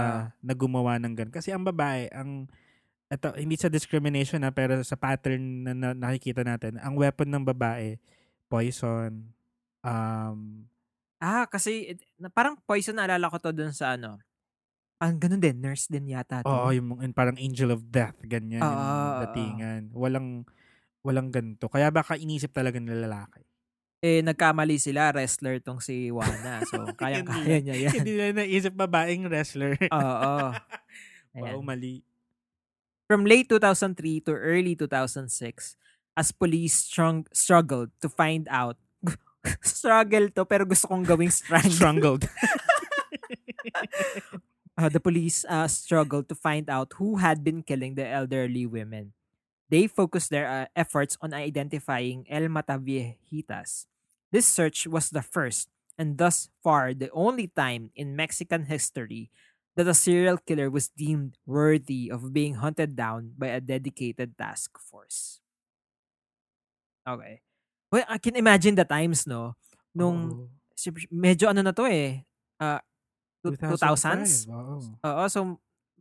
na 0.46 0.54
gumawa 0.54 1.02
ng 1.02 1.18
ganun. 1.18 1.34
Kasi 1.34 1.50
ang 1.50 1.66
babae, 1.66 2.06
ang 2.14 2.46
eto, 3.16 3.32
hindi 3.40 3.56
sa 3.56 3.72
discrimination 3.72 4.44
na 4.44 4.52
pero 4.52 4.84
sa 4.84 5.00
pattern 5.00 5.64
na, 5.64 5.72
na 5.72 5.90
nakikita 5.96 6.44
natin, 6.44 6.76
ang 6.84 7.00
weapon 7.00 7.32
ng 7.32 7.48
babae, 7.48 7.96
poison, 8.52 9.32
um, 9.82 10.68
ah, 11.24 11.48
kasi 11.48 11.96
na- 12.20 12.30
parang 12.30 12.60
poison 12.68 12.94
naalala 12.94 13.32
ko 13.32 13.40
to 13.40 13.56
dun 13.56 13.72
sa 13.72 13.96
ano. 13.96 14.20
Ang 15.00 15.20
ganun 15.20 15.44
din, 15.44 15.60
nurse 15.60 15.92
din 15.92 16.08
yata. 16.08 16.40
to. 16.40 16.48
Oo, 16.48 16.72
yung, 16.72 17.04
yung 17.04 17.16
parang 17.16 17.36
angel 17.36 17.76
of 17.76 17.84
death, 17.92 18.16
ganyan 18.24 18.64
Oo, 18.64 18.72
yung 18.72 19.20
datingan. 19.28 19.82
Walang, 19.92 20.48
walang 21.04 21.30
ganito. 21.36 21.68
Kaya 21.68 21.92
baka 21.92 22.16
inisip 22.16 22.56
talaga 22.56 22.80
ng 22.80 23.04
lalaki. 23.04 23.44
Eh, 24.00 24.22
nagkamali 24.24 24.78
sila, 24.80 25.12
wrestler 25.12 25.60
tong 25.60 25.84
si 25.84 26.14
Wana. 26.14 26.64
So, 26.64 26.78
kayang-kaya 27.02 27.60
niya 27.60 27.76
yan. 27.90 27.92
Hindi 27.92 28.12
nila 28.16 28.32
naisip 28.40 28.72
babaeng 28.72 29.28
wrestler. 29.28 29.76
Oo. 29.92 30.54
wow, 31.44 31.60
mali. 31.60 32.06
From 33.08 33.26
late 33.26 33.50
2003 33.50 34.22
to 34.26 34.34
early 34.34 34.76
2006, 34.76 35.78
as 36.18 36.32
police 36.32 36.74
strung- 36.74 37.28
struggled 37.34 37.92
to 38.02 38.10
find 38.10 38.48
out 38.50 38.78
struggle 39.62 40.30
to 40.34 40.46
pero 40.46 40.66
gusto 40.66 40.90
kong 40.90 41.06
gawing 41.06 41.30
strangle. 41.30 41.72
Strangled. 41.72 42.24
Uh, 44.76 44.90
the 44.90 45.00
police 45.00 45.48
uh, 45.48 45.68
struggled 45.72 46.28
to 46.28 46.36
find 46.36 46.70
out 46.70 46.92
who 47.00 47.16
had 47.16 47.48
been 47.48 47.64
killing 47.64 47.96
the 47.96 48.06
elderly 48.06 48.68
women. 48.68 49.16
They 49.70 49.88
focused 49.88 50.30
their 50.30 50.48
uh, 50.52 50.66
efforts 50.76 51.16
on 51.22 51.34
identifying 51.34 52.28
El 52.30 52.52
Mataviejitas. 52.52 53.88
This 54.36 54.46
search 54.46 54.86
was 54.86 55.10
the 55.10 55.24
first 55.24 55.70
and 55.98 56.18
thus 56.18 56.50
far 56.62 56.94
the 56.94 57.10
only 57.16 57.48
time 57.48 57.90
in 57.96 58.20
Mexican 58.20 58.68
history 58.68 59.32
that 59.76 59.88
a 59.88 59.94
serial 59.96 60.40
killer 60.40 60.72
was 60.72 60.88
deemed 60.88 61.38
worthy 61.46 62.10
of 62.10 62.32
being 62.32 62.64
hunted 62.64 62.96
down 62.96 63.36
by 63.38 63.52
a 63.52 63.60
dedicated 63.60 64.38
task 64.40 64.80
force. 64.80 65.44
Okay. 67.06 67.44
Well, 67.92 68.08
I 68.10 68.18
can 68.18 68.36
imagine 68.36 68.76
the 68.76 68.88
times, 68.88 69.28
no? 69.28 69.54
Nung 69.94 70.50
siyempre, 70.74 71.06
medyo 71.12 71.52
ano 71.52 71.62
na 71.62 71.72
to 71.72 71.86
eh. 71.86 72.26
Uh, 72.58 72.82
2000s? 73.46 74.50
2005, 74.50 75.06
Oo. 75.06 75.24
So 75.30 75.40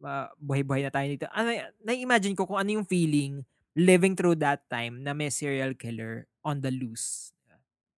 ah, 0.01 0.33
buhay-buhay 0.41 0.87
na 0.87 0.93
tayo 0.95 1.07
dito. 1.11 1.29
Ano, 1.35 1.53
na-imagine 1.85 2.35
ko 2.35 2.49
kung 2.49 2.59
ano 2.59 2.81
yung 2.81 2.89
feeling 2.89 3.45
living 3.75 4.14
through 4.14 4.39
that 4.39 4.62
time 4.70 5.03
na 5.03 5.12
may 5.12 5.29
serial 5.29 5.75
killer 5.75 6.31
on 6.47 6.62
the 6.62 6.70
loose. 6.70 7.34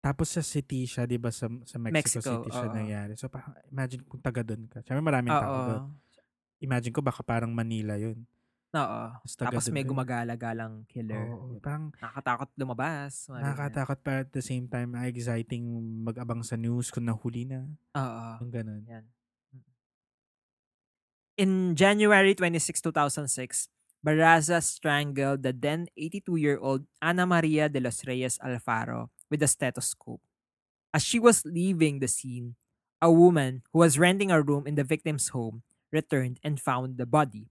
Tapos 0.00 0.30
sa 0.30 0.42
city 0.44 0.86
siya, 0.86 1.02
di 1.04 1.18
ba, 1.18 1.34
sa, 1.34 1.50
sa 1.66 1.76
Mexico, 1.82 2.22
Mexico, 2.22 2.30
City 2.38 2.50
siya 2.52 2.68
oo. 2.70 2.76
nangyari. 2.76 3.12
So, 3.18 3.26
parang 3.26 3.54
imagine 3.68 4.02
kung 4.06 4.22
taga 4.22 4.42
doon 4.46 4.70
ka. 4.70 4.78
Siyempre 4.86 5.02
maraming 5.02 5.34
tao 5.34 5.54
Oo. 5.54 5.66
doon. 5.66 5.82
Imagine 6.62 6.92
ko 6.94 7.00
baka 7.02 7.20
parang 7.26 7.50
Manila 7.50 7.98
yun. 7.98 8.22
Oo. 8.76 9.00
Tapos 9.18 9.32
taga 9.34 9.46
Tapos 9.50 9.64
doon 9.66 9.74
may 9.74 9.84
ka. 9.84 9.90
gumagala-galang 9.90 10.74
killer. 10.86 11.26
Oo, 11.26 11.58
parang 11.58 11.90
Nakakatakot 11.96 12.48
lumabas. 12.54 13.12
mga 13.26 13.34
ganyan. 13.34 13.44
nakakatakot 13.50 13.98
pa 14.04 14.12
at 14.22 14.30
the 14.30 14.44
same 14.44 14.66
time 14.68 14.90
exciting 15.08 15.64
mag-abang 16.04 16.44
sa 16.44 16.54
news 16.54 16.92
kung 16.92 17.08
nahuli 17.08 17.48
na. 17.48 17.66
Oo. 17.96 18.26
Yung 18.46 18.52
ganun. 18.52 18.82
Yan. 18.86 19.04
In 21.36 21.76
January 21.76 22.32
26, 22.32 22.80
2006, 22.80 23.68
Barraza 24.00 24.62
strangled 24.62 25.42
the 25.42 25.52
then 25.52 25.84
82-year-old 25.98 26.86
Ana 27.02 27.26
Maria 27.28 27.68
de 27.68 27.80
los 27.82 28.06
Reyes 28.06 28.38
Alfaro 28.40 29.10
with 29.30 29.42
a 29.42 29.48
stethoscope. 29.48 30.20
As 30.94 31.04
she 31.04 31.18
was 31.18 31.44
leaving 31.44 32.00
the 32.00 32.08
scene, 32.08 32.56
a 33.02 33.12
woman 33.12 33.62
who 33.72 33.80
was 33.80 33.98
renting 33.98 34.30
a 34.30 34.42
room 34.42 34.66
in 34.66 34.74
the 34.74 34.84
victim's 34.84 35.28
home 35.30 35.62
returned 35.92 36.40
and 36.42 36.60
found 36.60 36.98
the 36.98 37.06
body. 37.06 37.48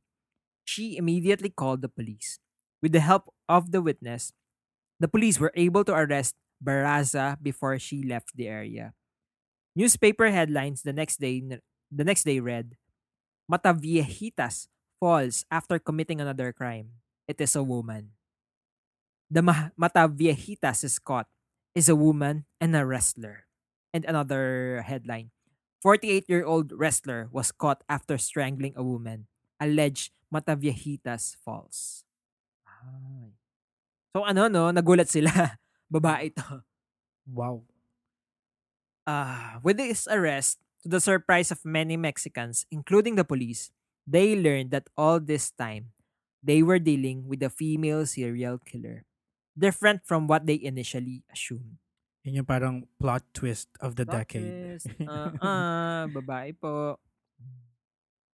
She 0.65 0.97
immediately 0.97 1.49
called 1.49 1.81
the 1.81 1.89
police. 1.89 2.39
With 2.81 2.93
the 2.93 3.01
help 3.01 3.33
of 3.49 3.71
the 3.71 3.81
witness, 3.81 4.33
the 4.99 5.07
police 5.07 5.39
were 5.39 5.53
able 5.55 5.83
to 5.85 5.95
arrest 5.95 6.35
Barraza 6.63 7.41
before 7.41 7.79
she 7.79 8.03
left 8.03 8.35
the 8.35 8.47
area. 8.47 8.93
Newspaper 9.75 10.31
headlines 10.31 10.81
the 10.83 10.93
next 10.93 11.19
day 11.19 11.41
the 11.91 12.03
next 12.03 12.23
day 12.25 12.39
read, 12.39 12.77
Mataviejitas 13.51 14.67
falls 14.99 15.45
after 15.51 15.79
committing 15.79 16.21
another 16.21 16.53
crime. 16.53 17.01
It 17.27 17.41
is 17.41 17.55
a 17.55 17.63
woman. 17.63 18.13
The 19.29 19.41
Ma- 19.41 19.69
Mataviejitas 19.77 20.83
is 20.83 20.99
caught 20.99 21.27
is 21.75 21.91
a 21.91 21.95
woman 21.95 22.47
and 22.63 22.75
a 22.75 22.87
wrestler. 22.87 23.45
And 23.93 24.03
another 24.07 24.83
headline, 24.87 25.31
48-year-old 25.83 26.71
wrestler 26.75 27.29
was 27.31 27.51
caught 27.51 27.83
after 27.87 28.17
strangling 28.17 28.73
a 28.75 28.83
woman. 28.83 29.27
Alleged 29.59 30.11
Mataviejitas 30.33 31.35
falls. 31.43 32.03
Ay. 32.67 33.35
So 34.15 34.23
ano 34.23 34.47
no, 34.47 34.71
nagulat 34.71 35.11
sila. 35.11 35.59
Babae 35.93 36.33
to. 36.35 36.63
Wow. 37.27 37.63
Uh, 39.05 39.59
with 39.61 39.77
this 39.77 40.07
arrest, 40.07 40.59
to 40.83 40.89
the 40.89 40.99
surprise 40.99 41.51
of 41.51 41.63
many 41.63 41.97
Mexicans, 41.97 42.65
including 42.71 43.15
the 43.15 43.23
police, 43.23 43.71
they 44.07 44.35
learned 44.37 44.71
that 44.71 44.89
all 44.97 45.19
this 45.19 45.51
time, 45.51 45.93
they 46.41 46.61
were 46.61 46.79
dealing 46.79 47.27
with 47.27 47.41
a 47.41 47.49
female 47.49 48.05
serial 48.05 48.57
killer, 48.61 49.05
different 49.57 50.05
from 50.05 50.27
what 50.27 50.45
they 50.45 50.59
initially 50.61 51.23
assumed. 51.31 51.79
Yun 52.23 52.41
yung 52.41 52.45
parang 52.49 52.87
plot 52.99 53.23
twist 53.33 53.69
of 53.79 53.95
the 53.95 54.05
Plot 54.05 54.27
decade. 54.27 54.49
twist. 54.81 54.87
Uh, 55.07 55.29
uh, 55.41 56.03
babae 56.09 56.53
po. 56.57 56.99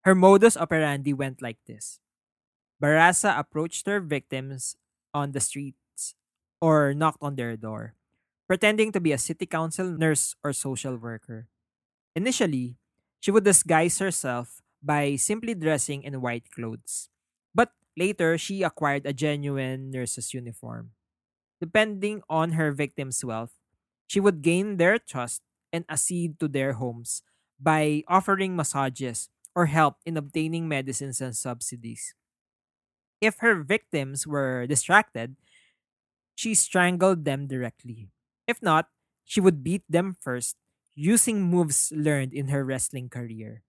Her 0.06 0.16
modus 0.16 0.56
operandi 0.58 1.14
went 1.14 1.42
like 1.42 1.60
this. 1.68 2.00
Barasa 2.82 3.38
approached 3.38 3.86
her 3.88 4.00
victims 4.00 4.76
on 5.14 5.32
the 5.34 5.40
streets 5.42 6.16
or 6.62 6.94
knocked 6.94 7.20
on 7.22 7.36
their 7.36 7.58
door, 7.58 7.96
pretending 8.48 8.92
to 8.94 9.02
be 9.02 9.12
a 9.12 9.18
city 9.20 9.46
council 9.46 9.86
nurse 9.92 10.36
or 10.44 10.54
social 10.54 10.96
worker. 10.96 11.48
Initially, 12.16 12.78
she 13.20 13.32
would 13.32 13.44
disguise 13.44 14.00
herself 14.00 14.62
by 14.82 15.16
simply 15.18 15.54
dressing 15.54 16.04
in 16.04 16.22
white 16.22 16.50
clothes. 16.52 17.10
But 17.54 17.74
later, 17.98 18.38
she 18.38 18.64
acquired 18.64 19.06
a 19.06 19.14
genuine 19.14 19.92
nurse's 19.92 20.34
uniform. 20.34 20.92
Depending 21.60 22.22
on 22.30 22.54
her 22.54 22.72
victims' 22.72 23.24
wealth, 23.24 23.54
she 24.08 24.20
would 24.20 24.42
gain 24.42 24.78
their 24.78 24.98
trust 24.98 25.44
and 25.72 25.86
accede 25.90 26.40
to 26.40 26.48
their 26.48 26.74
homes 26.74 27.22
by 27.60 28.04
offering 28.08 28.56
massages 28.56 29.30
or 29.56 29.68
help 29.68 29.98
in 30.06 30.18
obtaining 30.18 30.68
medicines 30.68 31.22
and 31.22 31.36
subsidies. 31.36 32.16
If 33.22 33.40
her 33.40 33.62
victims 33.64 34.26
were 34.26 34.66
distracted, 34.66 35.36
she 36.36 36.56
strangled 36.56 37.26
them 37.26 37.48
directly. 37.48 38.10
If 38.48 38.62
not, 38.62 38.88
she 39.26 39.42
would 39.42 39.64
beat 39.64 39.84
them 39.90 40.16
first 40.20 40.56
using 40.96 41.42
moves 41.44 41.92
learned 41.96 42.34
in 42.34 42.48
her 42.48 42.64
wrestling 42.64 43.10
career. 43.10 43.64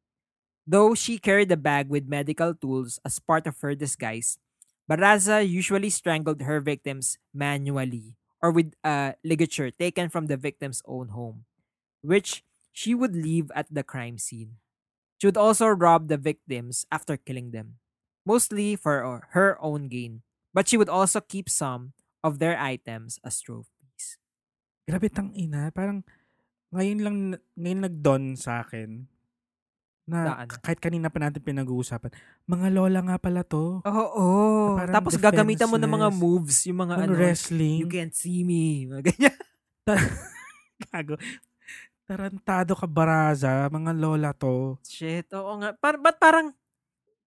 Though 0.66 0.94
she 0.94 1.18
carried 1.18 1.50
a 1.52 1.56
bag 1.56 1.88
with 1.88 2.08
medical 2.08 2.54
tools 2.54 2.98
as 3.04 3.18
part 3.18 3.46
of 3.46 3.60
her 3.60 3.74
disguise, 3.74 4.38
Baraza 4.90 5.46
usually 5.46 5.86
strangled 5.86 6.42
her 6.42 6.58
victims 6.58 7.14
manually 7.30 8.18
or 8.42 8.50
with 8.50 8.74
a 8.82 9.14
ligature 9.22 9.70
taken 9.70 10.10
from 10.10 10.26
the 10.26 10.36
victim's 10.36 10.82
own 10.82 11.14
home, 11.14 11.46
which 12.02 12.42
she 12.74 12.90
would 12.90 13.14
leave 13.14 13.54
at 13.54 13.70
the 13.70 13.86
crime 13.86 14.18
scene. 14.18 14.58
She 15.22 15.30
would 15.30 15.38
also 15.38 15.70
rob 15.70 16.08
the 16.08 16.18
victims 16.18 16.86
after 16.90 17.16
killing 17.16 17.52
them, 17.52 17.78
mostly 18.26 18.74
for 18.74 19.28
her 19.30 19.54
own 19.62 19.86
gain, 19.86 20.26
but 20.50 20.66
she 20.66 20.74
would 20.76 20.88
also 20.88 21.20
keep 21.20 21.46
some 21.46 21.92
of 22.24 22.42
their 22.42 22.58
items 22.58 23.20
as 23.22 23.38
trophies. 23.38 24.18
Grabe 24.90 25.06
tang 25.06 25.30
ina. 25.38 25.70
Parang 25.70 26.02
ngayon 26.74 26.98
lang, 27.04 27.18
ngayon 27.54 27.80
nag-dawn 27.86 28.24
sa 28.34 28.66
akin 28.66 29.06
na 30.08 30.42
ano? 30.42 30.58
kahit 30.60 30.80
kanina 30.80 31.06
pa 31.08 31.22
natin 31.22 31.40
pinag-uusapan, 31.40 32.10
mga 32.44 32.68
lola 32.72 32.98
nga 33.04 33.16
pala 33.20 33.42
to. 33.46 33.78
Oo. 33.84 34.26
Parang 34.74 34.94
Tapos 34.94 35.14
gagamitan 35.16 35.70
mo 35.70 35.78
ng 35.78 35.90
mga 35.90 36.08
moves, 36.10 36.66
yung 36.66 36.82
mga 36.82 37.06
Ano, 37.06 37.14
wrestling. 37.14 37.84
you 37.84 37.90
can't 37.90 38.14
see 38.14 38.42
me, 38.42 38.86
mga 38.90 39.12
ganyan. 39.12 39.36
Gago. 40.90 41.14
Tarantado 42.08 42.74
ka, 42.74 42.90
Baraza. 42.90 43.70
Mga 43.70 43.92
lola 43.94 44.30
to. 44.34 44.82
Shit, 44.82 45.30
oo 45.30 45.62
nga. 45.62 45.70
Par 45.78 45.94
ba't 45.94 46.18
parang 46.18 46.50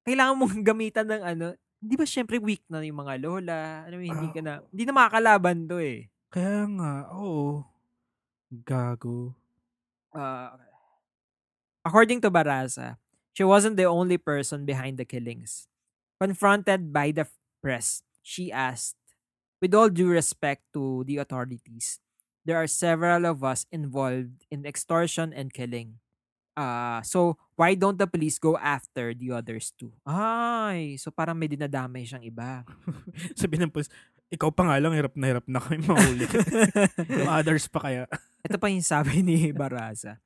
kailangan 0.03 0.35
mong 0.35 0.55
gamitan 0.69 1.07
ng 1.07 1.23
ano, 1.23 1.45
di 1.79 1.95
ba 1.95 2.03
syempre 2.03 2.35
weak 2.39 2.67
na 2.67 2.83
yung 2.83 2.99
mga 2.99 3.15
lola? 3.23 3.59
Ano, 3.87 4.03
hindi 4.03 4.27
ka 4.35 4.41
na, 4.43 4.59
hindi 4.71 4.83
na 4.83 4.93
makakalaban 4.95 5.67
to 5.71 5.79
eh. 5.79 6.11
Kaya 6.27 6.67
nga, 6.67 6.93
oo. 7.15 7.63
Gago. 8.51 9.31
Uh, 10.13 10.51
according 11.85 12.21
to 12.21 12.31
Barasa, 12.31 12.97
she 13.33 13.43
wasn't 13.43 13.77
the 13.77 13.85
only 13.85 14.17
person 14.17 14.65
behind 14.65 14.97
the 14.97 15.05
killings. 15.05 15.67
Confronted 16.19 16.91
by 16.91 17.11
the 17.11 17.27
press, 17.61 18.03
she 18.21 18.51
asked, 18.51 18.95
with 19.61 19.75
all 19.75 19.89
due 19.89 20.09
respect 20.09 20.63
to 20.73 21.03
the 21.07 21.17
authorities, 21.17 21.99
there 22.43 22.59
are 22.59 22.67
several 22.67 23.25
of 23.25 23.43
us 23.43 23.65
involved 23.71 24.43
in 24.51 24.65
extortion 24.65 25.31
and 25.31 25.53
killing. 25.53 25.99
Uh, 26.53 27.01
so, 27.01 27.35
why 27.55 27.73
don't 27.73 27.97
the 27.97 28.05
police 28.05 28.37
go 28.37 28.55
after 28.59 29.13
the 29.15 29.31
others 29.33 29.73
too? 29.73 29.91
Ay, 30.05 30.95
so 31.01 31.09
parang 31.09 31.33
may 31.33 31.49
dinadamay 31.49 32.05
siyang 32.05 32.21
iba. 32.21 32.61
Sabi 33.39 33.57
ng 33.57 33.73
police, 33.73 33.89
ikaw 34.29 34.53
pa 34.53 34.65
nga 34.69 34.77
lang, 34.77 34.93
hirap 34.93 35.17
na 35.17 35.25
hirap 35.33 35.45
na 35.49 35.61
kami 35.61 35.81
mahuli. 35.81 36.25
Yung 37.21 37.29
others 37.29 37.65
pa 37.69 37.85
kaya. 37.85 38.05
Ito 38.45 38.57
pa 38.57 38.67
yung 38.67 38.83
sabi 38.83 39.21
ni 39.21 39.53
Barasa. 39.53 40.19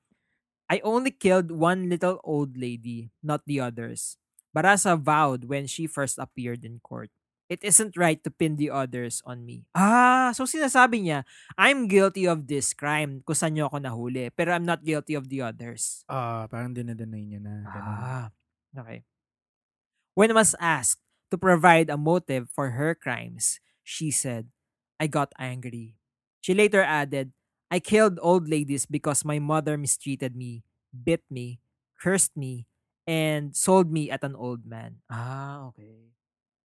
I 0.68 0.84
only 0.84 1.12
killed 1.12 1.52
one 1.52 1.88
little 1.88 2.20
old 2.24 2.60
lady, 2.60 3.12
not 3.24 3.48
the 3.48 3.60
others. 3.64 4.20
Barasa 4.52 5.00
vowed 5.00 5.48
when 5.48 5.68
she 5.68 5.88
first 5.88 6.20
appeared 6.20 6.66
in 6.66 6.80
court. 6.84 7.12
It 7.48 7.64
isn't 7.64 7.96
right 7.96 8.20
to 8.28 8.32
pin 8.32 8.60
the 8.60 8.76
others 8.76 9.24
on 9.24 9.48
me. 9.48 9.64
Ah, 9.72 10.36
so 10.36 10.44
sinasabi 10.44 11.08
niya, 11.08 11.24
I'm 11.56 11.88
guilty 11.88 12.28
of 12.28 12.44
this 12.44 12.76
crime 12.76 13.24
kung 13.24 13.40
saan 13.40 13.56
niyo 13.56 13.72
ako 13.72 13.80
nahuli, 13.80 14.28
pero 14.36 14.52
I'm 14.52 14.68
not 14.68 14.84
guilty 14.84 15.16
of 15.16 15.32
the 15.32 15.48
others. 15.48 16.04
Ah, 16.12 16.44
parang 16.52 16.76
dinadanay 16.76 17.24
niya 17.24 17.40
na. 17.40 17.64
ganun. 17.72 17.96
Ah, 18.04 18.28
okay. 18.76 19.08
When 20.20 20.36
was 20.36 20.60
asked 20.60 21.00
to 21.32 21.40
provide 21.40 21.88
a 21.88 21.96
motive 21.96 22.52
for 22.52 22.76
her 22.76 22.92
crimes, 22.92 23.64
she 23.88 24.12
said, 24.12 24.52
I 25.00 25.08
got 25.08 25.32
angry. 25.40 25.96
She 26.44 26.52
later 26.52 26.84
added, 26.84 27.32
I 27.68 27.80
killed 27.84 28.20
old 28.22 28.48
ladies 28.48 28.88
because 28.88 29.28
my 29.28 29.40
mother 29.40 29.76
mistreated 29.76 30.36
me, 30.36 30.64
bit 30.92 31.24
me, 31.28 31.60
cursed 32.00 32.36
me, 32.38 32.68
and 33.04 33.56
sold 33.56 33.92
me 33.92 34.12
at 34.12 34.24
an 34.24 34.36
old 34.36 34.64
man. 34.64 35.04
Ah, 35.12 35.68
okay. 35.72 36.16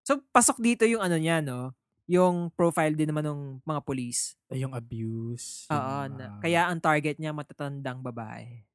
So, 0.07 0.23
pasok 0.31 0.63
dito 0.63 0.87
yung 0.87 1.03
ano 1.03 1.19
niya, 1.19 1.43
no? 1.43 1.75
yung 2.13 2.53
profile 2.53 2.93
din 2.93 3.09
naman 3.09 3.25
ng 3.25 3.41
mga 3.65 3.81
police. 3.89 4.37
Ay, 4.53 4.67
yung 4.67 4.77
abuse. 4.77 5.65
Oo, 5.73 5.81
yung, 5.81 6.21
na, 6.21 6.37
ah, 6.37 6.41
kaya 6.45 6.69
ang 6.69 6.77
target 6.77 7.17
niya 7.17 7.33
matatandang 7.33 8.05
babae. 8.05 8.69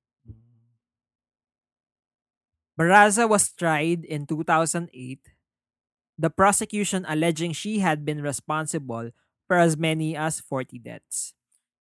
Barraza 2.78 3.30
was 3.30 3.54
tried 3.54 4.06
in 4.06 4.26
2008. 4.26 4.90
The 6.18 6.30
prosecution 6.34 7.06
alleging 7.06 7.54
she 7.54 7.82
had 7.82 8.06
been 8.06 8.22
responsible 8.26 9.14
for 9.46 9.58
as 9.58 9.78
many 9.78 10.18
as 10.18 10.42
40 10.42 10.82
deaths. 10.82 11.37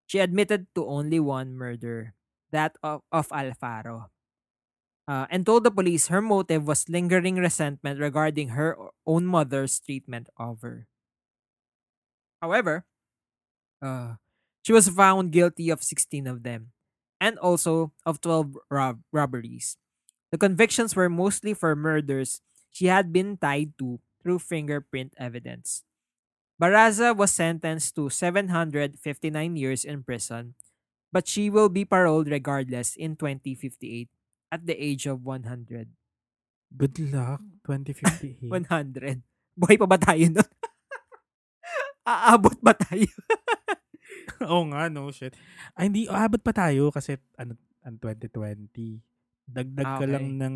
She 0.07 0.19
admitted 0.19 0.69
to 0.75 0.87
only 0.87 1.21
one 1.21 1.55
murder, 1.57 2.15
that 2.51 2.77
of, 2.83 3.03
of 3.13 3.29
Alfaro, 3.31 4.11
uh, 5.09 5.27
and 5.31 5.47
told 5.47 5.65
the 5.65 5.71
police 5.71 6.09
her 6.09 6.23
motive 6.23 6.67
was 6.67 6.89
lingering 6.89 7.37
resentment 7.37 8.01
regarding 8.01 8.51
her 8.51 8.77
own 9.07 9.27
mother's 9.27 9.79
treatment 9.81 10.29
of 10.37 10.63
her. 10.63 10.89
However, 12.41 12.85
uh, 13.83 14.17
she 14.63 14.73
was 14.73 14.89
found 14.89 15.33
guilty 15.33 15.71
of 15.71 15.83
16 15.83 16.27
of 16.27 16.43
them, 16.43 16.73
and 17.21 17.39
also 17.39 17.93
of 18.05 18.21
12 18.21 18.57
rob- 18.71 19.03
robberies. 19.13 19.77
The 20.33 20.39
convictions 20.39 20.97
were 20.97 21.11
mostly 21.11 21.55
for 21.55 21.77
murders 21.77 22.43
she 22.71 22.87
had 22.87 23.13
been 23.13 23.39
tied 23.39 23.79
to 23.79 24.01
through 24.23 24.41
fingerprint 24.41 25.15
evidence. 25.19 25.85
Baraza 26.57 27.13
was 27.13 27.33
sentenced 27.33 27.93
to 27.95 28.09
759 28.09 28.97
years 29.57 29.85
in 29.85 30.01
prison, 30.03 30.57
but 31.13 31.29
she 31.29 31.53
will 31.53 31.69
be 31.69 31.85
paroled 31.85 32.29
regardless 32.29 32.97
in 32.97 33.13
2058 33.15 34.09
at 34.51 34.65
the 34.65 34.73
age 34.73 35.05
of 35.05 35.21
100. 35.21 35.93
Good 36.73 36.97
luck, 37.13 37.45
2058. 37.69 38.49
100. 38.49 39.21
Buhay 39.53 39.77
pa 39.77 39.87
ba 39.87 40.01
tayo 40.01 40.25
nun? 40.33 40.49
Aabot 42.07 42.57
ba 42.65 42.73
tayo? 42.73 43.09
Oo 44.49 44.65
nga, 44.73 44.89
no 44.89 45.13
shit. 45.13 45.37
Ay, 45.77 45.89
hindi, 45.93 46.09
aabot 46.09 46.41
pa 46.41 46.53
tayo 46.53 46.89
kasi 46.89 47.17
ano, 47.37 47.57
ang 47.85 47.97
2020. 48.01 49.01
Dagdag 49.47 49.87
Ah, 49.87 49.99
ka 50.01 50.05
okay. 50.05 50.11
lang 50.11 50.27
ng 50.41 50.55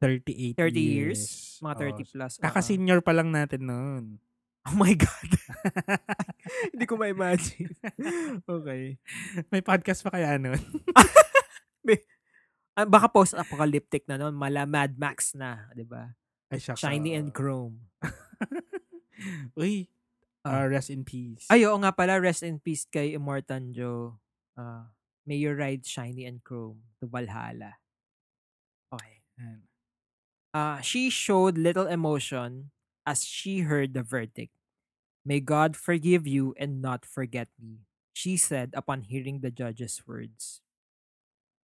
38 0.00 0.56
30 0.56 0.80
years? 0.80 1.20
years. 1.20 1.22
Mga 1.60 1.74
Oo. 1.74 1.82
30 1.98 2.12
plus. 2.14 2.32
oo. 2.38 2.42
Kaka-senior 2.46 3.00
pa 3.02 3.12
lang 3.12 3.28
natin 3.28 3.62
noon. 3.66 4.04
Oh 4.68 4.76
my 4.76 4.92
God. 4.92 5.30
Hindi 6.72 6.84
ko 6.84 7.00
ma-imagine. 7.00 7.72
okay. 8.44 9.00
May 9.48 9.64
podcast 9.64 10.04
pa 10.04 10.12
kaya 10.12 10.36
noon? 10.36 10.60
Ah, 12.78 12.86
baka 12.86 13.10
post-apocalyptic 13.10 14.06
na 14.06 14.16
noon. 14.16 14.32
Mala 14.32 14.64
Mad 14.64 14.94
Max 14.96 15.34
na. 15.34 15.68
di 15.74 15.82
ba? 15.84 16.14
Ay, 16.48 16.62
shucks. 16.62 16.80
Shiny 16.80 17.12
and 17.18 17.34
Chrome. 17.34 17.90
Uy, 19.58 19.90
Ah. 20.46 20.64
uh, 20.64 20.66
rest 20.72 20.88
in 20.88 21.04
peace. 21.04 21.44
Ay, 21.52 21.68
oo 21.68 21.76
nga 21.82 21.92
pala. 21.92 22.16
Rest 22.16 22.40
in 22.40 22.56
peace 22.56 22.88
kay 22.88 23.12
Immortan 23.12 23.76
Joe. 23.76 24.16
Ah, 24.56 24.88
may 25.28 25.36
you 25.36 25.52
ride 25.52 25.84
Shiny 25.84 26.24
and 26.24 26.40
Chrome 26.40 26.80
to 27.02 27.10
Valhalla. 27.10 27.76
Okay. 28.88 29.20
Yan. 29.36 29.60
Uh, 30.56 30.78
she 30.80 31.12
showed 31.12 31.60
little 31.60 31.84
emotion 31.90 32.72
as 33.06 33.24
she 33.24 33.60
heard 33.60 33.94
the 33.94 34.02
verdict. 34.02 34.52
May 35.24 35.40
God 35.40 35.76
forgive 35.76 36.26
you 36.26 36.54
and 36.58 36.82
not 36.82 37.04
forget 37.06 37.48
me, 37.60 37.86
she 38.12 38.36
said 38.36 38.72
upon 38.76 39.02
hearing 39.02 39.40
the 39.40 39.50
judge's 39.50 40.02
words. 40.06 40.62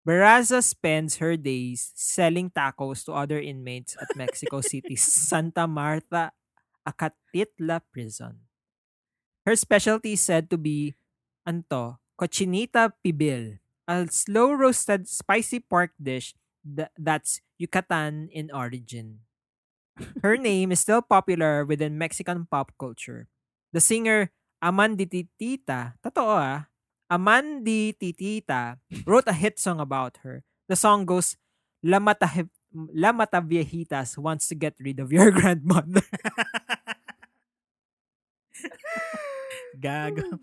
Baraza 0.07 0.63
spends 0.65 1.19
her 1.19 1.37
days 1.37 1.93
selling 1.95 2.49
tacos 2.51 3.05
to 3.05 3.13
other 3.13 3.41
inmates 3.41 3.97
at 4.01 4.15
Mexico 4.15 4.61
City's 4.63 5.03
Santa 5.29 5.67
Marta 5.67 6.33
Acatitla 6.87 7.83
prison. 7.93 8.47
Her 9.47 9.57
specialty 9.57 10.15
is 10.15 10.23
said 10.23 10.51
to 10.51 10.59
be 10.59 10.95
anto, 11.47 11.99
cochinita 12.19 12.93
pibil, 13.05 13.59
a 13.87 14.07
slow 14.11 14.53
roasted 14.53 15.07
spicy 15.09 15.61
pork 15.61 15.93
dish 16.01 16.35
tha- 16.65 16.91
that's 16.99 17.41
Yucatan 17.59 18.29
in 18.33 18.51
origin. 18.51 19.26
Her 20.23 20.37
name 20.37 20.73
is 20.73 20.81
still 20.81 21.01
popular 21.01 21.65
within 21.65 21.97
Mexican 21.97 22.47
pop 22.51 22.73
culture. 22.79 23.29
The 23.73 23.81
singer 23.81 24.31
Amandititita, 24.61 26.01
totoo 26.01 26.33
ah, 26.37 26.69
Amandititita 27.13 28.81
wrote 29.05 29.29
a 29.29 29.37
hit 29.37 29.61
song 29.61 29.81
about 29.81 30.19
her. 30.25 30.43
The 30.69 30.77
song 30.77 31.05
goes, 31.07 31.37
La 31.85 32.01
Mata, 32.01 32.27
La 32.73 33.13
Mata 33.13 33.41
Viejitas 33.41 34.19
wants 34.19 34.49
to 34.49 34.55
get 34.57 34.75
rid 34.81 34.99
of 34.99 35.13
your 35.13 35.31
grandmother. 35.37 36.03
Gago. 39.77 40.41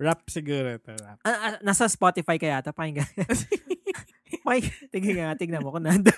Rap 0.00 0.24
siguro 0.32 0.76
ito. 0.76 0.96
Rap. 0.96 1.18
Ah, 1.24 1.38
ah, 1.40 1.54
nasa 1.60 1.88
Spotify 1.88 2.40
kaya 2.40 2.64
ito, 2.64 2.72
pakinggan. 2.72 3.08
May, 4.48 4.64
tingnan 4.88 5.16
nga, 5.18 5.36
tignan 5.36 5.60
mo 5.60 5.72
kung 5.72 5.84
nandun. 5.84 6.16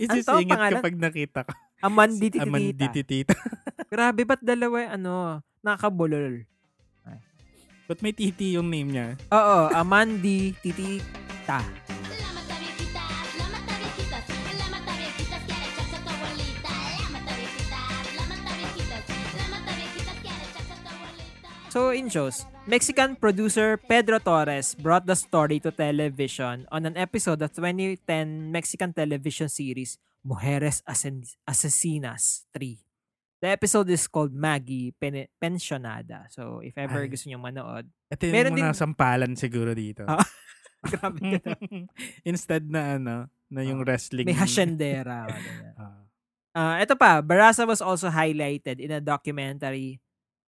Isisingit 0.00 0.50
pangalan? 0.50 0.72
kapag 0.80 0.94
nakita 0.96 1.38
ko. 1.44 1.52
Amandititita. 1.84 2.44
Amandititita. 2.48 3.34
Grabe, 3.92 4.20
ba't 4.24 4.42
dalawa 4.42 4.78
ano, 4.96 5.44
nakabulol? 5.60 6.48
Ba't 7.84 8.00
may 8.00 8.16
titi 8.16 8.56
yung 8.56 8.72
name 8.72 8.96
niya? 8.96 9.06
Oo, 9.28 9.68
Amandi 9.68 10.56
Titita. 10.64 11.83
So 21.74 21.90
in 21.90 22.06
shows, 22.06 22.46
Mexican 22.70 23.18
producer 23.18 23.74
Pedro 23.74 24.22
Torres 24.22 24.78
brought 24.78 25.10
the 25.10 25.18
story 25.18 25.58
to 25.58 25.74
television 25.74 26.70
on 26.70 26.86
an 26.86 26.94
episode 26.94 27.42
of 27.42 27.50
2010 27.50 27.98
Mexican 28.54 28.94
television 28.94 29.50
series 29.50 29.98
Mujeres 30.22 30.86
Asesinas 30.86 32.46
3. 32.54 32.78
The 33.42 33.50
episode 33.58 33.90
is 33.90 34.06
called 34.06 34.30
Maggie 34.30 34.94
Pen- 34.94 35.26
Pensionada. 35.34 36.30
So 36.30 36.62
if 36.62 36.78
ever 36.78 37.02
Ay. 37.02 37.10
gusto 37.10 37.26
niyo 37.26 37.42
manood, 37.42 37.90
Ito 38.06 38.22
yung 38.22 38.34
Meron 38.38 38.54
mga 38.54 38.70
din- 38.70 38.78
sampalan 38.78 39.32
siguro 39.34 39.74
dito. 39.74 40.06
Ah, 40.06 40.22
grabe 40.94 41.42
ka. 41.42 41.58
Instead 42.30 42.70
na 42.70 43.02
ano, 43.02 43.26
na 43.50 43.66
yung 43.66 43.82
Ah. 43.82 43.86
wrestling. 43.90 44.30
May 44.30 44.38
hasyendera. 44.38 45.26
ganyan. 45.26 45.74
Ah. 45.82 45.98
Ah, 46.54 46.78
ito 46.78 46.94
pa, 46.94 47.18
Barasa 47.18 47.66
was 47.66 47.82
also 47.82 48.06
highlighted 48.06 48.78
in 48.78 48.94
a 48.94 49.02
documentary 49.02 49.98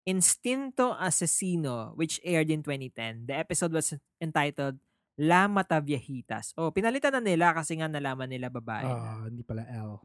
Instinto 0.07 0.95
Asesino 0.95 1.93
which 1.99 2.23
aired 2.23 2.49
in 2.49 2.63
2010. 2.63 3.27
The 3.27 3.37
episode 3.43 3.75
was 3.75 3.93
entitled 4.23 4.79
La 5.19 5.51
Mata 5.51 5.83
Viejitas. 5.83 6.55
Oh, 6.55 6.71
pinalitan 6.71 7.19
na 7.19 7.23
nila 7.25 7.51
kasi 7.51 7.75
nga 7.81 7.91
nalaman 7.91 8.31
nila 8.31 8.47
babae. 8.47 8.87
na. 8.87 8.95
Ah, 8.95 9.23
hindi 9.27 9.43
pala 9.43 9.67
L. 9.67 9.99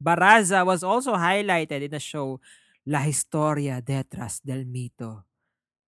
Baraza 0.00 0.64
was 0.66 0.82
also 0.82 1.14
highlighted 1.14 1.84
in 1.84 1.92
the 1.92 2.02
show 2.02 2.40
La 2.84 3.00
Historia 3.04 3.80
Detrás 3.80 4.40
del 4.44 4.64
Mito. 4.64 5.24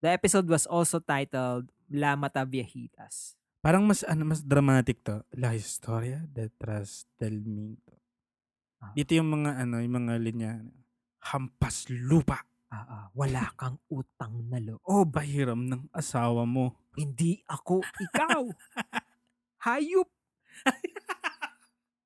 The 0.01 0.13
episode 0.17 0.49
was 0.49 0.69
also 0.69 1.01
titled 1.01 1.73
La 1.91 2.17
Mata 2.17 2.45
Viejitas. 2.45 3.37
Parang 3.67 3.83
mas 3.83 4.07
ano 4.07 4.23
mas 4.23 4.47
dramatic 4.47 5.03
to. 5.03 5.27
La 5.35 5.51
historia 5.59 6.23
detrás 6.31 7.11
del 7.19 7.43
mito. 7.43 7.99
Ah. 8.79 8.95
Dito 8.95 9.11
yung 9.19 9.27
mga 9.27 9.59
ano, 9.59 9.83
yung 9.83 10.07
mga 10.07 10.15
linya. 10.23 10.53
Hampas 11.33 11.91
lupa. 11.91 12.43
Ah, 12.67 12.87
ah, 12.87 13.07
wala 13.15 13.51
kang 13.55 13.79
utang 13.89 14.47
na 14.51 14.59
loob. 14.59 14.83
O 14.83 15.07
bahiram 15.07 15.59
ng 15.59 15.87
asawa 15.95 16.43
mo. 16.47 16.75
Hindi 16.99 17.43
ako 17.47 17.83
ikaw. 17.83 18.43
Hayop. 19.67 20.11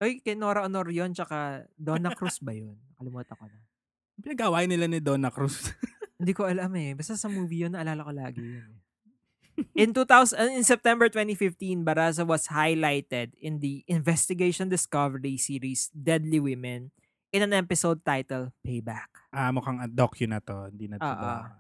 Ay, 0.00 0.20
kay 0.24 0.32
Nora 0.32 0.64
Honor 0.64 0.88
yun, 0.88 1.12
tsaka 1.12 1.68
Donna 1.76 2.12
Cruz 2.16 2.40
ba 2.40 2.56
yun? 2.56 2.76
Nakalimutan 2.96 3.36
ko 3.36 3.44
na. 3.44 3.60
Pinag-away 4.20 4.64
nila 4.64 4.88
ni 4.88 5.00
Donna 5.00 5.28
Cruz. 5.28 5.72
Hindi 6.20 6.32
ko 6.32 6.48
alam 6.48 6.72
eh. 6.76 6.96
Basta 6.96 7.16
sa 7.16 7.28
movie 7.28 7.64
yun, 7.64 7.72
naalala 7.76 8.04
ko 8.04 8.12
lagi 8.12 8.40
yun. 8.40 8.64
eh. 8.64 8.80
In 9.84 9.92
2000, 9.92 10.40
uh, 10.40 10.48
in 10.56 10.64
September 10.64 11.12
2015, 11.12 11.84
Baraza 11.84 12.24
was 12.24 12.48
highlighted 12.48 13.36
in 13.36 13.60
the 13.60 13.84
investigation 13.84 14.72
discovery 14.72 15.36
series 15.36 15.92
Deadly 15.92 16.40
Women 16.40 16.96
in 17.30 17.42
an 17.42 17.54
episode 17.54 18.02
titled 18.02 18.50
Payback. 18.60 19.10
ah, 19.30 19.50
mukhang 19.50 19.78
a 19.78 19.86
docu 19.86 20.26
na 20.26 20.38
to. 20.38 20.68
Hindi 20.68 20.90
na 20.90 20.98
to. 20.98 21.04
Ah, 21.04 21.14
ah. 21.14 21.18
ba- 21.18 21.50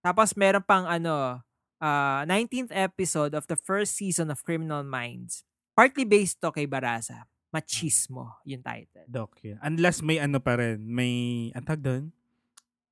Tapos 0.00 0.32
meron 0.32 0.64
pang 0.64 0.88
ano, 0.88 1.44
uh, 1.78 2.20
19th 2.24 2.72
episode 2.72 3.36
of 3.36 3.44
the 3.46 3.56
first 3.56 3.92
season 3.94 4.32
of 4.32 4.40
Criminal 4.40 4.80
Minds. 4.80 5.44
Partly 5.76 6.04
based 6.04 6.40
to 6.40 6.48
kay 6.50 6.64
Barasa. 6.64 7.28
Machismo, 7.50 8.38
yung 8.46 8.62
title. 8.62 9.04
Docu. 9.04 9.58
Unless 9.60 10.00
may 10.00 10.16
ano 10.16 10.38
pa 10.38 10.54
rin. 10.56 10.80
May, 10.80 11.50
ang 11.52 11.66
tawag 11.66 11.82
doon? 11.82 12.04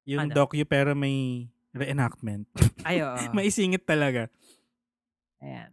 Yung 0.05 0.27
Ano? 0.27 0.35
docu 0.35 0.61
pero 0.65 0.93
may 0.93 1.47
reenactment. 1.71 2.45
Ay, 2.83 3.01
oo. 3.07 3.15
may 3.33 3.47
isingit 3.47 3.87
talaga. 3.87 4.27
Ayan. 5.39 5.71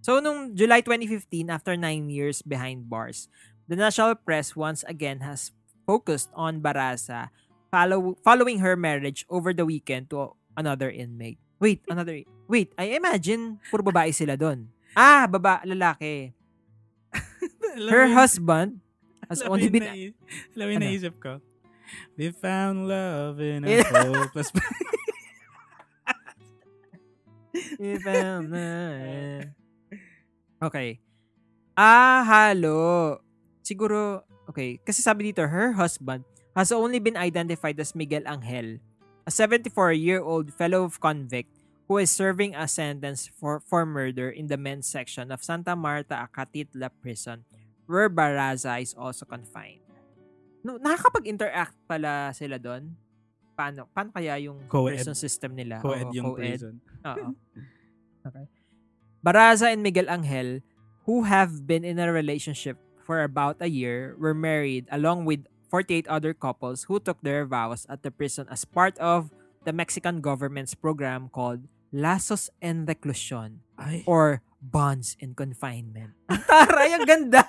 So, 0.00 0.22
nung 0.22 0.54
July 0.54 0.80
2015, 0.80 1.50
after 1.50 1.74
nine 1.74 2.06
years 2.08 2.40
behind 2.40 2.86
bars, 2.88 3.26
the 3.66 3.74
national 3.76 4.14
press 4.16 4.54
once 4.54 4.86
again 4.86 5.20
has 5.20 5.50
focused 5.86 6.28
on 6.34 6.60
Barasa 6.60 7.30
follow, 7.70 8.18
following 8.22 8.58
her 8.60 8.74
marriage 8.76 9.24
over 9.30 9.54
the 9.54 9.64
weekend 9.64 10.10
to 10.10 10.34
another 10.56 10.90
inmate. 10.90 11.38
Wait, 11.58 11.80
another... 11.88 12.20
Wait, 12.48 12.74
I 12.76 12.94
imagine 12.94 13.58
puro 13.70 13.82
babae 13.82 14.12
sila 14.12 14.36
doon. 14.36 14.68
Ah, 14.92 15.24
baba, 15.26 15.62
lalaki. 15.64 16.32
Her 17.76 18.08
husband 18.12 18.80
has 19.28 19.40
only 19.42 19.68
been... 19.68 19.84
nai- 19.84 20.14
alam 20.56 20.66
yung 20.72 20.80
Ano? 20.82 20.86
naisip 20.88 21.14
ko? 21.16 21.40
We 22.18 22.32
found 22.34 22.88
love 22.88 23.38
in 23.40 23.64
a 23.64 23.82
hopeless... 23.88 24.50
If 27.80 28.04
I'm 28.06 28.52
not- 28.52 29.52
Okay. 30.62 31.00
Ah, 31.76 32.24
halo. 32.24 33.20
Siguro, 33.60 34.24
okay. 34.56 34.80
Kasi 34.80 35.04
sabi 35.04 35.28
dito, 35.28 35.44
her 35.44 35.76
husband 35.76 36.24
has 36.56 36.72
only 36.72 36.96
been 36.96 37.20
identified 37.20 37.76
as 37.76 37.92
Miguel 37.92 38.24
Angel, 38.24 38.80
a 39.28 39.30
74-year-old 39.30 40.48
fellow 40.56 40.88
convict 40.88 41.52
who 41.84 42.00
is 42.00 42.08
serving 42.08 42.56
a 42.56 42.64
sentence 42.64 43.28
for, 43.28 43.60
for 43.60 43.84
murder 43.84 44.32
in 44.32 44.48
the 44.48 44.56
men's 44.56 44.88
section 44.88 45.28
of 45.28 45.44
Santa 45.44 45.76
Marta 45.76 46.16
Acatitla 46.16 46.88
Prison, 47.04 47.44
where 47.84 48.08
Baraza 48.08 48.80
is 48.80 48.96
also 48.96 49.28
confined. 49.28 49.84
No, 50.64 50.80
nakakapag-interact 50.80 51.76
pala 51.86 52.32
sila 52.32 52.56
doon? 52.56 52.96
Paano, 53.54 53.86
paano 53.92 54.10
kaya 54.10 54.34
yung 54.40 54.66
Co-ed. 54.66 54.96
prison 54.98 55.14
system 55.14 55.54
nila? 55.54 55.78
Co-ed 55.78 56.10
Oo, 56.10 56.16
yung 56.16 56.32
co-ed. 56.32 56.40
prison. 56.56 56.74
Oo. 57.04 57.28
Okay. 58.26 58.42
Baraza 59.22 59.70
and 59.70 59.86
Miguel 59.86 60.10
Angel, 60.10 60.58
who 61.06 61.22
have 61.22 61.62
been 61.62 61.86
in 61.86 62.02
a 62.02 62.10
relationship 62.10 62.74
for 63.06 63.22
about 63.22 63.62
a 63.62 63.70
year, 63.70 64.18
were 64.18 64.34
married 64.34 64.90
along 64.90 65.24
with 65.24 65.46
48 65.70 66.10
other 66.10 66.34
couples 66.34 66.90
who 66.90 66.98
took 66.98 67.22
their 67.22 67.46
vows 67.46 67.86
at 67.86 68.02
the 68.02 68.10
prison 68.10 68.50
as 68.50 68.66
part 68.66 68.98
of 68.98 69.30
the 69.62 69.70
Mexican 69.70 70.18
government's 70.18 70.74
program 70.74 71.30
called 71.30 71.70
Lazos 71.94 72.50
en 72.58 72.82
Reclusión 72.86 73.62
Ay. 73.78 74.02
or 74.06 74.42
Bonds 74.58 75.14
in 75.22 75.38
Confinement. 75.38 76.18
Ang 76.30 76.42
taray, 76.42 76.90
ang 76.90 77.06
ganda! 77.06 77.46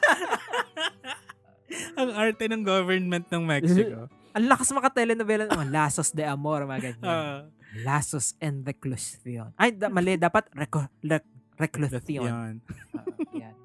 Ang 1.98 2.10
arte 2.14 2.46
ng 2.46 2.62
government 2.62 3.26
ng 3.34 3.44
Mexico. 3.44 4.06
ang 4.38 4.46
lakas 4.46 4.70
makatelenovela 4.70 5.50
ng 5.50 5.74
Lazos 5.74 6.14
de 6.14 6.22
Amor, 6.22 6.70
mga 6.70 6.94
ganyan. 6.94 7.06
Ah, 7.10 7.42
Lazos 7.82 8.38
en 8.38 8.62
Reclusión. 8.62 9.50
Ay, 9.58 9.74
da- 9.74 9.90
mali. 9.90 10.14
Dapat 10.14 10.54
reco- 10.54 10.90
rec- 11.02 11.26
Reclusión. 11.58 12.30
yan. 12.30 12.54
Oo, 12.62 13.34
yan. 13.34 13.56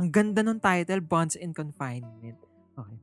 Ang 0.00 0.08
ganda 0.08 0.40
ng 0.40 0.60
title, 0.60 1.04
Bonds 1.04 1.36
in 1.36 1.52
Confinement. 1.52 2.40
Okay. 2.78 2.98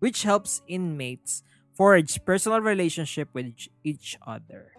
Which 0.00 0.28
helps 0.28 0.60
inmates 0.68 1.40
forge 1.72 2.20
personal 2.24 2.60
relationship 2.60 3.28
with 3.32 3.56
each, 3.82 4.16
other. 4.22 4.76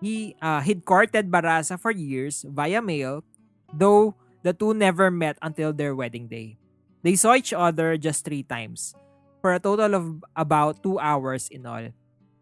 He 0.00 0.36
uh, 0.42 0.60
he'd 0.60 0.84
courted 0.84 1.30
Barasa 1.30 1.80
for 1.80 1.92
years 1.92 2.44
via 2.44 2.80
mail, 2.82 3.24
though 3.72 4.16
the 4.42 4.52
two 4.52 4.74
never 4.74 5.10
met 5.10 5.38
until 5.40 5.72
their 5.72 5.94
wedding 5.94 6.28
day. 6.28 6.58
They 7.00 7.16
saw 7.16 7.36
each 7.36 7.52
other 7.52 7.96
just 7.96 8.24
three 8.24 8.42
times, 8.42 8.92
for 9.40 9.54
a 9.54 9.60
total 9.62 9.94
of 9.94 10.24
about 10.34 10.82
two 10.82 10.98
hours 10.98 11.48
in 11.48 11.64
all. 11.64 11.92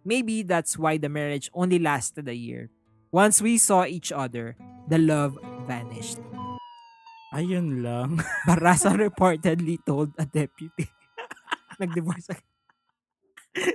Maybe 0.04 0.42
that's 0.42 0.76
why 0.76 0.98
the 0.98 1.08
marriage 1.08 1.50
only 1.54 1.78
lasted 1.78 2.28
a 2.28 2.34
year. 2.36 2.70
Once 3.12 3.40
we 3.40 3.56
saw 3.58 3.84
each 3.86 4.10
other, 4.10 4.56
the 4.88 4.98
love 4.98 5.38
vanished. 5.66 6.18
Ayun 7.34 7.82
lang. 7.82 8.14
Barasa 8.48 8.94
reportedly 8.94 9.82
told 9.82 10.14
a 10.14 10.24
deputy. 10.24 10.86
Nag-divorce. 11.82 12.30
ag- 12.30 12.46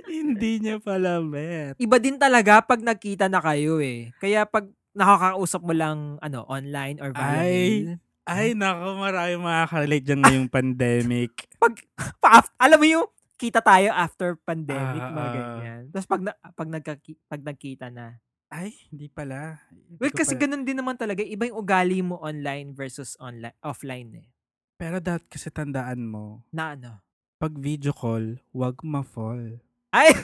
Hindi 0.06 0.60
niya 0.60 0.76
pala 0.76 1.20
met. 1.20 1.76
Iba 1.76 1.96
din 1.96 2.16
talaga 2.16 2.60
pag 2.60 2.80
nagkita 2.80 3.28
na 3.28 3.40
kayo 3.40 3.80
eh. 3.80 4.12
Kaya 4.16 4.44
pag 4.44 4.68
nakakausap 4.92 5.60
mo 5.60 5.72
lang 5.72 6.16
ano 6.18 6.44
online 6.44 7.00
or 7.00 7.12
via 7.12 7.24
Ay. 7.38 7.44
mail. 7.44 7.88
Ay, 8.24 8.48
nako, 8.52 9.00
marami 9.00 9.34
makaka-relate 9.36 10.04
dyan 10.04 10.20
ngayong 10.20 10.50
pandemic. 10.56 11.32
Pag, 11.56 11.80
pa, 12.16 12.44
alam 12.56 12.78
mo 12.78 12.86
yung 12.86 13.06
kita 13.34 13.58
tayo 13.58 13.90
after 13.90 14.36
pandemic, 14.38 15.00
Ah, 15.00 15.10
mga 15.10 15.24
ah. 15.24 15.32
ganyan. 15.32 15.82
Tapos 15.88 16.06
pag, 16.06 16.22
na, 16.22 16.32
pag, 16.36 16.68
nagkaki, 16.68 17.12
pag 17.24 17.40
nagkita 17.40 17.88
na. 17.88 18.20
Ay, 18.50 18.74
hindi 18.90 19.06
pala. 19.06 19.62
Hindi 19.70 19.94
Well, 19.96 20.10
kasi 20.10 20.34
pala- 20.34 20.42
ganun 20.44 20.66
din 20.66 20.74
naman 20.74 20.98
talaga. 20.98 21.22
Iba 21.22 21.46
yung 21.46 21.58
ugali 21.60 22.02
mo 22.02 22.18
online 22.18 22.74
versus 22.74 23.14
online 23.16 23.54
offline 23.62 24.10
eh. 24.16 24.28
Pero 24.74 24.98
dapat 24.98 25.22
kasi 25.30 25.48
tandaan 25.48 26.02
mo, 26.02 26.42
Na 26.50 26.74
ano? 26.74 26.98
pag 27.38 27.54
video 27.54 27.94
call, 27.94 28.42
wag 28.50 28.82
ma-fall. 28.82 29.62
Ay! 29.88 30.10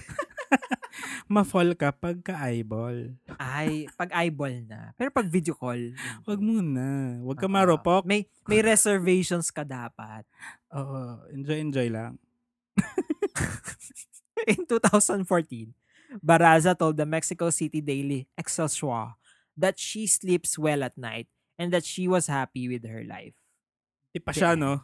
Ma-fall 1.26 1.74
ka 1.74 1.90
pagka-eyeball. 1.90 3.18
Ay, 3.36 3.90
pag 3.94 4.14
eyeball 4.14 4.62
na. 4.62 4.94
Pero 4.94 5.10
pag 5.10 5.26
video 5.26 5.52
call, 5.52 5.90
Wag 6.22 6.38
muna. 6.38 7.18
Wag 7.22 7.36
ka 7.36 7.46
Oo. 7.46 7.52
marupok. 7.52 8.02
May 8.06 8.24
may 8.44 8.62
reservations 8.62 9.50
ka 9.50 9.62
dapat. 9.62 10.22
Oo, 10.70 11.26
enjoy-enjoy 11.30 11.90
lang. 11.90 12.14
In 14.46 14.62
2014, 14.64 15.74
Baraza 16.20 16.76
told 16.76 16.96
the 16.96 17.06
Mexico 17.06 17.50
City 17.50 17.80
Daily 17.80 18.28
Excelsior 18.36 19.16
that 19.56 19.78
she 19.78 20.06
sleeps 20.06 20.58
well 20.58 20.84
at 20.84 20.96
night 20.96 21.28
and 21.56 21.72
that 21.72 21.84
she 21.84 22.06
was 22.06 22.26
happy 22.28 22.68
with 22.68 22.84
her 22.84 23.02
life. 23.04 23.34
Di 24.12 24.20
pa 24.20 24.32
siya, 24.32 24.56
no? 24.56 24.80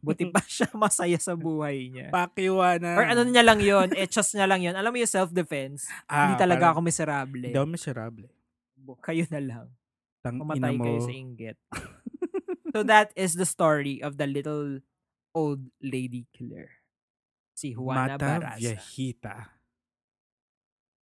Buti 0.00 0.30
pa 0.30 0.40
siya 0.46 0.70
masaya 0.78 1.18
sa 1.20 1.36
buhay 1.36 1.90
niya. 1.90 2.08
Pakiwa 2.08 2.80
na. 2.80 2.96
Or 2.96 3.04
ano 3.04 3.22
niya 3.26 3.44
lang 3.44 3.60
yon, 3.60 3.92
etchos 3.92 4.32
niya 4.32 4.46
lang 4.48 4.62
yon. 4.64 4.72
Alam 4.78 4.94
mo 4.94 4.98
yung 5.00 5.10
self-defense, 5.10 5.84
Ah, 6.08 6.30
hindi 6.30 6.40
talaga 6.40 6.72
ako 6.72 6.80
parang, 6.80 6.88
miserable. 6.88 7.42
Hindi 7.44 7.58
ako 7.58 7.68
miserable. 7.68 8.28
Kayo 9.02 9.24
na 9.32 9.40
lang. 9.42 9.66
Tang 10.22 10.36
ina 10.38 10.44
Mamatay 10.46 10.74
mo. 10.78 10.84
kayo 10.86 11.00
sa 11.02 11.12
inggit. 11.12 11.58
so 12.72 12.80
that 12.86 13.10
is 13.18 13.34
the 13.34 13.44
story 13.48 13.98
of 14.00 14.16
the 14.16 14.26
little 14.30 14.80
old 15.34 15.66
lady 15.82 16.24
killer. 16.32 16.70
Si 17.56 17.72
Juana 17.74 18.16
Mata 18.16 18.20
Baraza. 18.20 18.60
Viejita. 18.60 19.55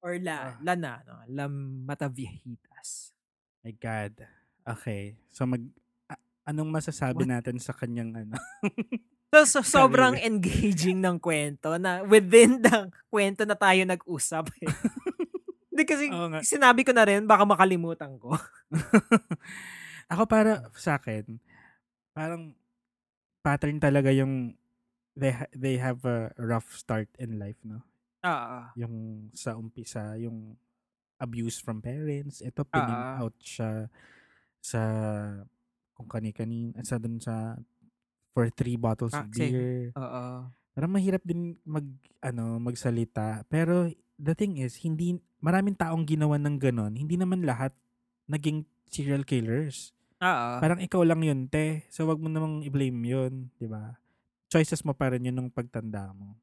Or 0.05 0.21
la, 0.21 0.37
Ah. 0.37 0.55
Lana, 0.61 0.93
no? 1.03 1.17
La 1.33 1.49
Mata 1.49 2.07
Viejitas. 2.07 3.17
My 3.65 3.73
God. 3.73 4.21
Okay. 4.63 5.17
So 5.33 5.45
mag 5.45 5.65
a- 6.07 6.21
anong 6.45 6.69
masasabi 6.71 7.25
What? 7.25 7.33
natin 7.33 7.57
sa 7.57 7.73
kanyang 7.73 8.13
ano? 8.15 8.37
So, 9.35 9.43
so 9.43 9.61
sobrang 9.67 10.15
engaging 10.23 11.03
ng 11.03 11.19
kwento 11.19 11.75
na 11.75 12.07
within 12.07 12.63
the 12.63 12.87
kwento 13.11 13.43
na 13.43 13.59
tayo 13.59 13.83
nag-usap. 13.83 14.47
Eh. 14.63 14.71
Hindi 15.75 15.83
kasi 15.83 16.07
Oo 16.07 16.31
nga. 16.31 16.39
sinabi 16.39 16.87
ko 16.87 16.95
na 16.95 17.03
rin, 17.03 17.27
baka 17.27 17.43
makalimutan 17.43 18.15
ko. 18.23 18.39
Ako 20.15 20.31
para 20.31 20.63
sa 20.79 21.03
akin, 21.03 21.43
parang 22.15 22.55
pattern 23.43 23.83
talaga 23.83 24.15
yung 24.15 24.55
they 25.17 25.35
ha- 25.35 25.51
they 25.51 25.83
have 25.83 25.99
a 26.07 26.31
rough 26.39 26.71
start 26.71 27.11
in 27.19 27.35
life, 27.35 27.59
no? 27.67 27.83
Oo. 28.25 28.59
Yung 28.81 28.95
sa 29.31 29.55
umpisa, 29.55 30.17
yung 30.17 30.57
abuse 31.21 31.61
from 31.61 31.79
parents. 31.79 32.41
Ito, 32.41 32.65
pining 32.65 33.05
Ah. 33.15 33.23
out 33.23 33.37
siya 33.39 33.87
sa 34.59 34.81
kung 35.95 36.11
kani-kanin, 36.11 36.75
sa 36.83 36.99
dun 36.99 37.21
sa 37.23 37.55
for 38.35 38.51
three 38.51 38.75
bottles 38.75 39.15
Ah, 39.15 39.23
of 39.23 39.31
beer. 39.31 39.95
Oo. 39.95 40.25
Parang 40.75 40.91
mahirap 40.91 41.23
din 41.23 41.55
mag 41.63 41.87
ano 42.19 42.59
magsalita. 42.59 43.47
Pero 43.47 43.87
the 44.19 44.35
thing 44.35 44.59
is, 44.59 44.75
hindi 44.83 45.15
maraming 45.39 45.79
taong 45.79 46.03
ginawa 46.03 46.35
ng 46.35 46.59
ganon. 46.59 46.99
Hindi 46.99 47.15
naman 47.15 47.47
lahat 47.47 47.71
naging 48.27 48.67
serial 48.91 49.23
killers. 49.23 49.95
Oo. 50.19 50.51
Parang 50.59 50.83
ikaw 50.83 51.07
lang 51.07 51.23
yun, 51.23 51.47
te. 51.47 51.87
So 51.95 52.11
wag 52.11 52.19
mo 52.19 52.27
namang 52.27 52.67
i-blame 52.67 52.99
yun, 53.07 53.33
'di 53.55 53.71
ba? 53.71 53.95
Choices 54.51 54.83
mo 54.83 54.95
pa 54.95 55.15
rin 55.15 55.23
yun 55.23 55.35
nung 55.35 55.51
pagtanda 55.53 56.11
mo. 56.11 56.35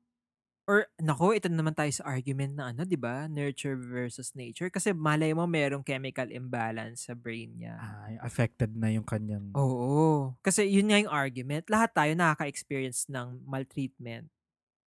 Or, 0.70 0.86
nako, 1.02 1.34
ito 1.34 1.50
na 1.50 1.60
naman 1.60 1.74
tayo 1.74 1.90
sa 1.90 2.06
argument 2.06 2.54
na 2.54 2.70
ano, 2.70 2.86
di 2.86 2.96
ba? 2.96 3.26
Nurture 3.26 3.76
versus 3.76 4.32
nature. 4.38 4.70
Kasi 4.70 4.94
malay 4.94 5.34
mo 5.34 5.50
merong 5.50 5.82
chemical 5.82 6.30
imbalance 6.30 7.10
sa 7.10 7.18
brain 7.18 7.58
niya. 7.58 7.82
Ay, 7.82 8.22
affected 8.22 8.78
na 8.78 8.94
yung 8.94 9.04
kanyang 9.04 9.50
Oo. 9.58 10.38
Kasi 10.46 10.70
yun 10.70 10.88
nga 10.94 11.02
yung 11.02 11.12
argument. 11.12 11.66
Lahat 11.68 11.90
tayo 11.92 12.14
nakaka-experience 12.14 13.10
ng 13.10 13.42
maltreatment. 13.44 14.30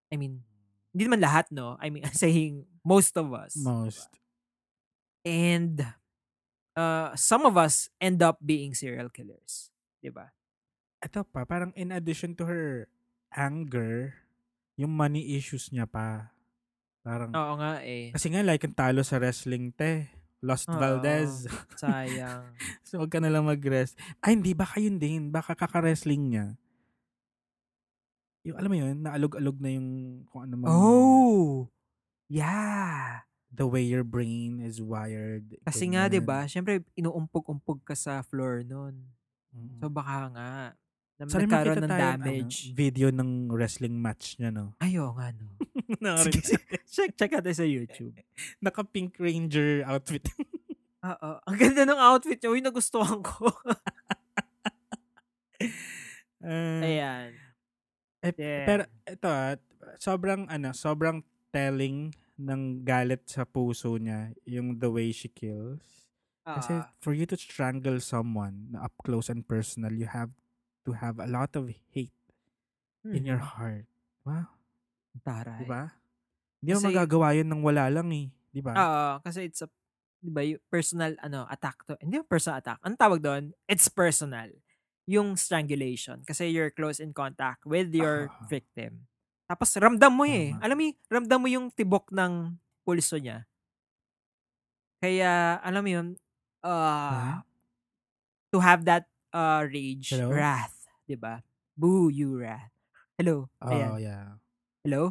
I 0.08 0.16
mean, 0.16 0.46
hindi 0.94 1.10
naman 1.10 1.20
lahat, 1.20 1.50
no? 1.50 1.74
I 1.82 1.90
mean, 1.90 2.06
saying 2.14 2.70
most 2.86 3.18
of 3.18 3.34
us. 3.34 3.58
most. 3.58 4.08
And 5.26 5.82
uh, 6.78 7.18
some 7.18 7.42
of 7.42 7.58
us 7.58 7.90
end 7.98 8.22
up 8.22 8.38
being 8.38 8.78
serial 8.78 9.10
killers. 9.10 9.74
Di 9.98 10.14
ba? 10.14 10.30
Ito 11.02 11.26
pa, 11.26 11.42
parang 11.44 11.74
in 11.74 11.90
addition 11.90 12.38
to 12.38 12.46
her 12.46 12.86
anger, 13.34 14.23
yung 14.74 14.92
money 14.92 15.38
issues 15.38 15.70
niya 15.70 15.86
pa. 15.86 16.34
Parang, 17.04 17.30
Oo 17.30 17.54
nga 17.60 17.84
eh. 17.84 18.10
kasi 18.16 18.32
nga 18.32 18.40
like 18.40 18.64
ang 18.64 18.74
talo 18.74 19.04
sa 19.04 19.20
wrestling, 19.20 19.70
te. 19.76 20.08
Lost 20.44 20.68
Oo. 20.68 20.76
Valdez. 20.76 21.48
Sayang. 21.80 22.52
so, 22.86 23.00
wag 23.00 23.08
ka 23.08 23.16
na 23.16 23.32
lang 23.32 23.48
mag-rest. 23.48 23.96
Ay, 24.20 24.36
hindi. 24.36 24.52
Baka 24.52 24.76
yun 24.76 25.00
din. 25.00 25.32
Baka 25.32 25.56
kaka-wrestling 25.56 26.36
niya. 26.36 26.46
Yung, 28.44 28.56
alam 28.60 28.68
mo 28.68 28.76
yun, 28.76 28.96
naalog-alog 29.00 29.56
na 29.56 29.70
yung 29.72 29.88
kung 30.28 30.44
ano 30.44 30.54
man. 30.60 30.68
oh! 30.68 31.72
Yeah. 32.28 33.24
The 33.54 33.64
way 33.64 33.88
your 33.88 34.04
brain 34.04 34.60
is 34.60 34.84
wired. 34.84 35.56
Kasi 35.64 35.88
nga, 35.94 36.10
ganyan. 36.10 36.12
'di 36.12 36.20
ba? 36.26 36.38
Syempre 36.50 36.82
inuumpog-umpog 36.98 37.86
ka 37.86 37.94
sa 37.94 38.20
floor 38.26 38.66
noon. 38.66 38.98
Mm. 39.54 39.78
So 39.78 39.86
baka 39.86 40.28
nga 40.34 40.50
na 41.14 41.30
Sana 41.30 41.46
nagkaroon 41.46 41.78
ng 41.78 41.90
tayo, 41.90 42.02
damage. 42.18 42.56
Ano, 42.66 42.74
video 42.74 43.08
ng 43.08 43.30
wrestling 43.48 43.94
match 43.94 44.34
niya, 44.36 44.50
no? 44.50 44.74
Ayo 44.82 45.14
nga 45.14 45.30
no. 45.30 45.46
Sige, 46.26 46.42
check 46.84 47.14
check 47.14 47.30
natin 47.32 47.54
sa 47.54 47.62
YouTube. 47.62 48.14
Naka 48.58 48.82
Pink 48.82 49.14
Ranger 49.16 49.86
outfit. 49.86 50.26
Oo. 51.06 51.30
Ang 51.38 51.56
ganda 51.56 51.84
ng 51.84 52.00
outfit 52.00 52.40
niya. 52.40 52.50
Uy, 52.50 52.60
nagustuhan 52.60 53.20
ko. 53.20 53.46
Ah, 56.44 56.84
Ayan. 56.84 57.32
eh, 58.20 58.32
Yeah. 58.36 58.64
Pero 58.68 58.82
ito, 59.08 59.28
ah, 59.28 59.56
sobrang 59.96 60.44
ano, 60.44 60.76
sobrang 60.76 61.24
telling 61.48 62.12
ng 62.36 62.84
galit 62.84 63.24
sa 63.24 63.48
puso 63.48 63.96
niya 63.96 64.28
yung 64.44 64.76
the 64.76 64.90
way 64.92 65.08
she 65.08 65.32
kills. 65.32 65.80
Kasi 66.44 66.76
Ah, 66.76 66.92
for 67.00 67.16
you 67.16 67.24
to 67.24 67.36
strangle 67.36 67.96
someone 67.96 68.76
up 68.76 68.92
close 69.00 69.32
and 69.32 69.48
personal, 69.48 69.88
you 69.88 70.04
have 70.04 70.28
to 70.84 70.92
have 70.92 71.16
a 71.18 71.28
lot 71.28 71.50
of 71.56 71.68
hate 71.90 72.12
in 73.04 73.24
your 73.24 73.40
heart. 73.40 73.84
Wow, 74.24 74.48
Taray. 75.20 75.60
di 75.60 75.66
ba? 75.68 75.92
Hindi 76.60 76.70
mo 76.72 76.80
magagawa 76.88 77.36
yun 77.36 77.48
ng 77.52 77.60
wala 77.60 77.92
lang 77.92 78.08
eh. 78.12 78.28
Di 78.48 78.60
ba? 78.64 78.72
Oo, 78.72 79.04
kasi 79.20 79.48
it's 79.48 79.60
a 79.60 79.68
'di 80.20 80.30
ba, 80.32 80.40
yung 80.40 80.62
personal 80.72 81.12
ano, 81.20 81.44
attack 81.48 81.84
to. 81.84 81.96
Hindi 82.00 82.20
yung 82.20 82.28
personal 82.28 82.64
attack. 82.64 82.80
Ang 82.80 82.96
tawag 82.96 83.20
doon, 83.20 83.52
it's 83.68 83.88
personal. 83.92 84.48
Yung 85.04 85.36
strangulation 85.36 86.24
kasi 86.24 86.48
you're 86.48 86.72
close 86.72 86.96
in 86.96 87.12
contact 87.12 87.60
with 87.68 87.92
your 87.92 88.32
Ah. 88.32 88.48
victim. 88.48 89.04
Tapos 89.44 89.68
ramdam 89.76 90.08
mo 90.08 90.24
eh. 90.24 90.56
Tama. 90.56 90.64
Alam 90.64 90.76
mo, 90.80 90.84
ramdam 91.12 91.38
mo 91.44 91.48
yung 91.52 91.68
tibok 91.68 92.08
ng 92.08 92.56
pulso 92.80 93.20
niya. 93.20 93.44
Kaya 95.04 95.60
alam 95.60 95.84
mo 95.84 95.90
yun, 95.92 96.06
uh, 96.64 97.44
to 98.48 98.58
have 98.64 98.88
that 98.88 99.04
uh, 99.36 99.60
rage, 99.68 100.16
Hello? 100.16 100.32
wrath, 100.32 100.73
'di 101.04 101.16
ba? 101.16 101.40
Boo 101.74 102.08
you 102.08 102.38
wrath. 102.38 102.70
Hello. 103.14 103.46
Ayan. 103.62 103.90
oh, 103.90 103.98
yeah. 103.98 104.26
Hello? 104.82 105.02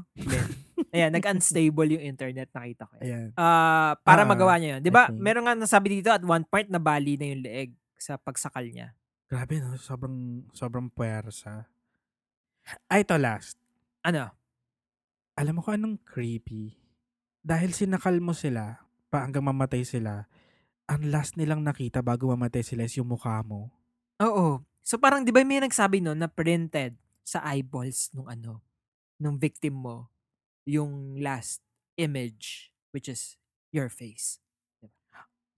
Ayan. 0.94 1.10
Nag-unstable 1.10 1.98
yung 1.98 2.04
internet, 2.06 2.52
nakita 2.52 2.84
ko. 2.86 2.94
yan. 3.00 3.04
Ayan. 3.04 3.28
Ah, 3.34 3.96
para 4.04 4.22
Ah, 4.24 4.30
magawa 4.30 4.54
niya 4.60 4.78
yun. 4.78 4.82
'Di 4.84 4.92
ba? 4.92 5.08
Meron 5.10 5.48
nga 5.48 5.56
nasabi 5.56 6.00
dito 6.00 6.12
at 6.12 6.22
one 6.22 6.44
point 6.44 6.68
na 6.68 6.78
bali 6.78 7.16
na 7.16 7.32
yung 7.32 7.42
leeg 7.42 7.72
sa 7.96 8.20
pagsakal 8.20 8.68
niya. 8.68 8.92
Grabe 9.26 9.58
no, 9.58 9.74
sobrang 9.80 10.46
sobrang 10.52 10.88
puwersa. 10.88 11.66
Ay, 12.86 13.04
ito 13.04 13.16
last. 13.18 13.58
Ano? 14.04 14.30
Alam 15.34 15.58
mo 15.58 15.62
kung 15.66 15.76
anong 15.76 15.98
creepy? 16.06 16.78
Dahil 17.42 17.74
sinakal 17.74 18.22
mo 18.22 18.32
sila, 18.32 18.86
pa 19.10 19.26
hanggang 19.26 19.44
mamatay 19.44 19.84
sila, 19.84 20.30
ang 20.86 21.02
last 21.10 21.36
nilang 21.36 21.66
nakita 21.66 22.00
bago 22.00 22.32
mamatay 22.32 22.62
sila 22.64 22.86
is 22.86 22.96
yung 22.96 23.10
mukha 23.10 23.42
mo. 23.44 23.68
Oo. 24.22 24.62
So 24.84 25.00
parang 25.00 25.24
'di 25.24 25.32
ba 25.32 25.42
may 25.48 25.64
nagsabi 25.64 26.04
no 26.04 26.12
na 26.12 26.28
printed 26.28 27.00
sa 27.24 27.40
eyeballs 27.42 28.12
nung 28.12 28.28
ano, 28.28 28.60
nung 29.16 29.40
victim 29.40 29.80
mo 29.80 30.12
yung 30.68 31.20
last 31.20 31.64
image 31.96 32.72
which 32.92 33.08
is 33.08 33.40
your 33.72 33.88
face. 33.88 34.44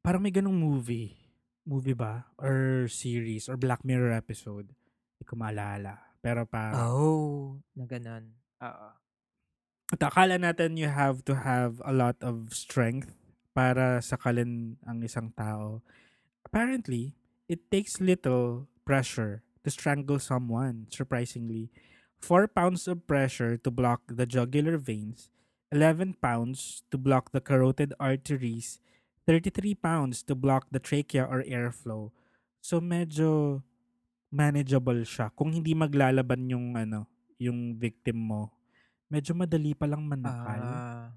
Parang 0.06 0.22
may 0.22 0.30
ganong 0.30 0.56
movie. 0.56 1.18
Movie 1.66 1.98
ba? 1.98 2.30
Or 2.38 2.86
series? 2.86 3.50
Or 3.50 3.58
Black 3.58 3.82
Mirror 3.82 4.14
episode? 4.14 4.70
Hindi 5.18 5.26
ko 5.26 5.34
maalala. 5.34 5.98
Pero 6.22 6.46
parang, 6.46 6.78
Oh, 6.94 7.58
na 7.74 7.90
ganun. 7.90 8.30
Oo. 8.62 8.90
At 9.90 10.02
akala 10.06 10.38
natin 10.38 10.78
you 10.78 10.90
have 10.90 11.26
to 11.26 11.34
have 11.34 11.82
a 11.82 11.90
lot 11.90 12.22
of 12.22 12.54
strength 12.54 13.18
para 13.58 13.98
sakalin 14.06 14.78
ang 14.86 15.02
isang 15.02 15.34
tao. 15.34 15.82
Apparently, 16.46 17.18
it 17.50 17.66
takes 17.74 17.98
little 17.98 18.70
pressure 18.86 19.42
to 19.66 19.74
strangle 19.74 20.22
someone, 20.22 20.86
surprisingly. 20.94 21.74
4 22.22 22.48
pounds 22.48 22.88
of 22.88 23.06
pressure 23.10 23.58
to 23.58 23.70
block 23.70 24.02
the 24.08 24.26
jugular 24.26 24.78
veins, 24.78 25.30
11 25.74 26.22
pounds 26.22 26.86
to 26.90 26.98
block 26.98 27.34
the 27.34 27.42
carotid 27.42 27.94
arteries, 28.00 28.80
33 29.26 29.74
pounds 29.76 30.22
to 30.22 30.38
block 30.38 30.70
the 30.70 30.80
trachea 30.80 31.26
or 31.26 31.42
airflow. 31.44 32.14
So 32.62 32.78
medyo 32.82 33.62
manageable 34.30 35.02
siya. 35.06 35.34
Kung 35.34 35.54
hindi 35.54 35.74
maglalaban 35.74 36.46
yung 36.50 36.78
ano, 36.78 37.10
yung 37.42 37.78
victim 37.78 38.22
mo, 38.22 38.54
medyo 39.10 39.34
madali 39.38 39.74
pa 39.74 39.86
lang 39.90 40.06
manakal. 40.06 40.62
Ah. 40.62 41.10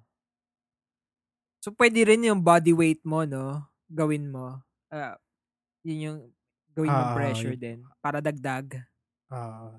So 1.60 1.72
pwede 1.76 2.04
rin 2.04 2.24
yung 2.28 2.40
body 2.40 2.72
weight 2.72 3.02
mo 3.04 3.24
no, 3.24 3.64
gawin 3.88 4.28
mo. 4.28 4.60
Ah, 4.88 5.20
yun 5.84 6.04
yung 6.04 6.20
gawin 6.78 6.88
mo 6.88 7.02
Ah, 7.02 7.12
pressure 7.12 7.54
din 7.54 7.82
para 7.98 8.18
dagdag. 8.18 8.86
Ah, 9.26 9.74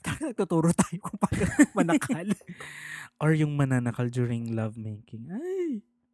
Talagang 0.00 0.30
nagtuturo 0.30 0.70
tayo 0.72 0.98
kung 1.00 1.18
paano 1.18 1.42
manakal. 1.78 2.26
or 3.18 3.30
yung 3.32 3.54
mananakal 3.54 4.06
during 4.06 4.50
lovemaking. 4.50 5.26
Ay! 5.28 5.66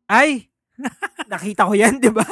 Ay! 0.06 0.30
Nakita 1.32 1.68
ko 1.68 1.72
yan, 1.72 1.96
di 1.96 2.08
ba? 2.08 2.24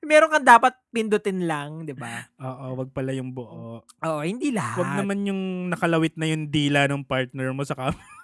Meron 0.00 0.30
kang 0.30 0.46
dapat 0.46 0.72
pindutin 0.88 1.44
lang, 1.44 1.82
di 1.82 1.92
ba? 1.92 2.28
Oo, 2.38 2.76
wag 2.78 2.92
pala 2.92 3.10
yung 3.10 3.32
buo. 3.32 3.80
Oo, 3.82 4.20
hindi 4.20 4.52
lahat. 4.52 4.78
Wag 4.78 4.92
naman 4.94 5.24
yung 5.24 5.42
nakalawit 5.68 6.14
na 6.14 6.28
yung 6.28 6.46
dila 6.46 6.84
ng 6.86 7.02
partner 7.02 7.50
mo 7.50 7.60
sa 7.62 7.74
kam. 7.74 7.92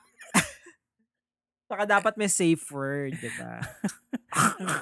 Saka 1.73 1.89
dapat 1.89 2.21
may 2.21 2.29
safe 2.29 2.61
word, 2.69 3.17
di 3.17 3.33
ba? 3.41 3.65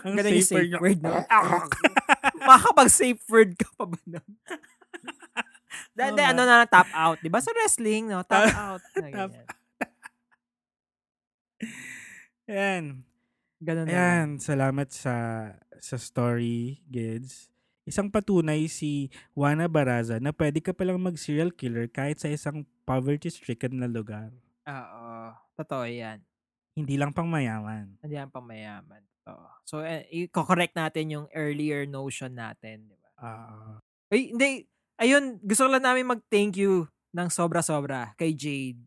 Ang 0.02 0.14
Ganun 0.18 0.42
yung 0.42 0.42
safe 0.42 0.74
word, 0.82 0.98
no? 0.98 1.22
Makakapag-safe 2.50 3.22
word 3.30 3.54
ka 3.54 3.70
pa 3.78 3.86
ba 3.86 4.00
nun? 4.10 4.30
Dahil 5.94 6.18
ano 6.18 6.42
na, 6.42 6.66
tap 6.66 6.90
out. 6.90 7.22
Di 7.22 7.30
ba 7.30 7.38
sa 7.38 7.54
wrestling, 7.54 8.10
no? 8.10 8.26
Tap 8.26 8.50
out. 8.50 8.82
Na 8.82 9.06
Tap 9.06 9.30
ganyan. 9.30 9.46
Ayan. 12.50 12.84
Ganun 13.62 13.86
na. 13.86 13.94
Ayan, 13.94 14.28
salamat 14.42 14.90
sa 14.90 15.14
sa 15.78 15.94
story, 15.94 16.82
Gids. 16.90 17.54
Isang 17.86 18.10
patunay 18.10 18.66
si 18.66 19.14
Juana 19.38 19.70
Baraza 19.70 20.18
na 20.18 20.34
pwede 20.34 20.58
ka 20.58 20.74
palang 20.74 20.98
mag-serial 20.98 21.54
killer 21.54 21.86
kahit 21.86 22.18
sa 22.18 22.26
isang 22.26 22.66
poverty-stricken 22.82 23.78
na 23.78 23.86
lugar. 23.86 24.34
Oo. 24.66 25.38
Totoo 25.54 25.86
yan. 25.86 26.26
Hindi 26.74 26.94
lang 26.96 27.10
pang 27.10 27.26
mayaman. 27.26 27.98
Hindi 28.00 28.14
yan 28.14 28.30
pang 28.30 28.46
mayaman. 28.46 29.02
Oo. 29.28 29.48
So, 29.66 29.82
eh, 29.82 30.06
i-correct 30.10 30.74
natin 30.74 31.12
yung 31.12 31.26
earlier 31.34 31.84
notion 31.84 32.34
natin. 32.34 32.88
Di 32.88 32.96
ba? 32.98 33.08
Ah, 33.20 33.76
Ay, 34.10 34.32
hindi. 34.34 34.66
Ayun, 35.00 35.40
gusto 35.40 35.64
lang 35.70 35.84
namin 35.84 36.08
mag-thank 36.08 36.60
you 36.60 36.84
ng 37.10 37.28
sobra-sobra 37.32 38.14
kay 38.14 38.36
Jade 38.36 38.78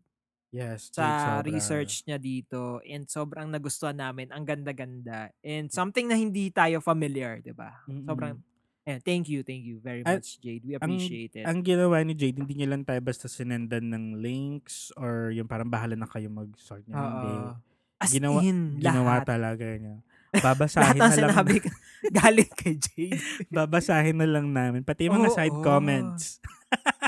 yes. 0.54 0.94
sa 0.94 1.02
Jade 1.02 1.50
Sobra. 1.50 1.54
research 1.58 1.92
niya 2.06 2.18
dito 2.22 2.78
and 2.86 3.10
sobrang 3.10 3.50
nagustuhan 3.50 3.98
namin. 3.98 4.30
Ang 4.30 4.46
ganda-ganda. 4.46 5.34
And 5.42 5.68
something 5.68 6.06
na 6.06 6.14
hindi 6.14 6.54
tayo 6.54 6.78
familiar, 6.78 7.42
di 7.42 7.50
ba? 7.50 7.82
Mm-mm. 7.90 8.06
Sobrang, 8.06 8.38
eh, 8.86 9.02
thank 9.02 9.26
you, 9.26 9.42
thank 9.42 9.66
you 9.66 9.82
very 9.82 10.06
At 10.06 10.22
much, 10.22 10.38
Jade. 10.38 10.62
We 10.62 10.78
appreciate 10.78 11.34
it. 11.34 11.44
Ang 11.44 11.66
ginawa 11.66 11.98
ni 12.06 12.14
Jade, 12.14 12.38
hindi 12.38 12.54
niya 12.54 12.70
lang 12.70 12.86
tayo 12.86 13.02
basta 13.02 13.26
sinendan 13.26 13.90
ng 13.90 14.22
links 14.22 14.94
or 14.94 15.34
yung 15.34 15.50
parang 15.50 15.68
bahala 15.68 15.98
na 15.98 16.06
kayo 16.06 16.30
mag-sort 16.30 16.86
niya. 16.86 17.00
Oo. 17.00 17.73
As 18.04 18.12
Ginawa- 18.12 18.44
in, 18.44 18.76
Ginawa 18.76 19.24
lahat. 19.24 19.26
talaga 19.26 19.64
niya. 19.64 19.96
Lahat 20.34 20.44
Babasahin 20.44 20.98
na 20.98 21.06
lang. 21.06 21.14
sinabi 21.14 21.54
galing 22.18 22.52
kay 22.52 22.74
Jade. 22.74 23.16
babasahin 23.54 24.18
na 24.18 24.26
lang 24.26 24.50
namin. 24.50 24.82
Pati 24.82 25.06
yung 25.06 25.22
mga 25.22 25.30
Oo. 25.30 25.36
side 25.38 25.58
comments. 25.62 26.42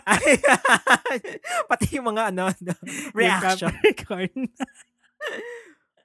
Ay, 0.06 0.38
Pati 1.66 1.98
yung 1.98 2.06
mga 2.06 2.30
ano, 2.30 2.46
ano, 2.48 2.72
reaction. 3.10 3.66
Capricorn. 3.74 4.46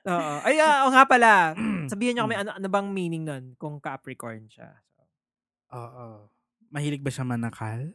Oo. 0.09 0.33
Ay, 0.41 0.57
ah, 0.57 0.89
oo 0.89 0.89
nga 0.89 1.05
pala. 1.05 1.53
Sabihin 1.93 2.17
niyo 2.17 2.25
kami 2.25 2.41
ano, 2.41 2.57
ano 2.57 2.67
bang 2.67 2.89
meaning 2.89 3.21
nun 3.21 3.53
kung 3.61 3.77
Capricorn 3.77 4.49
siya. 4.49 4.73
Oo. 5.71 6.25
Mahilig 6.73 7.05
ba 7.05 7.13
siya 7.13 7.21
manakal? 7.21 7.93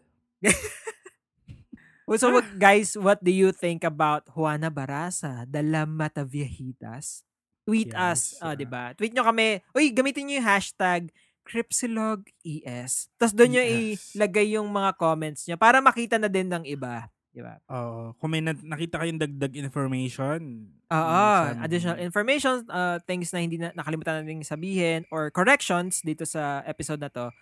So, 2.14 2.30
what, 2.30 2.46
guys, 2.54 2.94
what 2.94 3.18
do 3.18 3.34
you 3.34 3.50
think 3.50 3.82
about 3.82 4.30
Juana 4.30 4.70
Barasa, 4.70 5.42
the 5.42 5.58
La 5.66 5.82
Mataviejitas? 5.82 7.26
Tweet 7.66 7.90
us, 7.98 8.38
Yes, 8.38 8.38
ah, 8.38 8.46
ah. 8.46 8.54
'di 8.54 8.62
ba? 8.62 8.94
Tweet 8.94 9.10
nyo 9.10 9.26
kami. 9.26 9.58
Uy, 9.74 9.90
gamitin 9.90 10.30
nyo 10.30 10.38
yung 10.38 10.46
hashtag 10.46 11.10
CrypsilogyES. 11.42 13.10
Tapos 13.18 13.34
doon 13.34 13.58
nyo 13.58 13.62
Yes. 13.62 14.14
ilagay 14.14 14.54
yung 14.54 14.70
mga 14.70 14.94
comments 14.94 15.50
nyo 15.50 15.58
para 15.58 15.82
makita 15.82 16.14
na 16.14 16.30
din 16.30 16.46
ng 16.46 16.62
iba. 16.62 17.10
'di 17.34 17.42
ba? 17.42 17.58
Oo. 17.74 18.14
Kung 18.22 18.30
may 18.30 18.38
na- 18.38 18.54
nakita 18.54 19.02
kayong 19.02 19.18
dagdag 19.18 19.58
information. 19.58 20.70
Oo, 20.88 21.26
minsan- 21.26 21.58
additional 21.58 21.98
information, 21.98 22.62
uh, 22.70 23.02
things 23.02 23.34
na 23.34 23.42
hindi 23.42 23.58
na 23.58 23.74
nakalimutan 23.74 24.22
natin 24.22 24.46
sabihin 24.46 25.02
or 25.10 25.34
corrections 25.34 26.06
dito 26.06 26.22
sa 26.22 26.62
episode 26.70 27.02
na 27.02 27.10
to. 27.10 27.34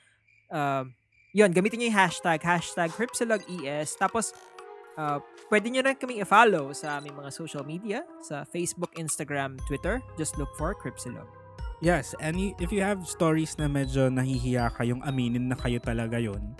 Um, 0.49 0.97
yun, 1.37 1.53
gamitin 1.53 1.85
nyo 1.85 1.89
yung 1.93 2.01
hashtag, 2.01 2.41
hashtag 2.41 2.89
CrypsilogyES. 2.97 4.01
Tapos, 4.01 4.33
Uh, 4.95 5.19
pwede 5.51 5.71
nyo 5.71 5.83
rin 5.83 5.99
kaming 5.99 6.23
i-follow 6.23 6.71
sa 6.71 7.03
aming 7.03 7.19
mga 7.19 7.31
social 7.35 7.67
media, 7.67 8.07
sa 8.23 8.47
Facebook, 8.47 8.95
Instagram, 8.95 9.59
Twitter. 9.67 9.99
Just 10.15 10.39
look 10.39 10.51
for 10.55 10.75
Cripsilog. 10.75 11.27
Yes, 11.83 12.15
and 12.23 12.39
if 12.63 12.71
you 12.71 12.81
have 12.81 13.03
stories 13.05 13.59
na 13.59 13.67
medyo 13.67 14.09
nahihiya 14.09 14.73
kayong 14.79 15.03
aminin 15.05 15.51
na 15.51 15.59
kayo 15.59 15.83
talaga 15.83 16.17
yon, 16.17 16.55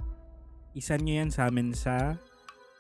isan 0.75 1.01
nyo 1.07 1.15
yan 1.25 1.31
sa 1.31 1.49
amin 1.49 1.71
sa 1.73 2.19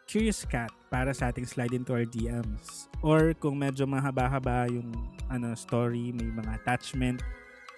Curious 0.05 0.45
Cat 0.45 0.69
para 0.93 1.17
sa 1.17 1.33
ating 1.33 1.49
slide 1.49 1.73
into 1.73 1.97
our 1.97 2.05
DMs. 2.05 2.93
Or 3.01 3.33
kung 3.39 3.57
medyo 3.63 3.89
mahaba-haba 3.89 4.69
yung 4.69 4.93
ano 5.33 5.57
story, 5.57 6.13
may 6.13 6.29
mga 6.29 6.61
attachment, 6.61 7.25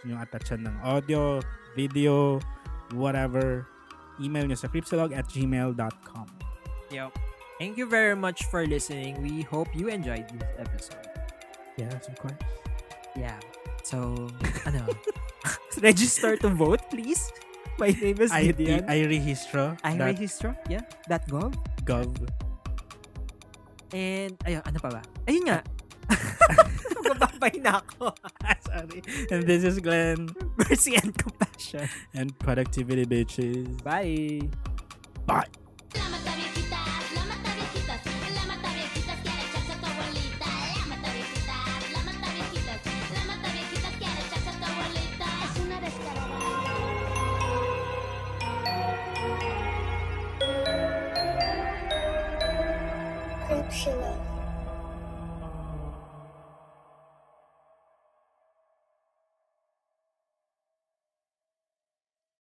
yung 0.02 0.18
attachan 0.18 0.66
ng 0.66 0.76
audio, 0.82 1.38
video, 1.78 2.42
whatever, 2.96 3.70
email 4.18 4.50
nyo 4.50 4.58
sa 4.58 4.66
cripsilog 4.66 5.14
at 5.14 5.28
gmail.com. 5.30 6.26
Yep. 6.90 7.36
Thank 7.59 7.80
you 7.80 7.88
very 7.88 8.14
much 8.14 8.44
for 8.52 8.66
listening. 8.66 9.22
We 9.24 9.40
hope 9.42 9.72
you 9.72 9.88
enjoyed 9.88 10.28
this 10.28 10.52
episode. 10.61 11.09
Yes, 11.76 12.09
of 12.09 12.16
course. 12.20 12.36
Yeah. 13.16 13.40
So, 13.82 14.28
ano? 14.68 14.84
Register 15.80 16.36
to 16.36 16.52
vote, 16.52 16.84
please. 16.92 17.32
My 17.80 17.92
name 17.92 18.20
is 18.20 18.32
I, 18.32 18.52
Gideon. 18.52 18.84
I, 18.88 19.04
registro. 19.09 19.76
I 19.84 19.96
dot 19.96 20.12
register. 20.12 20.57
Yeah. 20.68 20.84
That 21.09 21.28
gov. 21.28 21.57
gov. 21.84 22.12
And, 23.92 24.36
ayun, 24.44 24.61
ano 24.64 24.76
pa 24.76 25.00
ba? 25.00 25.02
Ayun 25.24 25.48
nga. 25.48 25.61
Magbabay 27.09 27.57
na 27.64 27.80
ako. 27.80 28.12
Sorry. 28.68 29.00
And 29.32 29.48
this 29.48 29.64
is 29.64 29.80
Glenn. 29.80 30.28
Mercy 30.61 30.96
and 31.00 31.16
compassion. 31.16 31.88
And 32.12 32.36
productivity 32.36 33.09
bitches. 33.09 33.80
Bye. 33.80 34.44
Bye. 35.24 35.48
Salamat 35.96 36.25